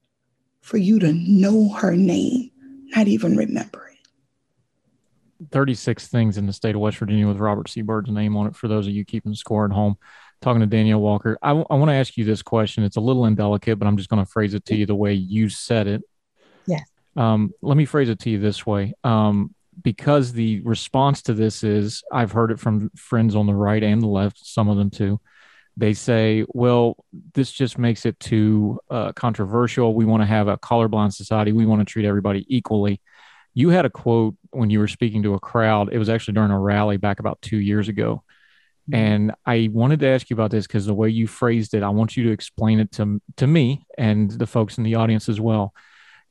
for 0.61 0.76
you 0.76 0.98
to 0.98 1.12
know 1.12 1.70
her 1.70 1.96
name, 1.96 2.50
not 2.94 3.08
even 3.08 3.36
remember 3.36 3.88
it. 3.88 5.46
36 5.50 6.08
things 6.08 6.36
in 6.36 6.46
the 6.46 6.52
state 6.52 6.74
of 6.74 6.80
West 6.80 6.98
Virginia 6.98 7.26
with 7.26 7.38
Robert 7.38 7.68
C. 7.68 7.80
Byrd's 7.80 8.11
name 8.11 8.36
on 8.36 8.46
it 8.46 8.54
for 8.54 8.68
those 8.68 8.86
of 8.86 8.92
you 8.92 9.04
keeping 9.04 9.34
score 9.34 9.64
at 9.64 9.72
home. 9.72 9.96
Talking 10.42 10.61
to 10.61 10.66
Danielle 10.66 11.00
Walker, 11.00 11.38
I, 11.42 11.48
w- 11.48 11.66
I 11.68 11.74
want 11.74 11.90
to 11.90 11.94
ask 11.94 12.16
you 12.16 12.24
this 12.24 12.40
question. 12.40 12.82
It's 12.82 12.96
a 12.96 13.00
little 13.00 13.26
indelicate, 13.26 13.78
but 13.78 13.86
I'm 13.86 13.98
just 13.98 14.08
going 14.08 14.24
to 14.24 14.30
phrase 14.30 14.54
it 14.54 14.64
to 14.66 14.74
you 14.74 14.86
the 14.86 14.94
way 14.94 15.12
you 15.12 15.50
said 15.50 15.86
it. 15.86 16.02
Yes. 16.66 16.88
Um, 17.14 17.52
let 17.61 17.76
me 17.76 17.84
phrase 17.84 18.08
it 18.08 18.20
to 18.20 18.30
you 18.30 18.38
this 18.38 18.64
way. 18.64 18.94
Um, 19.04 19.54
because 19.83 20.33
the 20.33 20.61
response 20.61 21.22
to 21.22 21.35
this 21.35 21.62
is 21.62 22.03
I've 22.12 22.33
heard 22.33 22.51
it 22.51 22.61
from 22.61 22.91
friends 22.97 23.35
on 23.35 23.47
the 23.47 23.55
right 23.55 23.83
and 23.83 24.03
the 24.03 24.07
left, 24.07 24.39
some 24.45 24.68
of 24.68 24.76
them 24.76 24.91
too. 24.91 25.20
They 25.76 25.95
say, 25.95 26.45
well, 26.49 27.05
this 27.35 27.53
just 27.53 27.78
makes 27.78 28.05
it 28.05 28.18
too 28.20 28.81
uh, 28.91 29.12
controversial. 29.12 29.95
We 29.95 30.05
want 30.05 30.22
to 30.22 30.26
have 30.26 30.49
a 30.49 30.59
colorblind 30.59 31.12
society. 31.12 31.53
We 31.53 31.66
want 31.66 31.81
to 31.81 31.91
treat 31.91 32.05
everybody 32.05 32.45
equally. 32.49 33.01
You 33.55 33.70
had 33.70 33.85
a 33.85 33.91
quote 33.91 34.37
when 34.51 34.70
you 34.70 34.78
were 34.78 34.89
speaking 34.89 35.22
to 35.22 35.35
a 35.35 35.41
crowd. 35.41 35.93
It 35.93 35.99
was 35.99 36.09
actually 36.09 36.35
during 36.35 36.51
a 36.51 36.59
rally 36.59 36.97
back 36.97 37.20
about 37.20 37.41
two 37.41 37.59
years 37.59 37.89
ago. 37.89 38.22
Mm-hmm. 38.91 38.95
And 38.95 39.33
I 39.47 39.70
wanted 39.72 40.01
to 40.01 40.09
ask 40.09 40.28
you 40.28 40.35
about 40.35 40.51
this 40.51 40.66
because 40.66 40.87
the 40.87 40.95
way 40.95 41.09
you 41.09 41.26
phrased 41.26 41.74
it, 41.74 41.83
I 41.83 41.89
want 41.91 42.16
you 42.16 42.24
to 42.24 42.31
explain 42.31 42.81
it 42.81 42.93
to, 42.93 43.20
to 43.37 43.47
me 43.47 43.87
and 43.97 44.31
the 44.31 44.47
folks 44.47 44.76
in 44.76 44.85
the 44.85 44.97
audience 44.97 45.28
as 45.28 45.41
well 45.41 45.72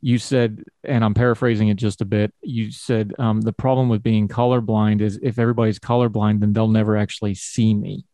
you 0.02 0.18
said, 0.18 0.64
and 0.84 1.04
I'm 1.04 1.14
paraphrasing 1.14 1.68
it 1.68 1.76
just 1.76 2.02
a 2.02 2.06
bit. 2.06 2.34
You 2.41 2.72
said 2.72 3.14
um, 3.20 3.41
the 3.41 3.54
problem 3.54 3.89
with 3.89 4.02
being 4.02 4.28
colorblind 4.28 5.02
is 5.02 5.20
if 5.22 5.38
everybody's 5.38 5.80
colorblind, 5.80 6.39
then 6.39 6.54
they'll 6.54 6.68
never 6.70 6.95
actually 6.95 7.36
see 7.36 7.74
me. 7.74 8.06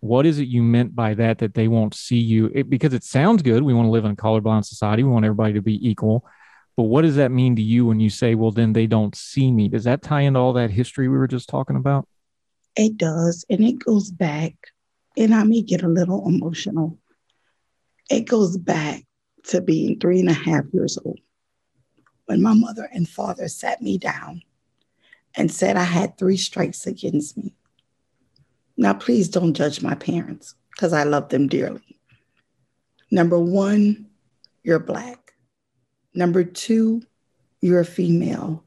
What 0.00 0.26
is 0.26 0.38
it 0.38 0.48
you 0.48 0.62
meant 0.62 0.94
by 0.94 1.14
that? 1.14 1.38
That 1.38 1.54
they 1.54 1.66
won't 1.66 1.94
see 1.94 2.18
you 2.18 2.52
it, 2.54 2.70
because 2.70 2.92
it 2.92 3.04
sounds 3.04 3.42
good. 3.42 3.62
We 3.62 3.74
want 3.74 3.86
to 3.86 3.90
live 3.90 4.04
in 4.04 4.12
a 4.12 4.16
colorblind 4.16 4.64
society. 4.64 5.02
We 5.02 5.10
want 5.10 5.24
everybody 5.24 5.54
to 5.54 5.62
be 5.62 5.88
equal. 5.88 6.24
But 6.76 6.84
what 6.84 7.02
does 7.02 7.16
that 7.16 7.32
mean 7.32 7.56
to 7.56 7.62
you 7.62 7.86
when 7.86 7.98
you 7.98 8.10
say, 8.10 8.36
well, 8.36 8.52
then 8.52 8.72
they 8.72 8.86
don't 8.86 9.16
see 9.16 9.50
me? 9.50 9.68
Does 9.68 9.84
that 9.84 10.02
tie 10.02 10.20
into 10.20 10.38
all 10.38 10.52
that 10.52 10.70
history 10.70 11.08
we 11.08 11.18
were 11.18 11.26
just 11.26 11.48
talking 11.48 11.74
about? 11.74 12.06
It 12.76 12.96
does. 12.96 13.44
And 13.50 13.64
it 13.64 13.84
goes 13.84 14.12
back, 14.12 14.54
and 15.16 15.34
I 15.34 15.42
may 15.42 15.62
get 15.62 15.82
a 15.82 15.88
little 15.88 16.28
emotional. 16.28 16.98
It 18.08 18.26
goes 18.26 18.56
back 18.56 19.02
to 19.44 19.60
being 19.60 19.98
three 19.98 20.20
and 20.20 20.28
a 20.28 20.34
half 20.34 20.64
years 20.72 20.98
old 21.04 21.20
when 22.26 22.42
my 22.42 22.52
mother 22.52 22.88
and 22.92 23.08
father 23.08 23.48
sat 23.48 23.80
me 23.80 23.96
down 23.98 24.42
and 25.34 25.50
said 25.50 25.76
I 25.76 25.84
had 25.84 26.18
three 26.18 26.36
strikes 26.36 26.86
against 26.86 27.36
me. 27.36 27.54
Now, 28.76 28.94
please 28.94 29.28
don't 29.28 29.54
judge 29.54 29.82
my 29.82 29.94
parents 29.94 30.54
because 30.70 30.92
I 30.92 31.04
love 31.04 31.30
them 31.30 31.48
dearly. 31.48 31.98
Number 33.10 33.38
one, 33.38 34.06
you're 34.62 34.78
Black. 34.78 35.32
Number 36.14 36.44
two, 36.44 37.02
you're 37.60 37.80
a 37.80 37.84
female. 37.84 38.64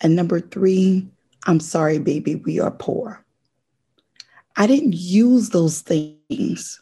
And 0.00 0.14
number 0.14 0.40
three, 0.40 1.08
I'm 1.46 1.60
sorry, 1.60 1.98
baby, 1.98 2.36
we 2.36 2.60
are 2.60 2.70
poor. 2.70 3.24
I 4.56 4.66
didn't 4.66 4.94
use 4.94 5.50
those 5.50 5.80
things 5.80 6.80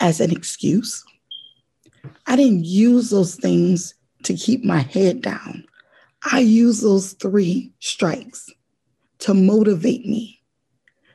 as 0.00 0.20
an 0.20 0.30
excuse. 0.30 1.04
I 2.26 2.36
didn't 2.36 2.64
use 2.64 3.10
those 3.10 3.36
things 3.36 3.94
to 4.24 4.34
keep 4.34 4.64
my 4.64 4.78
head 4.78 5.22
down. 5.22 5.64
I 6.32 6.40
use 6.40 6.80
those 6.80 7.12
three 7.12 7.72
strikes 7.80 8.50
to 9.20 9.34
motivate 9.34 10.06
me 10.06 10.42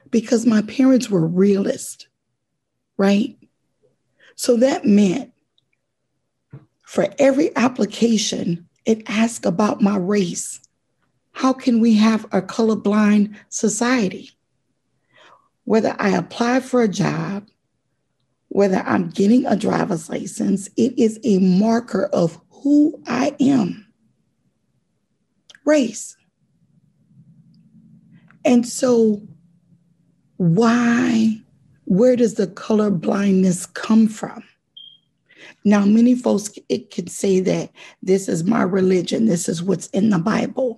because 0.09 0.45
my 0.45 0.61
parents 0.63 1.09
were 1.09 1.25
realists, 1.25 2.07
right? 2.97 3.37
So 4.35 4.57
that 4.57 4.85
meant 4.85 5.33
for 6.85 7.07
every 7.19 7.55
application, 7.55 8.67
it 8.85 9.03
asked 9.07 9.45
about 9.45 9.81
my 9.81 9.97
race. 9.97 10.59
How 11.31 11.53
can 11.53 11.79
we 11.79 11.93
have 11.95 12.25
a 12.25 12.41
colorblind 12.41 13.35
society? 13.49 14.31
Whether 15.63 15.95
I 15.99 16.09
apply 16.09 16.59
for 16.59 16.81
a 16.81 16.87
job, 16.87 17.47
whether 18.51 18.83
I'm 18.85 19.09
getting 19.09 19.45
a 19.45 19.55
driver's 19.55 20.09
license, 20.09 20.67
it 20.75 20.99
is 20.99 21.17
a 21.23 21.39
marker 21.39 22.07
of 22.11 22.37
who 22.49 23.01
I 23.07 23.33
am. 23.39 23.87
Race. 25.63 26.17
And 28.43 28.67
so, 28.67 29.21
why, 30.35 31.37
where 31.85 32.17
does 32.17 32.33
the 32.33 32.47
color 32.47 32.89
blindness 32.89 33.65
come 33.67 34.09
from? 34.09 34.43
Now, 35.63 35.85
many 35.85 36.13
folks 36.13 36.51
it 36.67 36.91
can 36.91 37.07
say 37.07 37.39
that 37.39 37.71
this 38.03 38.27
is 38.27 38.43
my 38.43 38.63
religion, 38.63 39.27
this 39.27 39.47
is 39.47 39.63
what's 39.63 39.87
in 39.87 40.09
the 40.09 40.19
Bible. 40.19 40.77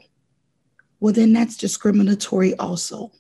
Well, 0.99 1.13
then 1.13 1.33
that's 1.33 1.57
discriminatory 1.57 2.53
also, 2.57 3.11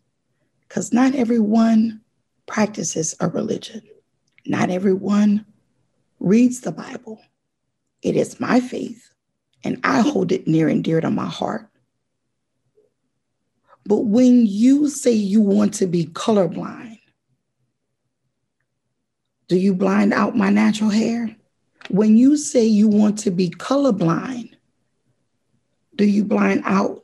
because 0.67 0.93
not 0.93 1.15
everyone 1.15 2.01
practices 2.45 3.15
a 3.19 3.29
religion, 3.29 3.81
not 4.45 4.69
everyone 4.69 5.45
reads 6.19 6.61
the 6.61 6.71
Bible. 6.71 7.21
It 8.01 8.15
is 8.15 8.39
my 8.39 8.59
faith, 8.59 9.13
and 9.63 9.79
I 9.83 10.01
hold 10.01 10.31
it 10.31 10.47
near 10.47 10.67
and 10.67 10.83
dear 10.83 11.01
to 11.01 11.09
my 11.09 11.25
heart. 11.25 11.69
But 13.85 14.05
when 14.05 14.45
you 14.45 14.89
say 14.89 15.11
you 15.11 15.41
want 15.41 15.73
to 15.75 15.87
be 15.87 16.05
colorblind, 16.05 16.99
do 19.47 19.57
you 19.57 19.73
blind 19.73 20.13
out 20.13 20.37
my 20.37 20.49
natural 20.49 20.89
hair? 20.89 21.35
When 21.89 22.17
you 22.17 22.37
say 22.37 22.65
you 22.65 22.87
want 22.87 23.19
to 23.19 23.31
be 23.31 23.49
colorblind, 23.49 24.53
do 25.95 26.05
you 26.05 26.23
blind 26.23 26.63
out 26.65 27.03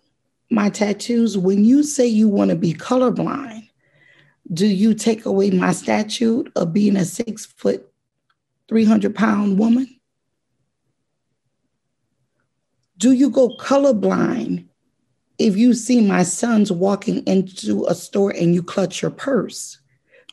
my 0.49 0.69
tattoos? 0.69 1.37
When 1.37 1.65
you 1.65 1.83
say 1.83 2.07
you 2.07 2.27
want 2.27 2.49
to 2.49 2.55
be 2.55 2.73
colorblind, 2.73 3.58
do 4.51 4.65
you 4.65 4.93
take 4.93 5.25
away 5.25 5.51
my 5.51 5.71
statute 5.71 6.51
of 6.55 6.73
being 6.73 6.95
a 6.95 7.05
six 7.05 7.45
foot, 7.45 7.87
300 8.67 9.13
pound 9.13 9.59
woman? 9.59 9.87
Do 12.97 13.11
you 13.13 13.29
go 13.29 13.49
colorblind 13.57 14.65
if 15.37 15.55
you 15.55 15.73
see 15.73 16.01
my 16.01 16.23
sons 16.23 16.71
walking 16.71 17.25
into 17.25 17.85
a 17.87 17.95
store 17.95 18.31
and 18.31 18.53
you 18.53 18.61
clutch 18.61 19.01
your 19.01 19.11
purse? 19.11 19.79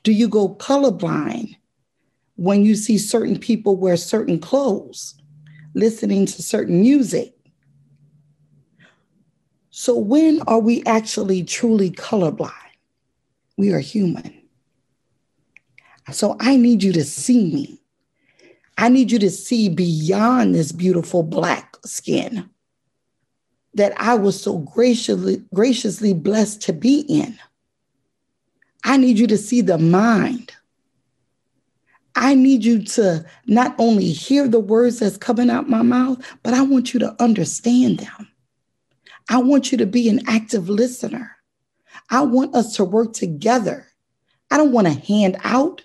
Do 0.03 0.13
you 0.13 0.29
go 0.29 0.55
colorblind 0.57 1.57
when 2.37 2.65
you 2.65 2.75
see 2.75 2.99
certain 2.99 3.39
people 3.39 3.77
wear 3.77 3.97
certain 3.97 4.39
clothes, 4.39 5.15
listening 5.75 6.27
to 6.27 6.43
certain 6.43 6.81
music? 6.81 7.35
So, 9.71 9.97
when 9.97 10.41
are 10.47 10.59
we 10.59 10.83
actually 10.85 11.45
truly 11.45 11.91
colorblind? 11.91 12.66
We 13.57 13.73
are 13.73 13.81
human. 13.81 14.43
So, 16.13 16.37
I 16.39 16.57
need 16.57 16.83
you 16.83 16.93
to 16.93 17.05
see 17.05 17.53
me. 17.53 17.81
I 18.79 18.89
need 18.89 19.11
you 19.11 19.19
to 19.21 19.31
see 19.31 19.69
beyond 19.69 20.55
this 20.55 20.71
beautiful 20.71 21.23
black 21.23 21.77
skin 21.85 22.49
that 23.75 23.93
I 24.01 24.15
was 24.15 24.41
so 24.41 24.59
graciously, 24.59 25.43
graciously 25.55 26.15
blessed 26.15 26.63
to 26.63 26.73
be 26.73 27.01
in. 27.01 27.39
I 28.85 28.97
need 28.97 29.19
you 29.19 29.27
to 29.27 29.39
see 29.39 29.61
the 29.61 29.79
mind. 29.79 30.53
I 32.15 32.35
need 32.35 32.65
you 32.65 32.83
to 32.83 33.27
not 33.47 33.75
only 33.79 34.11
hear 34.11 34.49
the 34.49 34.61
words 34.61 35.01
that's 35.01 35.19
coming 35.19 35.51
out 35.51 35.69
my 35.69 35.83
mouth, 35.83 36.19
but 36.43 36.55
I 36.55 36.63
want 36.63 36.95
you 36.95 37.01
to 37.01 37.23
understand 37.23 37.99
them. 37.99 38.29
I 39.29 39.39
want 39.39 39.71
you 39.71 39.79
to 39.79 39.87
be 39.87 40.09
an 40.09 40.21
active 40.27 40.69
listener. 40.69 41.36
I 42.11 42.23
want 42.23 42.55
us 42.55 42.77
to 42.77 42.85
work 42.85 43.13
together. 43.13 43.87
I 44.51 44.57
don't 44.57 44.73
want 44.73 44.87
to 44.87 44.93
hand 44.93 45.37
out. 45.45 45.83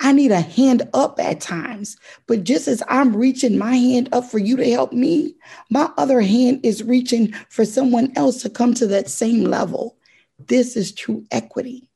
I 0.00 0.12
need 0.12 0.32
a 0.32 0.40
hand 0.40 0.88
up 0.92 1.20
at 1.20 1.40
times. 1.40 1.96
But 2.26 2.44
just 2.44 2.66
as 2.66 2.82
I'm 2.88 3.16
reaching 3.16 3.56
my 3.56 3.76
hand 3.76 4.08
up 4.12 4.24
for 4.24 4.38
you 4.38 4.56
to 4.56 4.70
help 4.70 4.92
me, 4.92 5.34
my 5.70 5.88
other 5.96 6.20
hand 6.20 6.60
is 6.64 6.82
reaching 6.82 7.32
for 7.48 7.64
someone 7.64 8.12
else 8.16 8.42
to 8.42 8.50
come 8.50 8.74
to 8.74 8.86
that 8.88 9.08
same 9.08 9.44
level. 9.44 9.96
This 10.46 10.76
is 10.76 10.92
true 10.92 11.24
equity. 11.30 11.88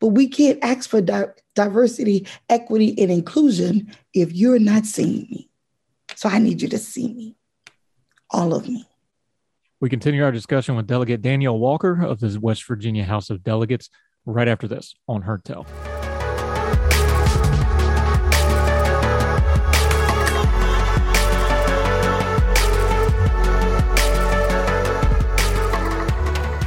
But 0.00 0.08
we 0.08 0.28
can't 0.28 0.62
ask 0.62 0.88
for 0.88 1.00
di- 1.00 1.26
diversity, 1.54 2.26
equity, 2.48 2.94
and 3.02 3.10
inclusion 3.10 3.92
if 4.14 4.32
you're 4.32 4.60
not 4.60 4.86
seeing 4.86 5.26
me. 5.30 5.50
So 6.14 6.28
I 6.28 6.38
need 6.38 6.62
you 6.62 6.68
to 6.68 6.78
see 6.78 7.12
me, 7.12 7.36
all 8.30 8.54
of 8.54 8.68
me. 8.68 8.86
We 9.80 9.88
continue 9.88 10.24
our 10.24 10.32
discussion 10.32 10.74
with 10.74 10.88
Delegate 10.88 11.22
Danielle 11.22 11.56
Walker 11.56 12.02
of 12.04 12.18
the 12.18 12.36
West 12.40 12.66
Virginia 12.66 13.04
House 13.04 13.30
of 13.30 13.44
Delegates 13.44 13.90
right 14.26 14.48
after 14.48 14.66
this 14.66 14.96
on 15.06 15.22
Heard 15.22 15.44
Tell. 15.44 15.62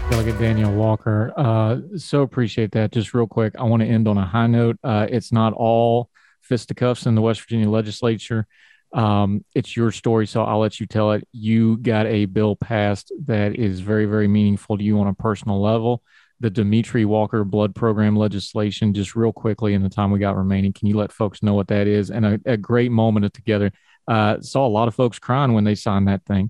Delegate 0.10 0.40
Danielle 0.40 0.72
Walker. 0.72 1.34
Uh, 1.36 1.80
so 1.98 2.22
appreciate 2.22 2.72
that. 2.72 2.94
Just 2.94 3.14
real 3.14 3.28
quick, 3.28 3.56
I 3.60 3.64
want 3.64 3.82
to 3.82 3.90
end 3.90 4.08
on 4.08 4.18
a 4.18 4.26
high 4.26 4.48
note. 4.48 4.78
Uh, 4.86 5.08
it's 5.10 5.34
not 5.34 5.52
all 5.52 6.10
fisticuffs 6.40 7.06
in 7.06 7.16
the 7.16 7.22
West 7.22 7.42
Virginia 7.42 7.70
legislature. 7.70 8.48
Um, 8.94 9.46
it's 9.56 9.76
your 9.76 9.92
story, 9.92 10.28
so 10.28 10.44
I'll 10.44 10.60
let 10.60 10.80
you 10.80 10.86
tell 10.86 11.12
it. 11.12 11.28
You 11.32 11.78
got 11.78 12.08
a 12.08 12.26
bill 12.26 12.56
passed 12.56 13.12
that 13.26 13.56
is 13.56 13.80
very, 13.80 14.06
very 14.06 14.28
meaningful 14.28 14.78
to 14.78 14.84
you 14.84 15.00
on 15.00 15.08
a 15.08 15.14
personal 15.14 15.62
level. 15.62 16.04
The 16.40 16.50
Dimitri 16.50 17.06
Walker 17.06 17.44
Blood 17.44 17.76
Program 17.76 18.16
legislation, 18.16 18.94
just 18.94 19.16
real 19.16 19.32
quickly 19.32 19.74
in 19.74 19.84
the 19.84 19.90
time 19.90 20.12
we 20.12 20.20
got 20.20 20.36
remaining, 20.36 20.74
can 20.74 20.88
you 20.88 20.98
let 20.98 21.12
folks 21.12 21.44
know 21.44 21.54
what 21.54 21.68
that 21.68 21.88
is? 21.88 22.10
And 22.10 22.26
a, 22.26 22.40
a 22.46 22.58
great 22.58 22.92
moment 22.92 23.26
of 23.26 23.34
together. 23.34 23.72
Uh, 24.08 24.42
saw 24.42 24.66
a 24.66 24.68
lot 24.68 24.88
of 24.88 24.96
folks 24.96 25.20
crying 25.20 25.54
when 25.54 25.64
they 25.64 25.76
signed 25.76 26.08
that 26.08 26.26
thing, 26.26 26.50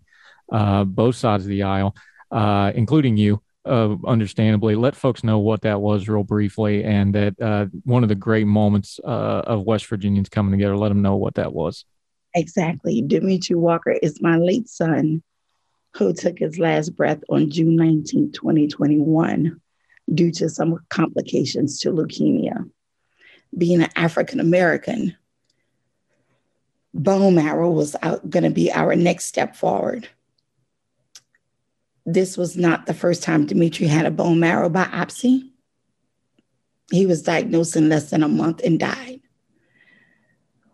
uh, 0.52 0.86
both 0.86 1.16
sides 1.16 1.44
of 1.44 1.50
the 1.50 1.64
aisle, 1.64 1.94
uh, 2.32 2.72
including 2.74 3.18
you 3.18 3.42
uh, 3.66 3.96
understandably, 4.08 4.76
let 4.76 4.96
folks 4.96 5.24
know 5.24 5.40
what 5.40 5.62
that 5.62 5.80
was 5.80 6.08
real 6.08 6.24
briefly, 6.24 6.84
and 6.84 7.14
that 7.14 7.40
uh, 7.40 7.66
one 7.84 8.04
of 8.04 8.10
the 8.10 8.16
great 8.16 8.48
moments 8.48 9.00
uh, 9.04 9.08
of 9.46 9.64
West 9.64 9.86
Virginians 9.86 10.30
coming 10.30 10.52
together. 10.52 10.76
Let 10.76 10.90
them 10.90 11.02
know 11.02 11.16
what 11.16 11.36
that 11.36 11.54
was. 11.54 11.86
Exactly. 12.34 13.02
Dimitri 13.02 13.56
Walker 13.56 13.92
is 13.92 14.22
my 14.22 14.38
late 14.38 14.70
son 14.70 15.22
who 15.96 16.14
took 16.14 16.40
his 16.40 16.58
last 16.58 16.96
breath 16.96 17.22
on 17.30 17.50
June 17.50 17.76
19, 17.76 18.32
2021, 18.32 19.60
due 20.14 20.32
to 20.32 20.50
some 20.50 20.80
complications 20.90 21.80
to 21.80 21.92
leukemia. 21.92 22.70
Being 23.58 23.84
an 23.84 23.90
African 23.98 24.40
American, 24.40 25.18
bone 26.94 27.36
marrow 27.36 27.70
was 27.70 27.96
going 28.30 28.44
to 28.44 28.50
be 28.50 28.72
our 28.72 28.96
next 28.96 29.26
step 29.26 29.56
forward 29.56 30.08
this 32.06 32.38
was 32.38 32.58
not 32.58 32.86
the 32.86 32.94
first 32.94 33.24
time 33.24 33.46
Dimitri 33.46 33.88
had 33.88 34.06
a 34.06 34.12
bone 34.12 34.40
marrow 34.40 34.70
biopsy. 34.70 35.52
He 36.92 37.06
was 37.06 37.24
diagnosed 37.24 37.76
in 37.76 37.90
less 37.90 38.10
than 38.10 38.24
a 38.24 38.28
month 38.28 38.62
and 38.64 38.80
died. 38.80 39.21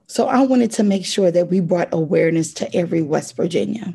So 0.07 0.27
I 0.27 0.41
wanted 0.41 0.71
to 0.71 0.83
make 0.83 1.05
sure 1.05 1.31
that 1.31 1.49
we 1.49 1.59
brought 1.59 1.89
awareness 1.91 2.53
to 2.55 2.75
every 2.75 3.01
West 3.01 3.35
Virginia. 3.35 3.93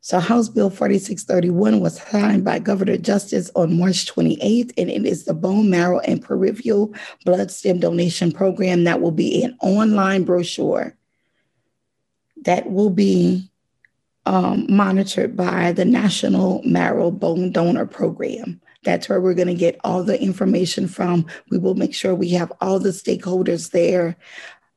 So, 0.00 0.20
House 0.20 0.50
Bill 0.50 0.68
4631 0.68 1.80
was 1.80 1.98
signed 1.98 2.44
by 2.44 2.58
Governor 2.58 2.98
Justice 2.98 3.50
on 3.56 3.78
March 3.78 4.04
28th, 4.04 4.72
and 4.76 4.90
it 4.90 5.06
is 5.06 5.24
the 5.24 5.32
bone 5.32 5.70
marrow 5.70 5.98
and 6.00 6.20
peripheral 6.20 6.92
blood 7.24 7.50
stem 7.50 7.80
donation 7.80 8.30
program 8.30 8.84
that 8.84 9.00
will 9.00 9.12
be 9.12 9.42
an 9.42 9.56
online 9.62 10.24
brochure 10.24 10.94
that 12.44 12.70
will 12.70 12.90
be 12.90 13.50
um, 14.26 14.66
monitored 14.68 15.36
by 15.36 15.72
the 15.72 15.84
National 15.84 16.62
Marrow 16.64 17.10
Bone 17.10 17.50
Donor 17.50 17.86
Program. 17.86 18.60
That's 18.84 19.08
where 19.08 19.20
we're 19.20 19.34
going 19.34 19.48
to 19.48 19.54
get 19.54 19.80
all 19.84 20.02
the 20.02 20.20
information 20.20 20.86
from. 20.86 21.26
We 21.50 21.58
will 21.58 21.74
make 21.74 21.94
sure 21.94 22.14
we 22.14 22.30
have 22.30 22.52
all 22.60 22.78
the 22.78 22.90
stakeholders 22.90 23.70
there 23.70 24.16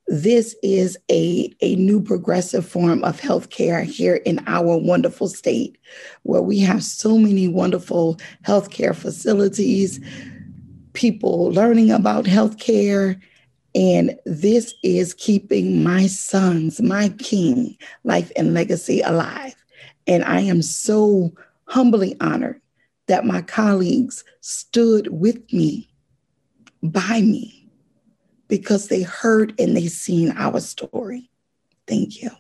this 0.07 0.55
is 0.63 0.97
a, 1.11 1.53
a 1.61 1.75
new 1.75 2.01
progressive 2.01 2.65
form 2.65 3.03
of 3.03 3.19
healthcare 3.19 3.83
here 3.83 4.15
in 4.15 4.41
our 4.47 4.77
wonderful 4.77 5.27
state, 5.27 5.77
where 6.23 6.41
we 6.41 6.59
have 6.59 6.83
so 6.83 7.17
many 7.17 7.47
wonderful 7.47 8.17
healthcare 8.43 8.95
facilities, 8.95 9.99
people 10.93 11.51
learning 11.51 11.91
about 11.91 12.25
healthcare. 12.25 13.19
And 13.75 14.17
this 14.25 14.73
is 14.81 15.13
keeping 15.13 15.83
my 15.83 16.07
sons, 16.07 16.81
my 16.81 17.09
king, 17.19 17.77
life 18.03 18.31
and 18.37 18.53
legacy 18.53 19.01
alive. 19.01 19.55
And 20.07 20.23
I 20.23 20.39
am 20.39 20.61
so 20.61 21.33
humbly 21.65 22.15
honored 22.21 22.61
that 23.07 23.25
my 23.25 23.41
colleagues 23.41 24.23
stood 24.39 25.07
with 25.11 25.51
me, 25.51 25.89
by 26.81 27.21
me, 27.21 27.56
because 28.47 28.87
they 28.87 29.03
heard 29.03 29.53
and 29.59 29.75
they 29.75 29.87
seen 29.87 30.33
our 30.37 30.59
story. 30.59 31.29
Thank 31.87 32.21
you. 32.21 32.31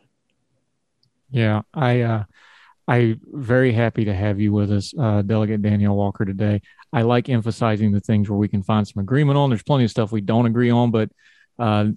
Yeah, 1.29 1.61
I 1.73 2.01
uh 2.01 2.23
I'm 2.87 3.19
very 3.33 3.73
happy 3.73 4.05
to 4.05 4.13
have 4.13 4.39
you 4.39 4.53
with 4.53 4.71
us, 4.71 4.93
uh, 4.97 5.21
Delegate 5.21 5.61
Danielle 5.61 5.95
Walker, 5.95 6.23
today. 6.23 6.61
I 6.93 7.01
like 7.01 7.27
emphasizing 7.27 7.91
the 7.91 7.99
things 7.99 8.29
where 8.29 8.39
we 8.39 8.47
can 8.47 8.63
find 8.63 8.87
some 8.87 9.01
agreement 9.01 9.37
on. 9.37 9.49
There's 9.49 9.63
plenty 9.63 9.83
of 9.83 9.91
stuff 9.91 10.13
we 10.13 10.21
don't 10.21 10.45
agree 10.45 10.69
on, 10.69 10.91
but 10.91 11.09
uh, 11.59 11.87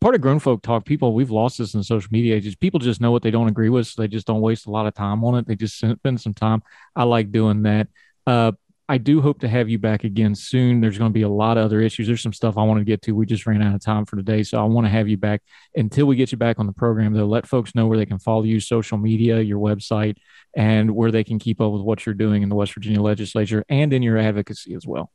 part 0.00 0.14
of 0.14 0.20
grown 0.20 0.38
folk 0.38 0.62
talk. 0.62 0.84
People, 0.84 1.14
we've 1.14 1.30
lost 1.30 1.56
this 1.56 1.72
in 1.72 1.82
social 1.82 2.08
media 2.10 2.36
ages. 2.36 2.54
People 2.54 2.80
just 2.80 3.00
know 3.00 3.10
what 3.10 3.22
they 3.22 3.30
don't 3.30 3.48
agree 3.48 3.70
with, 3.70 3.86
so 3.86 4.02
they 4.02 4.08
just 4.08 4.26
don't 4.26 4.42
waste 4.42 4.66
a 4.66 4.70
lot 4.70 4.86
of 4.86 4.94
time 4.94 5.24
on 5.24 5.36
it. 5.36 5.46
They 5.46 5.56
just 5.56 5.78
spend 5.78 6.20
some 6.20 6.34
time. 6.34 6.62
I 6.94 7.04
like 7.04 7.32
doing 7.32 7.62
that. 7.62 7.88
Uh, 8.26 8.52
I 8.90 8.98
do 8.98 9.20
hope 9.20 9.38
to 9.42 9.48
have 9.48 9.68
you 9.68 9.78
back 9.78 10.02
again 10.02 10.34
soon. 10.34 10.80
There's 10.80 10.98
going 10.98 11.12
to 11.12 11.14
be 11.14 11.22
a 11.22 11.28
lot 11.28 11.56
of 11.56 11.64
other 11.64 11.80
issues. 11.80 12.08
There's 12.08 12.24
some 12.24 12.32
stuff 12.32 12.58
I 12.58 12.64
want 12.64 12.80
to 12.80 12.84
get 12.84 13.00
to. 13.02 13.12
We 13.12 13.24
just 13.24 13.46
ran 13.46 13.62
out 13.62 13.72
of 13.72 13.80
time 13.80 14.04
for 14.04 14.16
today. 14.16 14.42
So 14.42 14.60
I 14.60 14.64
want 14.64 14.84
to 14.84 14.90
have 14.90 15.06
you 15.06 15.16
back 15.16 15.42
until 15.76 16.06
we 16.06 16.16
get 16.16 16.32
you 16.32 16.38
back 16.38 16.58
on 16.58 16.66
the 16.66 16.72
program, 16.72 17.12
though. 17.12 17.26
Let 17.26 17.46
folks 17.46 17.72
know 17.76 17.86
where 17.86 17.96
they 17.96 18.04
can 18.04 18.18
follow 18.18 18.42
you, 18.42 18.58
social 18.58 18.98
media, 18.98 19.40
your 19.42 19.60
website, 19.60 20.16
and 20.56 20.90
where 20.90 21.12
they 21.12 21.22
can 21.22 21.38
keep 21.38 21.60
up 21.60 21.70
with 21.70 21.82
what 21.82 22.04
you're 22.04 22.16
doing 22.16 22.42
in 22.42 22.48
the 22.48 22.56
West 22.56 22.74
Virginia 22.74 23.00
legislature 23.00 23.64
and 23.68 23.92
in 23.92 24.02
your 24.02 24.18
advocacy 24.18 24.74
as 24.74 24.84
well. 24.84 25.12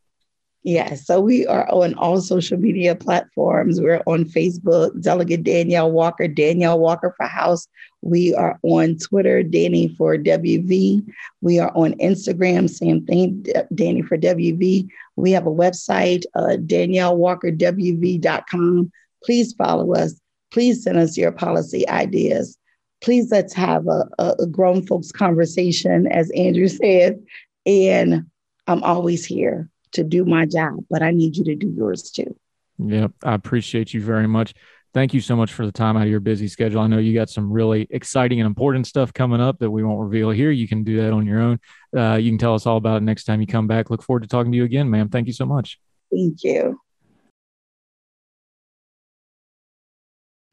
Yes, 0.66 1.06
so 1.06 1.22
we 1.22 1.46
are 1.46 1.72
on 1.72 1.94
all 1.94 2.20
social 2.20 2.58
media 2.58 2.96
platforms. 2.96 3.80
We're 3.80 4.02
on 4.08 4.26
Facebook, 4.26 5.00
Delegate 5.00 5.44
Danielle 5.44 5.92
Walker, 5.92 6.28
Danielle 6.28 6.80
Walker 6.80 7.14
for 7.16 7.28
House. 7.28 7.68
We 8.02 8.34
are 8.34 8.58
on 8.64 8.98
Twitter, 8.98 9.44
Danny 9.44 9.90
for 9.90 10.18
WV. 10.18 11.06
We 11.42 11.60
are 11.60 11.72
on 11.76 11.94
Instagram, 12.00 12.68
same 12.68 13.06
thing, 13.06 13.46
Danny 13.76 14.02
for 14.02 14.18
WV. 14.18 14.88
We 15.16 15.32
have 15.34 15.46
a 15.46 15.52
website, 15.52 16.24
uh, 16.34 16.58
DanielleWalkerWV.com. 16.58 18.92
Please 19.24 19.54
follow 19.54 19.94
us. 19.94 20.20
Please 20.52 20.82
send 20.82 20.98
us 20.98 21.16
your 21.16 21.32
policy 21.32 21.88
ideas. 21.90 22.58
Please 23.02 23.30
let's 23.30 23.54
have 23.54 23.88
a, 23.88 24.10
a 24.18 24.48
grown 24.48 24.84
folks 24.88 25.12
conversation, 25.12 26.08
as 26.08 26.32
Andrew 26.32 26.70
said. 26.70 27.24
And 27.68 28.26
I'm 28.66 28.82
always 28.82 29.24
here 29.24 29.70
to 29.96 30.04
do 30.04 30.26
my 30.26 30.46
job, 30.46 30.86
but 30.90 31.02
I 31.02 31.12
need 31.12 31.36
you 31.36 31.44
to 31.46 31.56
do 31.56 31.74
yours 31.76 32.12
too. 32.12 32.36
Yep. 32.78 33.12
I 33.24 33.34
appreciate 33.34 33.94
you 33.94 34.02
very 34.02 34.28
much. 34.28 34.54
Thank 34.94 35.14
you 35.14 35.20
so 35.20 35.36
much 35.36 35.52
for 35.52 35.66
the 35.66 35.74
time 35.74 35.98
out 35.98 36.04
of 36.04 36.10
your 36.10 36.22
busy 36.22 36.48
schedule. 36.48 36.80
I 36.80 36.88
know 36.88 37.00
you 37.00 37.14
got 37.14 37.30
some 37.30 37.52
really 37.52 37.86
exciting 37.90 38.40
and 38.40 38.48
important 38.48 38.88
stuff 38.88 39.14
coming 39.14 39.42
up 39.42 39.60
that 39.60 39.70
we 39.70 39.84
won't 39.84 40.00
reveal 40.00 40.30
here. 40.30 40.52
You 40.52 40.70
can 40.70 40.86
do 40.86 41.02
that 41.02 41.12
on 41.12 41.26
your 41.26 41.42
own. 41.42 41.60
Uh, 41.96 42.16
you 42.16 42.32
can 42.32 42.38
tell 42.38 42.54
us 42.54 42.66
all 42.66 42.78
about 42.78 42.98
it 42.98 43.04
next 43.04 43.26
time 43.26 43.42
you 43.42 43.48
come 43.48 43.68
back. 43.68 43.90
Look 43.90 44.02
forward 44.02 44.24
to 44.24 44.30
talking 44.30 44.54
to 44.54 44.58
you 44.58 44.64
again, 44.64 44.90
ma'am. 44.90 45.10
Thank 45.10 45.28
you 45.28 45.34
so 45.34 45.46
much. 45.46 45.80
Thank 46.10 46.44
you. 46.44 46.80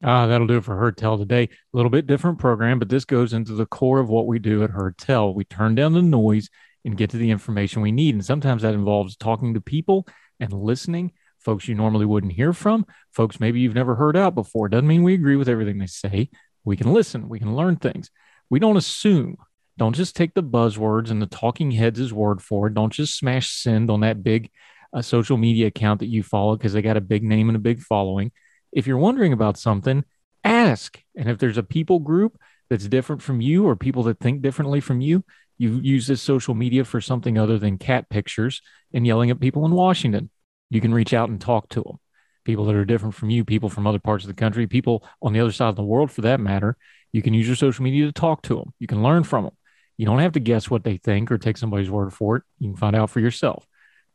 Ah, 0.03 0.27
that'll 0.27 0.47
do 0.47 0.57
it 0.57 0.65
for 0.65 0.75
Heard 0.75 0.97
Tell 0.97 1.17
today. 1.17 1.43
A 1.43 1.49
little 1.77 1.89
bit 1.89 2.05
different 2.05 2.37
program, 2.37 2.77
but 2.77 2.89
this 2.89 3.05
goes 3.05 3.31
into 3.31 3.53
the 3.53 3.65
core 3.65 3.99
of 3.99 4.09
what 4.09 4.27
we 4.27 4.39
do 4.39 4.61
at 4.61 4.71
Heard 4.71 4.97
Tell. 4.97 5.33
We 5.33 5.45
turn 5.45 5.75
down 5.75 5.93
the 5.93 6.01
noise 6.01 6.49
and 6.85 6.97
get 6.97 7.09
to 7.11 7.17
the 7.17 7.31
information 7.31 7.81
we 7.81 7.91
need. 7.91 8.15
And 8.15 8.25
sometimes 8.25 8.61
that 8.61 8.73
involves 8.73 9.15
talking 9.15 9.53
to 9.53 9.61
people 9.61 10.07
and 10.39 10.51
listening, 10.51 11.13
folks 11.39 11.67
you 11.67 11.75
normally 11.75 12.05
wouldn't 12.05 12.33
hear 12.33 12.53
from, 12.53 12.85
folks 13.11 13.39
maybe 13.39 13.59
you've 13.59 13.75
never 13.75 13.95
heard 13.95 14.17
out 14.17 14.35
before. 14.35 14.69
Doesn't 14.69 14.87
mean 14.87 15.03
we 15.03 15.13
agree 15.13 15.35
with 15.35 15.49
everything 15.49 15.77
they 15.77 15.87
say. 15.87 16.29
We 16.63 16.77
can 16.77 16.93
listen, 16.93 17.29
we 17.29 17.39
can 17.39 17.55
learn 17.55 17.77
things. 17.77 18.09
We 18.49 18.59
don't 18.59 18.77
assume. 18.77 19.37
Don't 19.77 19.95
just 19.95 20.15
take 20.15 20.33
the 20.33 20.43
buzzwords 20.43 21.09
and 21.09 21.21
the 21.21 21.25
talking 21.27 21.71
heads' 21.71 22.13
word 22.13 22.41
for 22.41 22.67
it. 22.67 22.73
Don't 22.73 22.93
just 22.93 23.17
smash 23.17 23.49
send 23.49 23.89
on 23.89 24.01
that 24.01 24.23
big 24.23 24.51
uh, 24.93 25.01
social 25.01 25.37
media 25.37 25.67
account 25.67 25.99
that 25.99 26.09
you 26.09 26.21
follow 26.21 26.55
because 26.55 26.73
they 26.73 26.81
got 26.81 26.97
a 26.97 27.01
big 27.01 27.23
name 27.23 27.49
and 27.49 27.55
a 27.55 27.59
big 27.59 27.79
following. 27.79 28.31
If 28.71 28.85
you're 28.85 28.97
wondering 28.97 29.33
about 29.33 29.57
something, 29.57 30.03
ask. 30.43 31.01
And 31.15 31.29
if 31.29 31.39
there's 31.39 31.57
a 31.57 31.63
people 31.63 31.99
group 31.99 32.37
that's 32.69 32.87
different 32.87 33.21
from 33.21 33.41
you 33.41 33.65
or 33.65 33.75
people 33.75 34.03
that 34.03 34.19
think 34.19 34.41
differently 34.41 34.79
from 34.79 35.01
you, 35.01 35.23
you 35.57 35.79
use 35.81 36.07
this 36.07 36.21
social 36.21 36.53
media 36.53 36.83
for 36.83 37.01
something 37.01 37.37
other 37.37 37.57
than 37.57 37.77
cat 37.77 38.09
pictures 38.09 38.61
and 38.93 39.05
yelling 39.05 39.29
at 39.29 39.39
people 39.39 39.65
in 39.65 39.71
Washington. 39.71 40.29
You 40.69 40.81
can 40.81 40.93
reach 40.93 41.13
out 41.13 41.29
and 41.29 41.39
talk 41.39 41.69
to 41.69 41.83
them. 41.83 41.97
People 42.45 42.65
that 42.65 42.75
are 42.75 42.85
different 42.85 43.15
from 43.15 43.29
you, 43.29 43.45
people 43.45 43.69
from 43.69 43.87
other 43.87 43.99
parts 43.99 44.23
of 44.23 44.27
the 44.27 44.33
country, 44.33 44.67
people 44.67 45.03
on 45.21 45.33
the 45.33 45.39
other 45.39 45.51
side 45.51 45.69
of 45.69 45.75
the 45.75 45.83
world 45.83 46.11
for 46.11 46.21
that 46.21 46.39
matter. 46.39 46.75
You 47.11 47.21
can 47.21 47.33
use 47.33 47.47
your 47.47 47.55
social 47.55 47.83
media 47.83 48.05
to 48.05 48.11
talk 48.11 48.41
to 48.43 48.55
them. 48.55 48.73
You 48.79 48.87
can 48.87 49.03
learn 49.03 49.23
from 49.23 49.45
them. 49.45 49.53
You 49.97 50.05
don't 50.05 50.19
have 50.19 50.33
to 50.33 50.39
guess 50.39 50.69
what 50.69 50.83
they 50.83 50.97
think 50.97 51.31
or 51.31 51.37
take 51.37 51.57
somebody's 51.57 51.89
word 51.89 52.11
for 52.11 52.37
it. 52.37 52.43
You 52.59 52.69
can 52.69 52.77
find 52.77 52.95
out 52.95 53.11
for 53.11 53.19
yourself. 53.19 53.65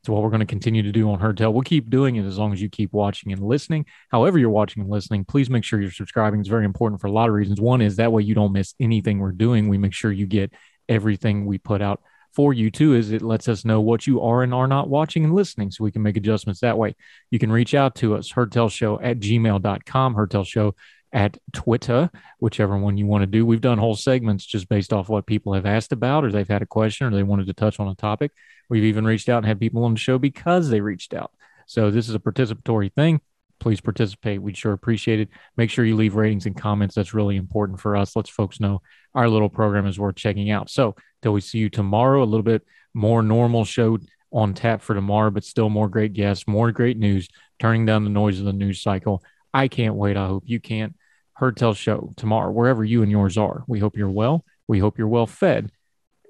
It's 0.01 0.09
what 0.09 0.23
we're 0.23 0.31
going 0.31 0.41
to 0.41 0.47
continue 0.47 0.83
to 0.83 0.93
do 0.93 1.11
on 1.11 1.19
Heard 1.19 1.37
Tell. 1.37 1.53
We'll 1.53 1.63
keep 1.63 1.91
doing 1.91 2.17
it 2.17 2.25
as 2.25 2.39
long 2.39 2.53
as 2.53 2.63
you 2.63 2.69
keep 2.69 2.93
watching 2.93 3.33
and 3.33 3.43
listening. 3.43 3.87
However, 4.11 4.39
you're 4.39 4.51
watching 4.51 4.83
and 4.83 4.91
listening, 4.91 5.25
please 5.25 5.51
make 5.51 5.65
sure 5.65 5.81
you're 5.81 5.91
subscribing. 5.91 6.41
It's 6.41 6.49
very 6.49 6.65
important 6.65 7.01
for 7.01 7.09
a 7.09 7.13
lot 7.13 7.29
of 7.29 7.35
reasons. 7.35 7.61
One 7.61 7.81
is 7.81 7.97
that 7.97 8.13
way 8.13 8.23
you 8.23 8.35
don't 8.35 8.53
miss 8.53 8.75
anything 8.79 9.19
we're 9.19 9.33
doing. 9.33 9.69
We 9.69 9.79
make 9.79 9.95
sure 9.95 10.13
you 10.13 10.27
get 10.27 10.53
everything 10.89 11.47
we 11.47 11.59
put 11.59 11.83
out 11.83 12.01
for 12.35 12.53
you 12.53 12.71
too 12.71 12.95
is 12.95 13.11
it 13.11 13.23
lets 13.23 13.49
us 13.49 13.65
know 13.65 13.81
what 13.81 14.07
you 14.07 14.21
are 14.21 14.43
and 14.43 14.55
are 14.55 14.69
not 14.69 14.89
watching 14.89 15.25
and 15.25 15.35
listening 15.35 15.71
so 15.71 15.83
we 15.83 15.91
can 15.91 16.03
make 16.03 16.17
adjustments 16.17 16.61
that 16.61 16.79
way. 16.79 16.95
You 17.31 17.39
can 17.39 17.51
reach 17.51 17.75
out 17.75 17.95
to 17.97 18.15
us 18.15 18.33
heardtellshow 18.33 19.01
at 19.03 19.19
gmail.com 19.19 20.15
heardtellshow 20.15 20.73
at 21.11 21.39
twitter 21.53 22.11
whichever 22.39 22.77
one 22.77 22.99
you 22.99 23.07
want 23.07 23.23
to 23.23 23.27
do. 23.27 23.47
We've 23.47 23.61
done 23.61 23.79
whole 23.79 23.97
segments 23.97 24.45
just 24.45 24.69
based 24.69 24.93
off 24.93 25.09
what 25.09 25.27
people 25.27 25.55
have 25.55 25.67
asked 25.67 25.93
about 25.93 26.25
or 26.25 26.31
they've 26.31 26.47
had 26.47 26.63
a 26.63 26.67
question 26.67 27.07
or 27.07 27.17
they 27.17 27.23
wanted 27.23 27.47
to 27.47 27.55
touch 27.55 27.81
on 27.81 27.89
a 27.89 27.95
topic. 27.95 28.31
We've 28.69 28.85
even 28.85 29.07
reached 29.07 29.29
out 29.29 29.39
and 29.39 29.47
had 29.47 29.59
people 29.59 29.85
on 29.85 29.95
the 29.95 29.99
show 29.99 30.19
because 30.19 30.69
they 30.69 30.81
reached 30.81 31.15
out. 31.15 31.33
So 31.67 31.91
this 31.91 32.09
is 32.09 32.15
a 32.15 32.21
participatory 32.21 32.93
thing 32.93 33.21
please 33.61 33.81
participate. 33.81 34.43
We'd 34.43 34.57
sure 34.57 34.73
appreciate 34.73 35.21
it. 35.21 35.29
Make 35.57 35.71
sure 35.71 35.85
you 35.85 35.97
leave 35.97 36.15
ratings 36.15 36.47
and 36.47 36.57
comments. 36.57 36.95
That's 36.95 37.15
really 37.15 37.37
important 37.37 37.81
for 37.81 37.97
us. 37.97 38.15
Let's 38.17 38.31
folks 38.31 38.61
know 38.61 38.83
our 39.15 39.29
little 39.29 39.49
program 39.49 39.87
is 39.87 39.99
worth 39.99 40.17
checking 40.17 40.51
out. 40.51 40.71
So 40.71 40.95
till 41.23 41.33
we 41.33 41.41
see 41.41 41.59
you 41.59 41.69
tomorrow, 41.69 42.23
a 42.23 42.25
little 42.25 42.43
bit 42.43 42.65
more 42.95 43.23
normal 43.23 43.65
show 43.65 43.99
on 44.33 44.55
tap 44.55 44.83
for 44.83 44.95
tomorrow, 44.95 45.31
but 45.31 45.45
still 45.45 45.71
more 45.71 45.89
great 45.89 46.13
guests, 46.13 46.47
more 46.47 46.71
great 46.73 46.99
news, 46.99 47.29
turning 47.59 47.87
down 47.87 48.05
the 48.05 48.11
noise 48.11 48.39
of 48.39 48.45
the 48.45 48.53
news 48.53 48.83
cycle. 48.83 49.23
I 49.53 49.69
can't 49.69 49.95
wait. 49.95 50.17
I 50.17 50.27
hope 50.27 50.45
you 50.47 50.61
can't. 50.61 50.95
Heard 51.33 51.57
Tell 51.57 51.73
Show 51.73 52.13
tomorrow, 52.17 52.51
wherever 52.51 52.85
you 52.85 53.03
and 53.03 53.11
yours 53.11 53.39
are. 53.39 53.63
We 53.69 53.79
hope 53.79 53.97
you're 53.97 54.11
well. 54.11 54.45
We 54.67 54.81
hope 54.81 54.99
you're 54.99 55.07
well 55.07 55.27
fed. 55.27 55.71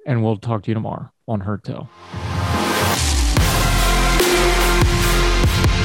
And 0.06 0.22
we'll 0.22 0.36
talk 0.36 0.62
to 0.64 0.68
you 0.68 0.74
tomorrow 0.74 1.10
on 1.26 1.40
Heard 1.40 1.64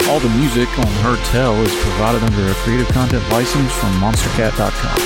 All 0.10 0.20
the 0.20 0.30
music 0.30 0.68
on 0.78 0.88
Heard 1.02 1.24
Tell 1.28 1.56
is 1.62 1.74
provided 1.76 2.24
under 2.24 2.52
a 2.52 2.54
creative 2.56 2.90
content 2.90 3.24
license 3.32 3.72
from 3.72 3.90
monstercat.com. 4.02 5.00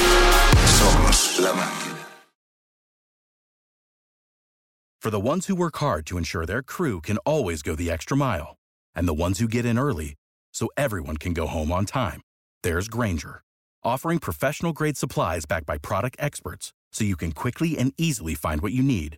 For 4.99 5.11
the 5.11 5.19
ones 5.19 5.45
who 5.45 5.55
work 5.55 5.77
hard 5.77 6.07
to 6.07 6.17
ensure 6.17 6.45
their 6.47 6.63
crew 6.63 6.99
can 6.99 7.17
always 7.19 7.61
go 7.61 7.75
the 7.75 7.91
extra 7.91 8.17
mile, 8.17 8.57
and 8.95 9.07
the 9.07 9.13
ones 9.13 9.37
who 9.37 9.47
get 9.47 9.65
in 9.65 9.77
early 9.77 10.15
so 10.51 10.67
everyone 10.75 11.17
can 11.17 11.33
go 11.33 11.45
home 11.45 11.71
on 11.71 11.85
time, 11.85 12.21
there's 12.63 12.89
Grainger, 12.89 13.41
offering 13.83 14.17
professional 14.17 14.73
grade 14.73 14.97
supplies 14.97 15.45
backed 15.45 15.67
by 15.67 15.77
product 15.77 16.17
experts 16.19 16.73
so 16.91 17.03
you 17.03 17.15
can 17.15 17.31
quickly 17.33 17.77
and 17.77 17.93
easily 17.97 18.33
find 18.33 18.61
what 18.61 18.73
you 18.73 18.81
need. 18.81 19.17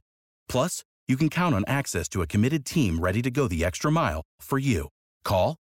Plus, 0.49 0.83
you 1.07 1.15
can 1.15 1.29
count 1.29 1.55
on 1.55 1.63
access 1.67 2.09
to 2.09 2.21
a 2.21 2.27
committed 2.27 2.65
team 2.65 2.99
ready 2.99 3.21
to 3.21 3.31
go 3.31 3.47
the 3.47 3.63
extra 3.63 3.89
mile 3.91 4.23
for 4.41 4.59
you. 4.59 4.89
Call 5.23 5.55